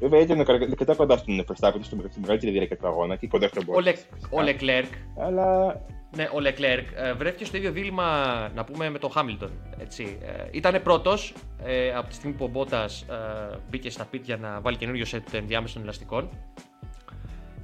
βέβαια 0.01 0.21
ήταν 0.21 0.41
αρκετά 0.41 0.95
κοντά 0.95 1.17
στον 1.17 1.45
Verstappen 1.49 1.79
στη 1.83 2.21
μεγαλύτερη 2.21 2.53
διάρκεια 2.53 2.77
του 2.77 2.87
αγώνα 2.87 3.17
και 3.17 3.27
κοντά 3.27 3.49
στον 3.49 3.65
Μπόρντ. 3.65 3.87
Ο 4.31 4.43
Λεκλέρκ. 4.43 4.93
Αλλά... 5.19 5.81
Ναι, 6.17 6.29
ο 6.33 6.41
Λεκλέρκ 6.41 6.87
βρέθηκε 7.17 7.45
στο 7.45 7.57
ίδιο 7.57 7.71
δίλημα 7.73 8.49
να 8.55 8.65
πούμε 8.65 8.91
με 8.91 8.99
τον 8.99 9.11
Χάμιλτον. 9.11 9.51
Έτσι. 9.79 10.19
Ε, 10.23 10.49
ήταν 10.51 10.83
πρώτος 10.83 11.35
ε, 11.65 11.95
από 11.95 12.09
τη 12.09 12.15
στιγμή 12.15 12.37
που 12.37 12.45
ο 12.45 12.49
Μπότας 12.49 13.03
ε, 13.03 13.59
μπήκε 13.71 13.91
στα 13.91 14.05
πίτια 14.05 14.37
να 14.37 14.61
βάλει 14.61 14.77
καινούριο 14.77 15.05
σετ 15.05 15.35
ενδιάμεσων 15.35 15.83
ελαστικών. 15.83 16.29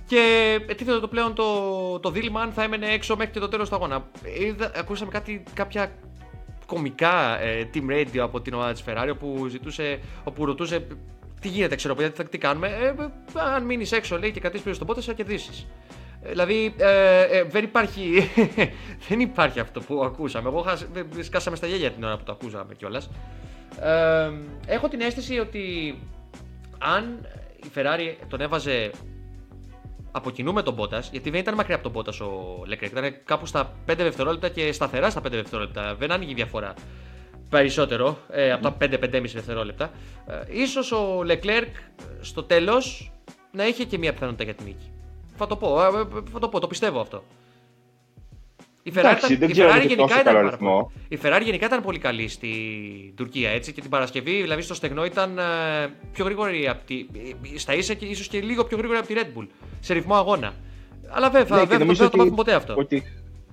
Και 0.07 0.55
ετίθεται 0.69 0.99
το 0.99 1.09
πλέον 1.09 1.35
το, 1.35 1.99
το 1.99 2.11
δίλημα 2.11 2.41
αν 2.41 2.53
θα 2.53 2.63
έμενε 2.63 2.87
έξω 2.87 3.17
μέχρι 3.17 3.33
και 3.33 3.39
το 3.39 3.49
τέλος 3.49 3.69
του 3.69 3.75
αγώνα. 3.75 4.09
Είδα, 4.41 4.73
ακούσαμε 4.77 5.11
κάτι, 5.11 5.43
κάποια 5.55 5.93
κομικά 6.67 7.41
ε, 7.41 7.71
team 7.75 7.91
radio 7.91 8.19
από 8.19 8.41
την 8.41 8.55
ομάδα 8.55 8.73
της 8.73 8.85
Ferrari 8.87 9.09
όπου, 9.13 9.47
ζητούσε, 9.49 9.99
όπου 10.25 10.45
ρωτούσε 10.45 10.87
τι 11.41 11.49
γίνεται, 11.49 11.77
ξέρω 11.77 11.95
παιδιά, 11.95 12.13
τι, 12.13 12.25
τι 12.25 12.39
κάνουμε; 12.39 12.69
Ε, 12.69 12.87
ε, 12.87 13.11
αν 13.55 13.65
μείνεις 13.65 13.93
έξω, 13.93 14.19
λέει, 14.19 14.31
και 14.31 14.41
κρατήσεις 14.41 14.65
πίσω 14.65 14.75
στον 14.75 14.87
πότες, 14.87 15.05
θα 15.05 15.13
κερδίσεις. 15.13 15.67
Ε, 16.23 16.29
δηλαδή 16.29 16.75
ε, 16.79 17.23
ε, 17.23 17.43
δεν, 17.43 17.65
υπάρχει, 17.65 18.31
δεν 19.09 19.21
υπάρχει 19.21 19.61
αυτό 19.61 19.81
που 19.81 20.05
ακούσαμε. 20.05 20.49
Εγώ 20.49 20.65
σκάσαμε 21.21 21.57
στα 21.57 21.67
γέλια 21.67 21.91
την 21.91 22.05
ώρα 22.05 22.17
που 22.17 22.25
το 22.25 22.33
ακούσαμε 22.33 22.75
κιόλας. 22.75 23.11
έχω 24.67 24.89
την 24.89 25.01
αίσθηση 25.01 25.39
ότι 25.39 25.95
αν 26.79 27.27
η 27.57 27.67
Ferrari 27.75 28.15
τον 28.29 28.41
έβαζε 28.41 28.91
από 30.11 30.31
κοινού 30.31 30.53
με 30.53 30.63
τον 30.63 30.75
Μπότα, 30.75 31.03
γιατί 31.11 31.31
δεν 31.31 31.41
ήταν 31.41 31.55
μακριά 31.55 31.75
από 31.75 31.85
τον 31.85 31.93
Μπότα 31.93 32.25
ο 32.25 32.63
Λεκρέκ. 32.67 32.91
Ήταν 32.91 33.15
κάπου 33.25 33.47
στα 33.47 33.73
5 33.87 33.95
δευτερόλεπτα 33.97 34.49
και 34.49 34.73
σταθερά 34.73 35.11
στα 35.11 35.21
5 35.21 35.31
δευτερόλεπτα. 35.31 35.95
Δεν 35.95 36.13
άνοιγε 36.13 36.35
διαφορά 36.35 36.75
περισσότερο 37.51 38.19
ε, 38.31 38.53
από 38.53 38.63
τα 38.63 38.77
5-5,5 38.81 39.11
δευτερόλεπτα. 39.11 39.91
Ε, 40.27 40.61
ίσως 40.61 40.93
ο 40.93 41.23
Λεκλέρκ 41.25 41.77
στο 42.21 42.43
τέλος 42.43 43.13
να 43.53 43.67
είχε 43.67 43.85
και 43.85 43.99
μια 43.99 44.13
πιθανότητα 44.13 44.45
για 44.45 44.55
την 44.55 44.67
νίκη. 44.67 44.93
Θα 45.39 45.47
το 45.47 45.57
πω, 45.57 45.83
ε, 45.83 45.91
θα 46.33 46.39
το, 46.39 46.49
πω, 46.49 46.61
το 46.61 46.67
πιστεύω 46.67 47.01
αυτό. 47.01 47.23
Η 48.83 48.93
Ferrari, 48.95 49.31
ήταν, 49.31 49.51
η 49.51 49.55
Ferrari 49.57 49.87
γενικά 49.87 50.21
ήταν 50.21 50.59
η 51.09 51.19
Ferrari 51.23 51.41
γενικά 51.45 51.67
ήταν 51.67 51.83
πολύ 51.83 51.99
καλή 51.99 52.29
στην 52.29 52.49
Τουρκία 53.15 53.51
έτσι, 53.51 53.73
και 53.73 53.81
την 53.81 53.91
Παρασκευή, 53.91 54.41
δηλαδή 54.41 54.63
στο 54.63 54.75
στεγνό 54.75 55.05
ήταν 55.05 55.39
ε, 55.39 55.43
πιο 56.13 56.25
γρήγορη 56.25 56.69
από 56.69 56.87
τη, 56.87 57.07
στα 57.59 57.75
ίσα 57.75 57.95
και 57.95 58.05
ίσως 58.05 58.29
και 58.29 58.41
λίγο 58.41 58.65
πιο 58.65 58.77
γρήγορη 58.77 58.99
από 58.99 59.09
τη 59.09 59.15
Red 59.17 59.39
Bull 59.39 59.47
σε 59.81 59.93
ρυθμό 59.93 60.15
αγώνα. 60.15 60.55
Αλλά 61.09 61.31
βέβαια 61.31 61.59
ναι, 61.59 61.67
δεν 61.67 61.97
θα 61.97 62.09
το 62.09 62.17
μάθουμε 62.17 62.37
ποτέ 62.37 62.55
αυτό. 62.55 62.75
Ότι, 62.77 63.03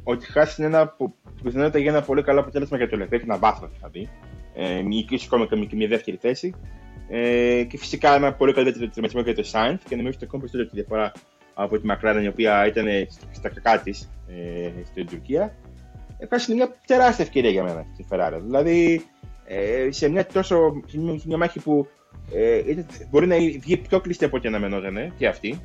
ότι 0.03 0.31
χάσει 0.31 0.63
ένα 0.63 0.95
πιθανότητα 1.43 1.79
για 1.79 1.91
ένα 1.91 2.01
πολύ 2.01 2.23
καλό 2.23 2.39
αποτέλεσμα 2.39 2.77
για 2.77 2.89
το 2.89 2.97
Leclerc, 3.01 3.21
ένα 3.21 3.37
βάθρο 3.37 3.69
δηλαδή. 3.75 4.09
Ε, 4.53 4.81
ίσω 5.09 5.25
ακόμα 5.25 5.65
και 5.65 5.75
μια 5.75 5.87
δεύτερη 5.87 6.17
θέση. 6.21 6.55
Ε, 7.09 7.63
και 7.63 7.77
φυσικά 7.77 8.15
ένα 8.15 8.33
πολύ 8.33 8.53
καλύτερο 8.53 8.89
τερματισμό 8.89 9.21
για 9.21 9.35
το 9.35 9.43
Sainz 9.51 9.77
και 9.87 9.95
νομίζω 9.95 10.15
ότι 10.15 10.25
ακόμα 10.25 10.43
περισσότερο 10.43 10.69
τη 10.69 10.75
διαφορά 10.75 11.11
από 11.55 11.79
τη 11.79 11.87
McLaren 11.89 12.21
η 12.23 12.27
οποία 12.27 12.67
ήταν 12.67 12.85
στα 13.31 13.49
κακά 13.49 13.79
της 13.79 14.09
ε, 14.27 14.69
στην 14.85 15.07
Τουρκία. 15.07 15.55
Έχασε 16.17 16.53
μια 16.53 16.75
τεράστια 16.85 17.25
ευκαιρία 17.25 17.49
για 17.49 17.63
μένα 17.63 17.85
στη 17.93 18.05
Ferrari. 18.09 18.39
Δηλαδή 18.41 19.05
ε, 19.45 19.87
σε 19.91 20.09
μια 20.09 20.25
τόσο 20.25 20.81
σε 21.17 21.27
μια 21.27 21.37
μάχη 21.37 21.59
που 21.59 21.87
ε, 22.33 22.61
μπορεί 23.09 23.27
να 23.27 23.35
βγει 23.35 23.77
πιο 23.77 23.99
κλειστή 23.99 24.25
από 24.25 24.37
ό,τι 24.37 24.47
αναμενόταν 24.47 25.13
και 25.17 25.27
αυτή. 25.27 25.59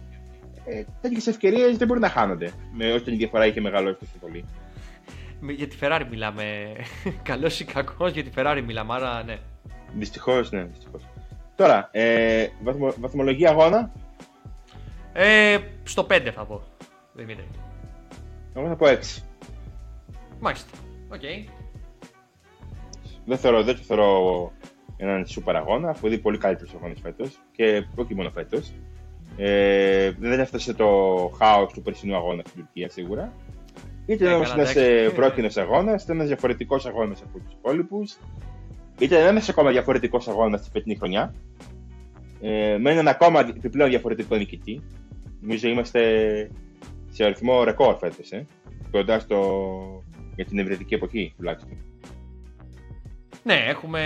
Ε, 0.64 0.84
Τέτοιες 1.00 1.26
ευκαιρίες 1.26 1.76
δεν 1.76 1.86
μπορεί 1.86 2.00
να 2.00 2.08
χάνονται. 2.08 2.50
Με 2.72 2.92
όσο 2.92 3.04
την 3.04 3.16
διαφορά 3.16 3.46
είχε 3.46 3.60
μεγαλώσει 3.60 3.98
τόσο 3.98 4.18
πολύ. 4.20 4.44
Για 5.56 5.68
τη 5.68 5.76
Ferrari 5.80 6.06
μιλάμε. 6.10 6.44
Καλός 7.30 7.60
ή 7.60 7.64
κακός, 7.64 8.12
για 8.12 8.24
τη 8.24 8.30
Ferrari 8.36 8.62
μιλάμε, 8.66 8.94
άρα 8.94 9.22
ναι. 9.22 9.38
Δυστυχώς, 9.94 10.50
ναι, 10.50 10.62
δυστυχώς. 10.62 11.02
Τώρα, 11.56 11.88
ε, 11.92 12.46
βαθμο, 12.62 12.94
βαθμολογία 13.00 13.50
αγώνα. 13.50 13.92
Ε, 15.12 15.58
στο 15.82 16.06
5 16.10 16.30
θα 16.34 16.44
πω. 16.44 16.62
Δημήτρη. 17.12 17.48
Εγώ 18.54 18.68
θα 18.68 18.76
πω 18.76 18.86
6. 18.86 19.22
Μάλιστα. 20.40 20.78
OK. 21.08 21.20
Okay. 21.20 21.48
Δεν 23.24 23.38
θεωρώ, 23.38 23.62
δεν 23.62 23.76
θεωρώ 23.76 24.52
έναν 24.96 25.26
σούπερ 25.26 25.56
αγώνα. 25.56 25.90
Έχω 25.90 26.08
δει 26.08 26.18
πολύ 26.18 26.38
καλύτερους 26.38 26.74
αγώνες 26.74 26.98
φέτος 27.02 27.38
και 27.52 27.86
όχι 27.94 28.14
μόνο 28.14 28.30
φέτος. 28.30 28.72
Ε, 29.36 30.10
δεν 30.18 30.40
έφτασε 30.40 30.74
το 30.74 30.86
χάος 31.38 31.72
του 31.72 31.82
περσινού 31.82 32.16
αγώνα 32.16 32.42
στην 32.46 32.60
Τουρκία 32.60 32.88
σίγουρα. 32.88 33.32
Ήταν 34.06 34.32
όμω 34.32 34.44
ένας 34.52 34.74
πρόκεινος 35.14 35.56
αγώνας, 35.56 36.02
ήταν 36.02 36.16
ένας 36.16 36.28
διαφορετικός 36.28 36.86
αγώνας 36.86 37.22
από 37.22 37.38
τους 37.38 37.52
υπόλοιπους. 37.52 38.16
Ήταν 38.98 39.26
ένας 39.26 39.48
ακόμα 39.48 39.70
διαφορετικός 39.70 40.28
αγώνας 40.28 40.60
στη 40.60 40.70
φετινή 40.70 40.96
χρονιά. 40.96 41.34
Ε, 42.40 42.76
με 42.80 42.90
έναν 42.90 43.08
ακόμα 43.08 43.40
επιπλέον 43.40 43.88
διαφορετικό 43.90 44.36
νικητή. 44.36 44.82
Νομίζω 45.40 45.68
είμαστε 45.68 46.00
σε 47.10 47.24
αριθμό 47.24 47.64
ρεκόρ 47.64 47.96
φέτος. 47.98 48.30
Ε, 48.30 48.46
κοντά 48.90 49.18
στο. 49.18 50.04
για 50.34 50.44
την 50.44 50.58
ευρετική 50.58 50.94
εποχή 50.94 51.32
τουλάχιστον. 51.36 51.76
Ναι, 53.42 53.64
έχουμε. 53.68 54.00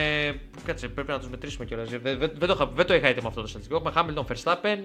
Κάτσε, 0.65 0.89
πρέπει 0.89 1.11
να 1.11 1.19
τους 1.19 1.29
μετρήσουμε 1.29 1.65
κιόλας. 1.65 1.89
Δεν, 1.91 2.01
δεν, 2.03 2.19
δεν, 2.19 2.49
το, 2.49 2.73
δεν 2.75 2.87
το 2.87 2.95
είχα 2.95 3.07
έτοιμο 3.07 3.29
αυτό 3.29 3.41
το 3.41 3.47
στατιστικό. 3.47 3.77
Έχουμε 3.77 3.93
Hamilton 3.97 4.33
Verstappen, 4.33 4.79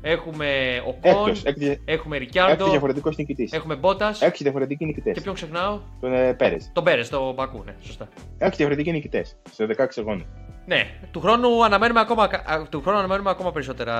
Έχουμε 0.00 0.46
Οκόν, 0.86 1.28
Έκτος, 1.28 1.44
έξι, 1.44 1.80
έχουμε 1.84 2.16
έξι 2.16 2.26
Ρικιάρντο, 2.26 2.70
διαφορετικοί 2.70 3.08
νικητής. 3.16 3.52
έχουμε 3.52 3.74
Μπότας. 3.74 4.22
Έξι 4.22 4.42
διαφορετικοί 4.42 4.84
νικητές. 4.84 5.14
Και 5.14 5.20
ποιον 5.20 5.34
ξεχνάω, 5.34 5.80
Τον 6.00 6.12
ε, 6.12 6.32
Πέρες. 6.34 6.70
τον 6.72 6.84
Πέρες, 6.84 7.08
το 7.08 7.32
Μπακού, 7.32 7.62
ναι, 7.64 7.74
σωστά. 7.80 8.08
Έξι 8.38 8.56
διαφορετικοί 8.56 8.90
νικητές 8.92 9.36
σε 9.50 9.66
16 9.66 10.00
αγώνες. 10.00 10.26
Ναι, 10.66 10.98
του 11.10 11.20
χρόνου 11.20 11.64
αναμένουμε 11.64 12.00
ακόμα, 12.00 12.22
α, 12.22 12.62
του 12.68 12.80
χρόνου 12.80 12.98
αναμένουμε 12.98 13.30
ακόμα 13.30 13.52
περισσότερα. 13.52 13.94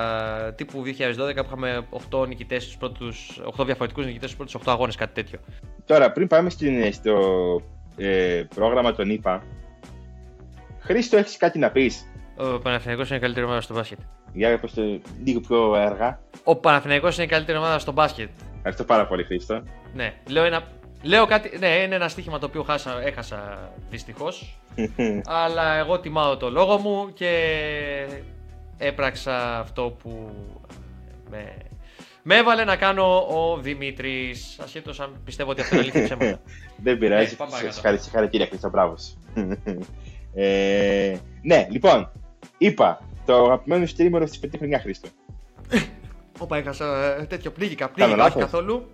Τύπου 0.53 0.83
2012 0.83 1.35
που 1.35 1.45
είχαμε 1.45 1.85
8 2.11 2.27
νικητές 2.27 2.63
στους 2.63 2.77
πρώτους, 2.77 3.41
8 3.57 3.65
διαφορετικούς 3.65 4.05
νικητές 4.05 4.29
στους 4.29 4.35
πρώτους 4.35 4.53
8 4.53 4.71
αγώνες, 4.71 4.95
κάτι 4.95 5.13
τέτοιο. 5.13 5.39
Τώρα, 5.85 6.11
πριν 6.11 6.27
πάμε 6.27 6.49
στην, 6.49 6.93
στο 6.93 7.15
ε, 7.97 8.43
πρόγραμμα 8.55 8.93
των 8.95 9.09
ΙΠΑ, 9.09 9.43
Χρήστο, 10.79 11.17
έχεις 11.17 11.37
κάτι 11.37 11.59
να 11.59 11.71
πεις; 11.71 12.05
Ο 12.37 12.59
Παναθηναϊκός 12.59 13.07
είναι 13.07 13.17
η 13.17 13.21
καλύτερη 13.21 13.45
ομάδα 13.45 13.61
στο 13.61 13.73
μπάσκετ. 13.73 13.99
Για 14.39 14.59
πες 14.59 14.73
το 14.73 14.81
λίγο 15.23 15.39
πιο 15.39 15.71
αργά. 15.71 16.19
Ο 16.43 16.55
Παναθηναϊκός 16.55 17.15
είναι 17.15 17.25
η 17.25 17.27
καλύτερη 17.27 17.57
ομάδα 17.57 17.79
στο 17.79 17.91
μπάσκετ. 17.91 18.29
Ευχαριστώ 18.55 18.83
πάρα 18.83 19.07
πολύ, 19.07 19.23
Χρήστο. 19.23 19.63
Ναι, 19.93 20.13
λέω, 20.27 20.43
ένα, 20.43 20.63
λέω 21.01 21.25
κάτι. 21.25 21.57
Ναι, 21.57 21.67
είναι 21.67 21.95
ένα 21.95 22.07
στοίχημα 22.07 22.39
το 22.39 22.45
οποίο 22.45 22.63
χάσα, 22.63 23.01
έχασα 23.05 23.71
δυστυχώς. 23.89 24.59
αλλά 25.43 25.73
εγώ 25.75 25.99
τιμάω 25.99 26.37
το 26.37 26.49
λόγο 26.49 26.77
μου 26.77 27.13
και 27.13 27.31
έπραξα 28.77 29.59
αυτό 29.59 29.97
που 30.03 30.29
με, 31.29 31.53
με 32.23 32.35
έβαλε 32.35 32.63
να 32.63 32.75
κάνω 32.75 33.17
ο 33.17 33.57
Δημήτρης. 33.61 34.59
Ασχέτως 34.63 34.99
αν 34.99 35.21
πιστεύω 35.25 35.49
ότι 35.51 35.61
αυτό 35.61 35.75
είναι 35.75 35.83
αλήθεια 35.83 36.01
ή 36.01 36.03
ψέματα. 36.05 36.39
Δεν 36.83 36.97
πειράζει. 36.97 37.29
Ναι, 37.29 37.35
πάμε 37.37 37.51
παρακάτω. 37.51 37.73
Συγχαρη- 37.73 38.01
Συγχαρητήρια, 38.01 38.45
Χρήστο, 38.45 38.69
μπράβος 38.69 39.01
σου. 39.03 39.17
ε, 40.33 41.17
ναι, 41.41 41.67
λοιπόν, 41.71 42.11
είπα 42.57 43.01
το 43.25 43.43
αγαπημένο 43.43 43.85
streamer 43.85 44.29
τη 44.31 44.37
πετή 44.39 44.57
χρονιά, 44.57 44.79
Χρήστο. 44.79 45.07
Όπα, 46.39 46.57
έχασα 46.57 47.15
ε, 47.19 47.25
τέτοιο. 47.25 47.51
Πνίγηκα. 47.51 47.85
Κάνω 47.85 47.93
Πνίγηκα, 47.93 48.13
όχι 48.13 48.37
λάθος; 48.37 48.41
καθόλου. 48.41 48.91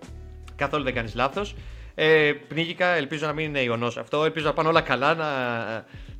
Καθόλου 0.56 0.84
δεν 0.84 0.94
κάνεις 0.94 1.14
λάθος. 1.14 1.54
Ε, 1.94 2.32
πνίγηκα, 2.48 2.86
ελπίζω 2.86 3.26
να 3.26 3.32
μην 3.32 3.44
είναι 3.44 3.60
ιονό 3.60 3.86
αυτό. 3.86 4.24
Ελπίζω 4.24 4.46
να 4.46 4.52
πάνε 4.52 4.68
όλα 4.68 4.80
καλά, 4.80 5.14
να, 5.14 5.26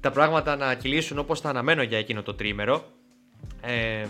τα 0.01 0.11
πράγματα 0.11 0.57
να 0.57 0.75
κυλήσουν 0.75 1.19
όπως 1.19 1.41
τα 1.41 1.49
αναμένω 1.49 1.83
για 1.83 1.99
εκείνο 1.99 2.23
το 2.23 2.35
τρίμερο. 2.35 2.85
Ε, 3.61 4.05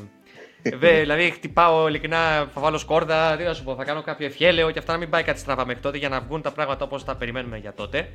Βε, 0.79 1.01
δηλαδή, 1.01 1.31
χτυπάω 1.31 1.89
ειλικρινά, 1.89 2.49
θα 2.55 2.61
βάλω 2.61 2.79
σκόρδα, 2.79 3.37
τι 3.37 3.45
να 3.45 3.55
σου 3.55 3.65
πω, 3.65 3.75
θα 3.75 3.85
κάνω 3.85 4.03
κάποιο 4.03 4.27
ευχέλαιο 4.27 4.71
και 4.71 4.79
αυτά 4.79 4.93
να 4.93 4.99
μην 4.99 5.11
πάει 5.11 5.23
κάτι 5.23 5.39
στραβά 5.39 5.67
μέχρι 5.67 5.83
τότε 5.83 5.99
για 5.99 6.09
να 6.09 6.21
βγουν 6.21 6.43
τα 6.43 6.53
πράγματα 6.53 6.85
όπως 6.85 7.05
τα 7.05 7.17
περιμένουμε 7.17 7.59
για 7.59 7.75
τότε. 7.75 8.13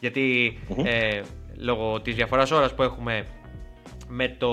Γιατί 0.00 0.58
ε, 0.84 1.20
λόγω 1.56 2.00
της 2.00 2.14
διαφοράς 2.14 2.50
ώρας 2.50 2.74
που 2.74 2.82
έχουμε 2.82 3.26
με, 4.14 4.28
το, 4.38 4.50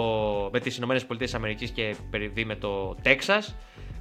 με 0.52 0.60
τις 0.60 0.78
Ηνωμένες 0.78 1.06
Πολιτείες 1.06 1.34
Αμερικής 1.34 1.70
και 1.70 1.96
περιδί 2.10 2.46
με 2.46 2.56
το 2.56 2.96
Τέξας. 3.02 3.56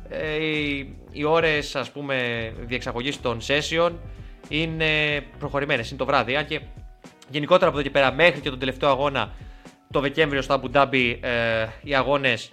Ε, 0.09 0.44
οι, 0.44 0.97
οι 1.12 1.25
ώρες 1.25 1.77
ας 1.77 1.90
πούμε 1.90 2.16
διεξαγωγής 2.61 3.21
των 3.21 3.38
session 3.47 3.92
είναι 4.49 4.87
προχωρημένες, 5.38 5.88
είναι 5.88 5.99
το 5.99 6.05
βράδυ. 6.05 6.37
Αν 6.37 6.47
και 6.47 6.61
γενικότερα 7.29 7.68
από 7.68 7.79
εδώ 7.79 7.87
και 7.87 7.92
πέρα 7.92 8.12
μέχρι 8.12 8.40
και 8.40 8.51
τον 8.51 8.59
τελευταίο 8.59 8.88
αγώνα 8.88 9.35
το 9.90 10.01
Δεκέμβριο 10.01 10.42
στο 10.42 10.61
Abu 10.62 10.77
Dhabi 10.77 11.16
ε, 11.21 11.66
οι 11.83 11.94
αγώνες 11.94 12.53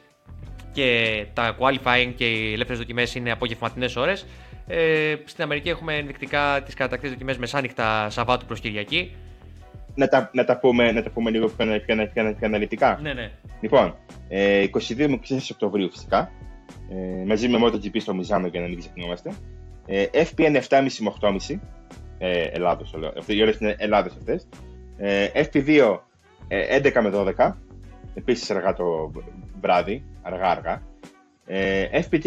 και 0.72 1.26
τα 1.34 1.58
qualifying 1.60 2.14
και 2.16 2.26
οι 2.26 2.54
ελεύθερες 2.54 2.78
δοκιμές 2.78 3.16
είναι 3.16 3.32
απογευματινές 3.32 3.96
ώρες. 3.96 4.26
Ε, 4.68 5.16
στην 5.26 5.44
Αμερική 5.44 5.70
έχουμε 5.70 5.98
ενδεικτικά 5.98 6.62
τις 6.66 6.74
κατακτήσεις 6.74 7.14
δοκιμές 7.14 7.38
μεσάνυχτα 7.38 8.10
Σαββάτου 8.10 8.46
προς 8.46 8.60
Κυριακή 8.60 9.16
Να 9.96 10.08
τα, 10.08 10.30
να, 10.34 10.46
τα 10.46 10.60
πούμε, 10.60 10.92
να 10.92 11.04
τα 11.04 11.10
πούμε 11.10 11.30
λίγο 11.30 11.48
πιο, 11.48 11.66
πιο, 11.66 11.80
πιο, 11.86 12.10
πιο, 12.14 12.36
πιο 12.38 12.48
αναλυτικά. 12.48 13.00
ναι 13.02 13.14
ναι 13.14 13.32
Λοιπόν, 13.62 13.96
ε, 14.28 14.66
22 14.74 15.08
με 15.08 15.20
24 15.30 15.38
Οκτωβρίου 15.52 15.92
φυσικά, 15.92 16.32
ε, 16.90 17.26
μαζί 17.26 17.48
με 17.48 17.60
MotoGP 17.62 18.02
στο 18.02 18.16
Μιζάνο 18.16 18.48
για 18.48 18.62
να 18.62 18.68
μην 18.68 18.80
ξεχνιόμαστε. 18.80 19.34
Ε, 19.86 20.06
FPN 20.14 20.62
7.30 20.70 20.88
με 21.00 21.14
8.30, 21.22 21.60
ε, 22.18 22.42
Ελλάδος 22.42 22.92
το 22.92 23.00
λέω, 23.00 23.14
αυτές 23.18 23.36
οι 23.36 23.42
ώρες 23.42 23.58
είναι 23.58 23.76
Ελλάδος 23.78 24.16
αυτές. 24.18 24.48
Ε, 24.98 25.28
FP2 25.34 26.00
ε, 26.48 26.78
11 26.78 27.02
με 27.02 27.12
12, 27.38 27.52
επίσης 28.14 28.52
αργά 28.52 28.74
το 28.74 29.12
βράδυ, 29.62 30.04
αργά 30.22 30.50
αργά. 30.50 30.82
Ε, 31.46 31.86
FP3 31.92 32.26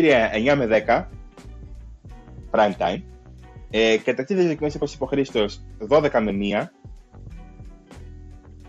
9 0.53 0.55
με 0.57 0.67
10, 0.87 1.09
prime 2.51 2.73
time. 2.79 3.03
Ε, 3.71 3.97
κατακτήτες 4.05 4.47
δοκιμές 4.47 4.75
όπως 4.75 4.95
είπε 4.95 5.05
ο 5.05 5.07
Χρήστος 5.07 5.61
12 5.89 6.21
με 6.21 6.33
1, 6.33 6.71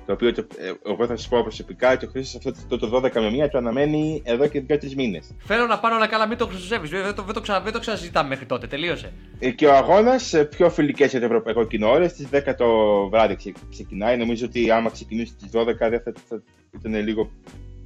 το 0.09 0.15
οποίο 0.15 0.33
το, 0.33 0.47
ε, 0.57 0.71
εγώ 0.91 1.05
θα 1.05 1.17
σας 1.17 1.27
πω 1.27 1.41
προσωπικά 1.41 1.91
ότι 1.91 2.05
ο 2.05 2.09
Χρήστος 2.09 2.45
αυτό 2.45 2.77
το, 2.77 2.89
το 2.89 2.97
12 2.97 3.11
με 3.13 3.45
1 3.45 3.49
το 3.51 3.57
αναμένει 3.57 4.21
εδώ 4.25 4.47
και 4.47 4.63
2-3 4.69 4.93
μήνες. 4.95 5.35
Θέλω 5.39 5.65
να 5.65 5.79
πάρω 5.79 5.95
όλα 5.95 6.07
καλά, 6.07 6.27
μην 6.27 6.37
το 6.37 6.47
χρησιμοποιεί. 6.47 6.87
Δεν 6.87 7.15
το, 7.15 7.23
δεν 7.23 7.33
το, 7.33 7.41
ξα, 7.41 7.61
δεν 7.61 7.73
το 7.73 7.79
ξαναζητάμε 7.79 8.29
μέχρι 8.29 8.45
τότε. 8.45 8.67
Τελείωσε. 8.67 9.11
Ε, 9.39 9.49
και 9.49 9.65
ο 9.65 9.73
αγώνας 9.75 10.33
πιο 10.49 10.69
φιλικές 10.69 11.11
για 11.11 11.19
το 11.19 11.25
ευρωπαϊκό 11.25 11.63
κοινό 11.67 11.89
ώρε 11.89 12.07
στι 12.07 12.27
10 12.31 12.53
το 12.57 12.67
βράδυ 13.09 13.35
ξε- 13.35 13.55
ξεκινάει. 13.69 14.17
Νομίζω 14.17 14.45
ότι 14.45 14.71
άμα 14.71 14.89
ξεκινήσει 14.89 15.31
στι 15.31 15.49
12 15.53 15.63
δεν 15.89 16.01
θα, 16.01 16.13
θα 16.29 16.41
ήταν 16.79 16.95
λίγο 17.03 17.29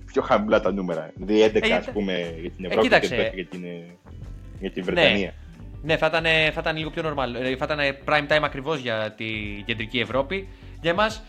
πιο 0.05 0.21
χαμηλά 0.21 0.59
τα 0.59 0.71
νούμερα. 0.71 1.11
Δηλαδή 1.15 1.59
11 1.59 1.69
Ε, 1.69 1.73
ας 1.73 1.91
πούμε 1.91 2.35
για 2.41 2.49
την 2.51 2.65
Ευρώπη 2.65 2.87
και 2.89 2.99
κοίταξε. 2.99 3.29
10 3.31 3.35
για 3.35 3.45
την, 3.45 3.63
ε, 3.63 3.95
για 4.59 4.71
την 4.71 4.83
Βρετανία. 4.83 5.33
Ναι, 5.83 5.97
θα 5.97 6.05
ήταν, 6.05 6.23
θα 6.53 6.59
ήταν 6.59 6.77
λίγο 6.77 6.89
πιο 6.89 7.03
normal. 7.09 7.41
Ε, 7.43 7.55
Θα 7.55 7.65
ήταν 7.73 7.79
prime 8.05 8.31
time 8.33 8.41
ακριβώς 8.43 8.79
για 8.79 9.13
τη 9.17 9.25
κεντρική 9.65 9.99
Ευρώπη. 9.99 10.47
Για 10.81 10.91
εμάς, 10.91 11.23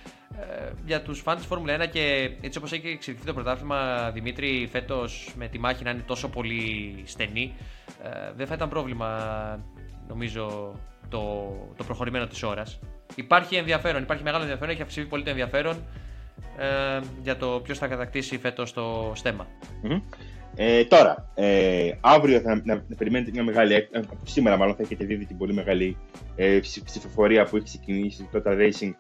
για 0.87 1.03
τους 1.03 1.20
φαν 1.20 1.37
της 1.37 1.47
Φόρμουλα 1.47 1.77
1 1.85 1.88
και 1.90 2.31
έτσι 2.40 2.59
όπως 2.59 2.73
έχει 2.73 2.88
εξελιχθεί 2.88 3.27
το 3.27 3.33
πρωτάθλημα, 3.35 4.11
Δημήτρη, 4.11 4.68
φέτος 4.70 5.33
με 5.37 5.49
τη 5.49 5.59
μάχη 5.59 5.85
να 5.85 5.90
είναι 5.90 6.03
τόσο 6.07 6.29
πολύ 6.29 6.94
στενή, 7.05 7.55
ε, 8.03 8.33
δεν 8.37 8.47
θα 8.47 8.55
ήταν 8.55 8.68
πρόβλημα 8.68 9.09
νομίζω 10.09 10.75
το, 11.09 11.53
το 11.77 11.85
προχωρημένο 11.85 12.27
της 12.27 12.42
ώρας. 12.42 12.79
Υπάρχει 13.14 13.57
ενδιαφέρον, 13.57 14.03
υπάρχει 14.03 14.23
μεγάλο 14.23 14.42
ενδιαφέρον, 14.42 14.73
έχει 14.75 14.83
αυξηθεί 14.83 15.07
πολύ 15.07 15.23
το 15.23 15.31
ενδιαφέρον 15.31 15.77
ε, 16.59 17.01
για 17.23 17.37
το 17.37 17.61
ποιος 17.64 17.79
θα 17.79 17.87
κατακτήσει 17.87 18.38
φέτος 18.38 18.73
το 18.73 19.12
στέμα. 19.14 19.47
Μμμ. 19.83 20.01
Ε, 20.57 20.85
τώρα, 20.85 21.31
ε, 21.35 21.90
αύριο 22.01 22.40
θα 22.40 22.61
να, 22.64 22.75
να 22.75 22.97
περιμένετε 22.97 23.31
μια 23.31 23.42
μεγάλη. 23.44 23.75
έκ- 23.75 23.94
ε, 23.94 23.99
από 23.99 24.16
σήμερα, 24.25 24.57
μάλλον, 24.57 24.75
θα 24.75 24.83
έχετε 24.83 25.05
δει 25.05 25.27
την 25.27 25.37
πολύ 25.37 25.53
μεγάλη 25.53 25.97
ε, 26.37 26.59
ψη- 26.59 26.85
ψηφοφορία 26.85 27.44
που 27.44 27.57
έχει 27.57 27.64
ξεκινήσει 27.64 28.29
το 28.33 28.42
Total 28.47 28.53
Racing 28.59 28.90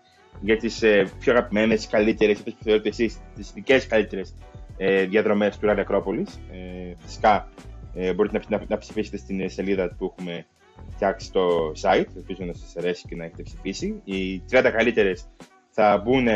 για 0.40 0.56
τις 0.56 0.82
ε, 0.82 1.08
πιο 1.18 1.32
αγαπημένες, 1.32 1.86
καλύτερες, 1.86 2.40
όπως 2.40 2.54
που 2.54 2.64
θεωρείτε 2.64 2.88
εσείς, 2.88 3.18
τις 3.34 3.52
δικές 3.54 3.86
καλύτερες 3.86 4.34
ε, 4.76 5.04
διαδρομές 5.04 5.58
του 5.58 5.66
Ράλη 5.66 5.80
Ακρόπολης. 5.80 6.40
Ε, 6.52 6.94
φυσικά 7.04 7.48
ε, 7.94 8.12
μπορείτε 8.12 8.40
να, 8.48 8.58
να, 8.58 8.64
να 8.68 8.78
ψηφίσετε 8.78 9.16
στην 9.16 9.40
ε, 9.40 9.48
σελίδα 9.48 9.94
που 9.98 10.14
έχουμε 10.16 10.46
φτιάξει 10.90 11.26
στο 11.26 11.72
site. 11.82 12.06
Ελπίζω 12.16 12.44
να 12.44 12.52
σας 12.52 12.76
αρέσει 12.76 13.04
και 13.08 13.16
να 13.16 13.24
έχετε 13.24 13.42
ψηφίσει. 13.42 14.00
Οι 14.04 14.42
30 14.50 14.70
καλύτερες 14.72 15.26
θα 15.70 16.02
μπουν 16.04 16.26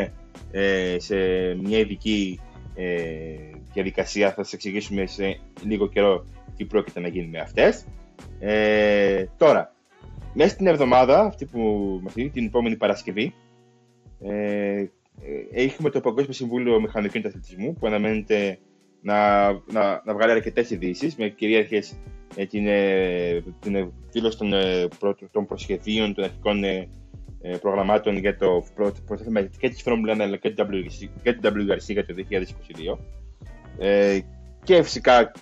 ε, 0.50 0.96
σε 0.98 1.16
μια 1.54 1.78
ειδική 1.78 2.40
ε, 2.74 2.94
διαδικασία. 3.72 4.32
Θα 4.32 4.42
σας 4.42 4.52
εξηγήσουμε 4.52 5.06
σε 5.06 5.40
λίγο 5.64 5.88
καιρό 5.88 6.24
τι 6.56 6.64
πρόκειται 6.64 7.00
να 7.00 7.08
γίνει 7.08 7.26
με 7.26 7.38
αυτές. 7.38 7.84
Ε, 8.40 9.24
τώρα, 9.36 9.72
μέσα 10.34 10.50
στην 10.50 10.66
εβδομάδα, 10.66 11.20
αυτή 11.20 11.44
που 11.44 11.60
μας 12.02 12.12
δίνει 12.12 12.30
την 12.30 12.44
επόμενη 12.46 12.76
Παρασκευή, 12.76 13.34
ε, 14.20 14.78
ε, 14.80 15.64
έχουμε 15.64 15.90
το 15.90 16.00
Παγκόσμιο 16.00 16.32
Συμβούλιο 16.32 16.80
Μηχανικού 16.80 17.18
Αθλητισμού 17.18 17.74
που 17.74 17.86
αναμένεται 17.86 18.58
να, 19.02 19.50
να, 19.52 20.02
να 20.04 20.14
βγάλει 20.14 20.32
αρκετές 20.32 20.70
ειδήσεις 20.70 21.16
με 21.16 21.28
κυρίαρχες 21.28 21.98
ε, 22.36 22.46
την, 22.46 22.66
ε, 22.66 23.42
την 23.60 23.74
εκδήλωση 23.74 24.38
των, 24.38 24.52
ε, 24.52 24.88
προ, 24.98 25.16
των 25.30 25.46
προσχεδίων 25.46 26.14
των 26.14 26.24
αρχικών 26.24 26.64
ε, 26.64 26.88
ε, 27.42 27.56
προγραμμάτων 27.56 28.16
για 28.16 28.36
το 28.36 28.64
πρω- 28.74 29.04
πρωτάθλημα 29.06 29.42
και 29.42 29.68
της 29.68 29.82
Φόρμουλα 29.82 30.14
1 30.14 30.20
αλλά 30.20 30.36
και 30.36 30.50
το 30.50 30.68
WRC, 30.70 31.08
και 31.22 31.34
το 31.34 31.52
WRC 31.54 31.86
για 31.86 32.06
το 32.06 32.14
2022. 32.14 32.98
Ε, 33.78 34.18
και 34.62 34.82
φυσικά, 34.82 35.32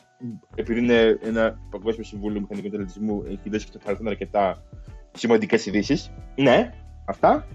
επειδή 0.54 0.80
είναι 0.80 1.18
ένα 1.22 1.58
Παγκόσμιο 1.70 2.04
Συμβούλιο 2.04 2.40
Μηχανικού 2.40 2.76
Αθλητισμού, 2.76 3.22
έχει 3.26 3.50
δώσει 3.50 3.64
και 3.64 3.70
στο 3.70 3.78
παρελθόν 3.78 4.08
αρκετά 4.08 4.62
σημαντικές 5.12 5.66
ειδήσεις. 5.66 6.12
Ναι, 6.36 6.70
αυτά. 7.06 7.46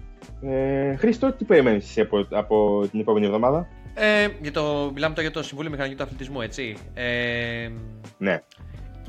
Ε, 0.42 0.96
Χρήστο, 0.96 1.32
τι 1.32 1.44
περιμένεις 1.44 1.84
εσύ 1.88 2.00
από, 2.00 2.26
από 2.30 2.86
την 2.90 3.00
επόμενη 3.00 3.26
εβδομάδα; 3.26 3.68
Ε, 3.94 4.28
για 4.40 4.52
το, 4.52 4.90
μιλάμε 4.94 5.14
τώρα 5.14 5.28
για 5.28 5.30
το 5.30 5.42
Συμβούλιο 5.42 5.70
Μηχανικού 5.70 5.96
του 5.96 6.02
Αθλητισμού, 6.02 6.40
έτσι. 6.40 6.76
Ε, 6.94 7.70
Ναι. 8.18 8.42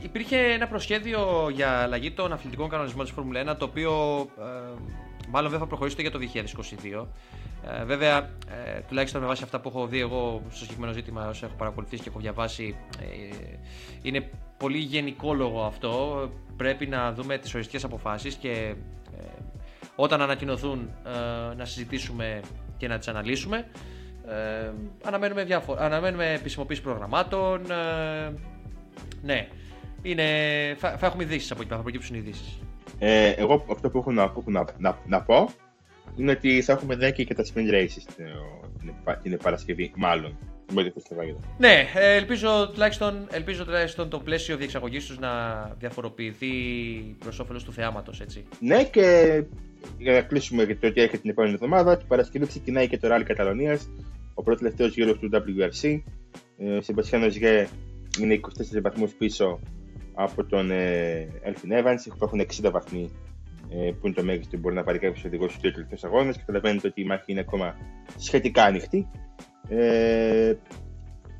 Υπήρχε 0.02 0.38
ένα 0.38 0.68
προσχέδιο 0.68 1.50
για 1.54 1.70
αλλαγή 1.70 2.12
των 2.12 2.34
αθλητικών 2.34 2.70
κανονισμών 2.70 3.06
της 3.06 3.14
Φόρμουλα 3.14 3.54
1, 3.54 3.58
το 3.58 3.66
οποίο 3.66 3.92
ε, 4.40 4.80
μάλλον 5.30 5.52
δεν 5.52 5.60
θα 5.60 5.68
προχωρήσει 5.68 5.96
το 5.96 6.02
για 6.02 6.12
το 6.12 6.20
2022. 7.02 7.06
Ε, 7.80 7.84
βέβαια, 7.84 8.18
ε, 8.18 8.80
τουλάχιστον 8.88 9.22
με 9.22 9.28
βάση 9.28 9.44
αυτά 9.44 9.60
που 9.60 9.70
έχω 9.70 9.88
δει 9.88 10.00
εγώ 10.00 10.42
στο 10.50 10.60
συγκεκριμένο 10.60 10.94
ζήτημα, 10.94 11.28
όσο 11.28 11.46
έχω 11.46 11.56
παρακολουθήσει 11.56 12.04
και 12.04 12.10
έχω 12.10 12.20
διαβάσει, 12.20 12.76
ε, 13.00 13.56
είναι 14.02 14.30
πολύ 14.58 14.78
γενικόλογο 14.78 15.64
αυτό. 15.64 16.30
Πρέπει 16.58 16.88
να 16.88 17.14
δούμε 17.14 17.38
τις 17.38 17.54
οριστικές 17.54 17.84
αποφάσεις 17.84 18.36
και 18.36 18.50
ε, 18.50 18.76
όταν 19.96 20.22
ανακοινωθούν 20.22 20.90
ε, 21.06 21.56
να 21.56 21.66
συζητήσουμε 21.66 22.40
και 22.78 22.88
να 22.88 22.98
τις 22.98 23.08
αναλύσουμε. 23.08 23.66
Ε, 24.28 24.72
αναμένουμε, 25.04 25.44
διάφο- 25.44 25.78
αναμένουμε 25.80 26.34
επισημοποίηση 26.34 26.82
προγραμμάτων, 26.82 27.72
ε, 27.72 28.34
Ναι. 29.22 29.48
Είναι... 30.02 30.26
Θα, 30.78 30.98
θα 30.98 31.06
έχουμε 31.06 31.24
ειδήσεις 31.24 31.52
από 31.52 31.62
εκεί, 31.62 31.70
θα 31.70 31.78
προκύψουν 31.78 32.16
ειδήσεις. 32.16 32.60
Ε, 33.00 33.30
εγώ 33.30 33.66
αυτό 33.72 33.90
που 33.90 33.98
έχω 33.98 34.12
να, 34.12 34.30
που 34.30 34.40
έχω 34.40 34.52
να, 34.52 34.66
να, 34.78 34.98
να 35.06 35.22
πω 35.22 35.50
είναι 36.16 36.32
ότι 36.32 36.62
θα 36.62 36.74
έχουμε 36.74 36.96
δει 36.96 37.12
και 37.26 37.34
τα 37.34 37.44
sprint 37.44 37.74
races 37.74 38.02
την, 38.16 38.26
την, 38.80 38.94
την 39.24 39.38
Παρασκευή, 39.38 39.92
μάλλον. 39.96 40.38
Ναι, 41.58 41.86
ε, 41.94 42.16
ελπίζω 42.16 42.70
τουλάχιστον, 42.74 43.28
ελπίζω 43.32 43.66
τουλάχιστον 43.66 44.10
το 44.10 44.20
πλαίσιο 44.20 44.58
διεξαγωγής 44.58 45.06
τους 45.06 45.20
να 45.20 45.64
διαφοροποιηθεί 45.80 46.48
προς 47.20 47.40
όφελος 47.40 47.64
του 47.64 47.74
θεάματος, 47.74 48.22
έτσι. 48.22 48.46
Ναι, 48.60 48.84
και 48.84 49.44
για 49.98 50.14
να 50.14 50.22
κλείσουμε 50.22 50.66
το 50.66 50.88
ότι 50.88 51.02
έρχεται 51.02 51.18
την 51.18 51.30
επόμενη 51.30 51.54
εβδομάδα, 51.54 51.98
την 51.98 52.08
Παρασκευή 52.08 52.48
ξεκινάει 52.48 52.88
και 52.88 52.98
το 52.98 53.08
Rally 53.12 53.24
Καταλωνίας, 53.26 53.90
ο 54.34 54.44
πρώτος 54.44 54.62
τελευταίος 54.62 54.94
γύρος 54.94 55.20
του 55.20 55.30
WRC. 55.34 56.02
Ε, 56.58 56.76
ο 56.76 56.82
Σεμπασιάνος 56.82 57.36
Γε 57.36 57.68
είναι 58.20 58.34
24 58.34 58.82
βαθμούς 58.82 59.12
πίσω 59.12 59.60
από 60.14 60.46
τον 60.46 60.72
ε, 60.72 61.28
Elfin 61.46 61.82
Evans, 61.82 62.16
που 62.18 62.26
έχουν 62.26 62.42
60 62.62 62.72
βαθμοί 62.72 63.10
ε, 63.70 63.92
που 63.92 64.08
είναι 64.08 64.16
το 64.16 64.24
μέγιστο 64.24 64.56
που 64.56 64.62
μπορεί 64.62 64.76
να 64.76 64.84
πάρει 64.84 65.00
κάποιος 65.00 65.26
οδηγός 65.26 65.50
στους 65.50 65.62
δύο 65.62 65.72
τελευταίους 65.72 66.04
αγώνες. 66.04 66.38
Καταλαβαίνετε 66.38 66.88
ότι 66.88 67.02
η 67.02 67.06
μάχη 67.06 67.32
είναι 67.32 67.40
ακόμα 67.40 67.76
σχετικά 68.18 68.64
ανοιχτή. 68.64 69.08
Ε, 69.70 70.54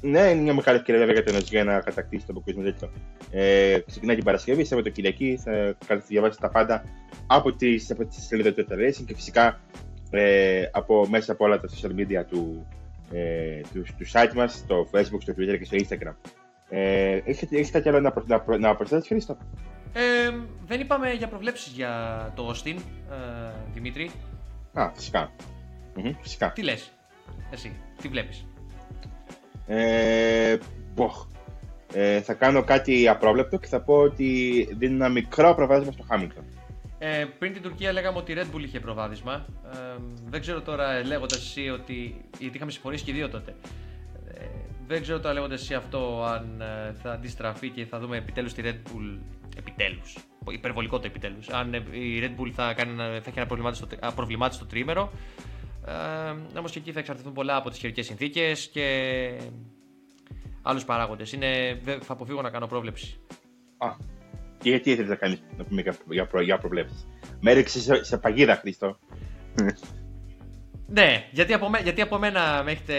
ναι, 0.02 0.20
είναι 0.20 0.42
μια 0.42 0.54
μεγάλη 0.54 0.78
ευκαιρία 0.78 1.06
βέβαια 1.06 1.22
για 1.22 1.32
τον 1.32 1.42
για 1.42 1.64
να 1.64 1.80
κατακτήσει 1.80 2.26
το 2.26 2.32
αποκλεισμό 2.32 2.64
τέτοιο. 2.64 2.92
Ε, 3.32 3.80
ξεκινάει 3.86 4.16
την 4.16 4.26
Παρασκευή, 4.26 4.68
το 4.68 4.90
Κυριακή, 4.90 5.40
θα 5.44 5.52
κάνετε 5.88 6.06
διαβάσεις 6.08 6.38
τα 6.40 6.50
πάντα 6.50 6.84
από 7.28 7.54
τη, 7.54 7.76
από 7.90 8.06
τη 8.06 8.22
σελίδα 8.22 8.54
του 8.54 8.66
Racing 8.70 9.04
και 9.06 9.16
φυσικά 9.16 9.60
ε, 10.12 10.70
από, 10.72 11.08
μέσα 11.10 11.32
από 11.32 11.46
όλα 11.46 11.60
τα 11.60 11.68
social 11.68 12.00
media 12.00 12.26
του, 12.30 12.68
ε, 13.12 13.62
του, 13.74 13.82
του 13.82 14.06
site 14.12 14.34
μας, 14.36 14.54
στο 14.54 14.88
facebook, 14.92 15.22
στο 15.22 15.34
twitter 15.38 15.58
και 15.60 15.66
στο 15.66 15.78
instagram. 15.78 16.14
Ε, 16.70 17.22
έχετε, 17.26 17.58
έχετε 17.58 17.78
κάτι 17.78 17.90
άλλο 17.90 18.00
να, 18.00 18.14
να, 18.26 18.58
να 18.58 18.76
προσθέσετε, 18.76 19.08
Χρήστο; 19.08 19.38
Ε, 19.94 20.02
δεν 20.66 20.80
είπαμε 20.80 21.12
για 21.12 21.28
προβλέψεις 21.28 21.74
για 21.74 22.32
το 22.36 22.50
Austin, 22.50 22.76
ε, 23.12 23.54
Δημήτρη. 23.74 24.12
Α, 24.74 24.92
φυσικά. 24.94 25.32
Mm-hmm, 25.96 26.16
φυσικά. 26.22 26.52
Τι 26.52 26.64
λες, 26.64 26.92
εσύ, 27.54 27.76
τι 28.02 28.08
βλέπεις; 28.08 28.46
Ε, 29.68 30.58
ε, 31.94 32.22
θα 32.22 32.34
κάνω 32.34 32.64
κάτι 32.64 33.08
απρόβλεπτο 33.08 33.58
και 33.58 33.68
θα 33.68 33.82
πω 33.82 33.96
ότι 33.96 34.68
δίνει 34.78 34.94
ένα 34.94 35.10
μικρό 35.10 35.56
προβάδισμα 35.56 35.92
στο 35.92 36.04
Χάμιλτον. 36.04 36.44
Ε, 37.06 37.26
πριν 37.40 37.54
την 37.54 37.62
Τουρκία 37.62 37.92
λέγαμε 37.92 38.18
ότι 38.18 38.32
η 38.32 38.36
Red 38.38 38.56
Bull 38.56 38.62
είχε 38.64 38.80
προβάδισμα. 38.80 39.46
Ε, 39.74 39.78
δεν 40.30 40.42
ξέρω 40.42 40.62
τώρα 40.62 41.06
λέγοντας 41.06 41.40
εσύ 41.40 41.70
ότι. 41.70 42.26
γιατί 42.40 42.56
είχαμε 42.56 42.72
συμφωνήσει 42.72 43.04
και 43.04 43.12
οι 43.12 43.14
δύο 43.14 43.30
τότε. 43.30 43.56
Ε, 44.34 44.46
δεν 44.88 45.02
ξέρω 45.02 45.20
τώρα 45.20 45.34
λέγοντας 45.34 45.62
εσύ 45.62 45.74
αυτό 45.74 46.24
αν 46.24 46.62
ε, 46.62 46.94
θα 46.94 47.12
αντιστραφεί 47.12 47.70
και 47.70 47.86
θα 47.86 48.00
δούμε 48.00 48.18
επιτέλους 48.18 48.54
τη 48.54 48.62
Red 48.66 48.76
Bull. 48.90 49.20
Επιτέλους. 49.58 50.18
Υπερβολικό 50.52 51.00
το 51.00 51.08
επιτέλους. 51.08 51.50
Αν 51.50 51.74
η 51.74 52.20
Red 52.22 52.42
Bull 52.42 52.50
θα, 52.54 52.74
κάνει, 52.74 52.96
θα 52.96 53.30
έχει 53.30 53.40
ένα 54.02 54.14
προβλημάτιστο 54.14 54.66
τρίμερο. 54.66 55.12
Ε, 55.86 56.58
Όμως 56.60 56.72
και 56.72 56.80
εκεί 56.80 56.92
θα 56.92 57.00
εξαρτηθούν 57.00 57.34
πολλά 57.34 57.56
από 57.56 57.70
τις 57.70 57.80
καιρικέ 57.80 58.02
συνθήκες 58.02 58.70
και 58.74 59.38
άλλους 60.62 60.86
παράγοντες. 60.86 61.38
Θα 62.02 62.14
αποφύγω 62.14 62.42
να 62.42 62.50
κάνω 62.50 62.68
πρόβλεψη. 62.68 63.20
Α, 63.78 63.96
και 64.64 64.70
γιατί 64.70 64.92
ήθελε 64.92 65.08
να 65.08 65.16
κάνεις 65.16 65.44
να 65.58 65.64
πούμε 65.64 65.84
για, 66.10 66.28
προ, 66.28 66.42
για 66.42 66.58
προβλέψεις; 66.58 67.08
Με 67.40 67.52
έριξες 67.52 67.82
σε, 67.84 68.04
σε 68.04 68.18
παγίδα, 68.18 68.56
Χρήστο. 68.56 69.00
Ναι, 70.88 71.28
γιατί 71.32 71.54
από, 71.54 71.72
γιατί 71.84 72.02
από 72.02 72.18
μένα 72.18 72.62
με 72.64 72.72
έχετε, 72.72 72.96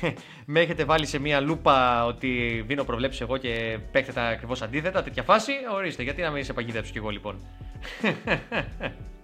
με 0.52 0.60
έχετε 0.60 0.84
βάλει 0.84 1.06
σε 1.06 1.18
μία 1.18 1.40
λούπα 1.40 2.04
ότι 2.04 2.62
δίνω 2.66 2.84
προβλέψεις 2.84 3.20
εγώ 3.20 3.36
και 3.36 3.78
παίχτε 3.92 4.20
ακριβώς 4.20 4.62
αντίθετα, 4.62 5.02
τέτοια 5.02 5.22
φάση. 5.22 5.52
Ορίστε, 5.74 6.02
γιατί 6.02 6.22
να 6.22 6.30
μην 6.30 6.44
σε 6.44 6.52
παγίδεψω 6.52 6.92
κι 6.92 6.98
εγώ 6.98 7.08
λοιπόν. 7.08 7.40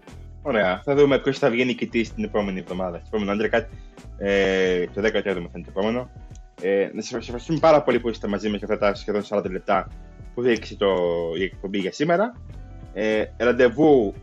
Ωραία. 0.42 0.80
Θα 0.84 0.94
δούμε 0.94 1.18
ποιος 1.18 1.38
θα 1.38 1.50
βγει 1.50 1.64
νικητής 1.64 2.14
την 2.14 2.24
επόμενη 2.24 2.58
εβδομάδα. 2.58 3.00
Στην 3.04 3.22
επόμενη 3.22 3.48
κάτι. 3.48 3.76
Ε, 4.18 4.84
το 4.86 5.00
17ο 5.00 5.22
θα 5.22 5.30
είναι 5.30 5.46
το 5.52 5.64
επόμενο. 5.68 6.10
Ε, 6.60 6.90
να 6.92 7.02
σας 7.02 7.12
ευχαριστούμε 7.12 7.58
πάρα 7.58 7.82
πολύ 7.82 8.00
που 8.00 8.08
είστε 8.08 8.28
μαζί 8.28 8.48
μας 8.48 8.58
για 8.58 8.68
αυτά 8.72 8.86
τα 8.86 8.94
σχεδόν 8.94 9.22
40 9.28 9.50
λεπτά 9.50 9.88
που 10.34 10.42
δείξει 10.42 10.76
το, 10.76 10.94
η 11.38 11.42
εκπομπή 11.42 11.78
για 11.78 11.92
σήμερα. 11.92 12.32
Ε, 12.92 13.24
ραντεβού. 13.36 14.14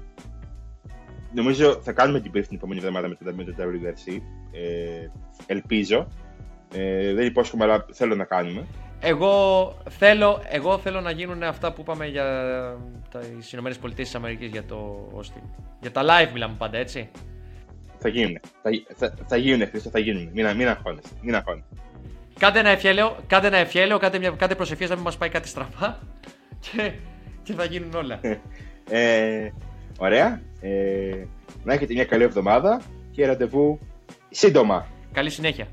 Νομίζω 1.33 1.79
θα 1.83 1.91
κάνουμε 1.91 2.19
την 2.19 2.31
την 2.31 2.47
επόμενη 2.51 2.79
εβδομάδα 2.79 3.07
με 3.07 3.15
το, 3.15 3.33
με 3.35 3.43
το 3.43 3.53
WRC. 3.57 4.21
Ε, 4.51 5.07
ελπίζω. 5.45 6.07
Ε, 6.73 7.13
δεν 7.13 7.25
υπόσχομαι, 7.25 7.63
αλλά 7.63 7.85
θέλω 7.91 8.15
να 8.15 8.23
κάνουμε. 8.23 8.65
Εγώ 9.01 9.75
θέλω, 9.89 10.41
εγώ 10.49 10.77
θέλω 10.77 11.01
να 11.01 11.11
γίνουν 11.11 11.43
αυτά 11.43 11.73
που 11.73 11.81
είπαμε 11.81 12.07
για 12.07 12.25
τι 13.11 13.49
Ηνωμένες 13.53 13.77
Πολιτείες 13.77 14.07
της 14.07 14.15
Αμερικής 14.15 14.49
για 14.49 14.63
το 14.63 15.09
Austin. 15.17 15.41
Για 15.81 15.91
τα 15.91 16.01
live 16.03 16.31
μιλάμε 16.33 16.55
πάντα, 16.57 16.77
έτσι. 16.77 17.09
Θα 17.97 18.09
γίνουν. 18.09 18.39
Θα, 18.61 18.69
θα, 18.95 19.13
θα 19.27 19.37
γίνουν, 19.37 19.67
Χρήστο, 19.67 19.89
θα 19.89 19.99
γίνουν. 19.99 20.29
Μην, 20.33 20.55
μην 20.55 20.67
αγχώνεσαι. 20.67 21.09
Μην 21.21 21.35
αγχώνεσαι. 21.35 21.65
Κάντε 22.39 22.59
ένα 22.59 22.69
ευχέλαιο, 22.69 23.15
κάντε 23.27 23.47
ένα 23.47 23.57
ευχέλαιο, 23.57 23.97
κάντε, 23.97 24.19
μια, 24.19 24.29
κάντε 24.29 24.55
προσευχές 24.55 24.89
να 24.89 24.95
μην 24.95 25.03
μας 25.03 25.17
πάει 25.17 25.29
κάτι 25.29 25.47
στραβά 25.47 25.99
και, 26.71 26.91
και 27.43 27.53
θα 27.53 27.65
γίνουν 27.65 27.93
όλα. 27.93 28.19
ε, 28.89 29.49
ωραία. 29.97 30.41
Ε, 30.61 31.25
να 31.63 31.73
έχετε 31.73 31.93
μια 31.93 32.05
καλή 32.05 32.23
εβδομάδα 32.23 32.81
και 33.11 33.25
ραντεβού 33.25 33.79
σύντομα. 34.29 34.87
Καλή 35.11 35.29
συνέχεια. 35.29 35.67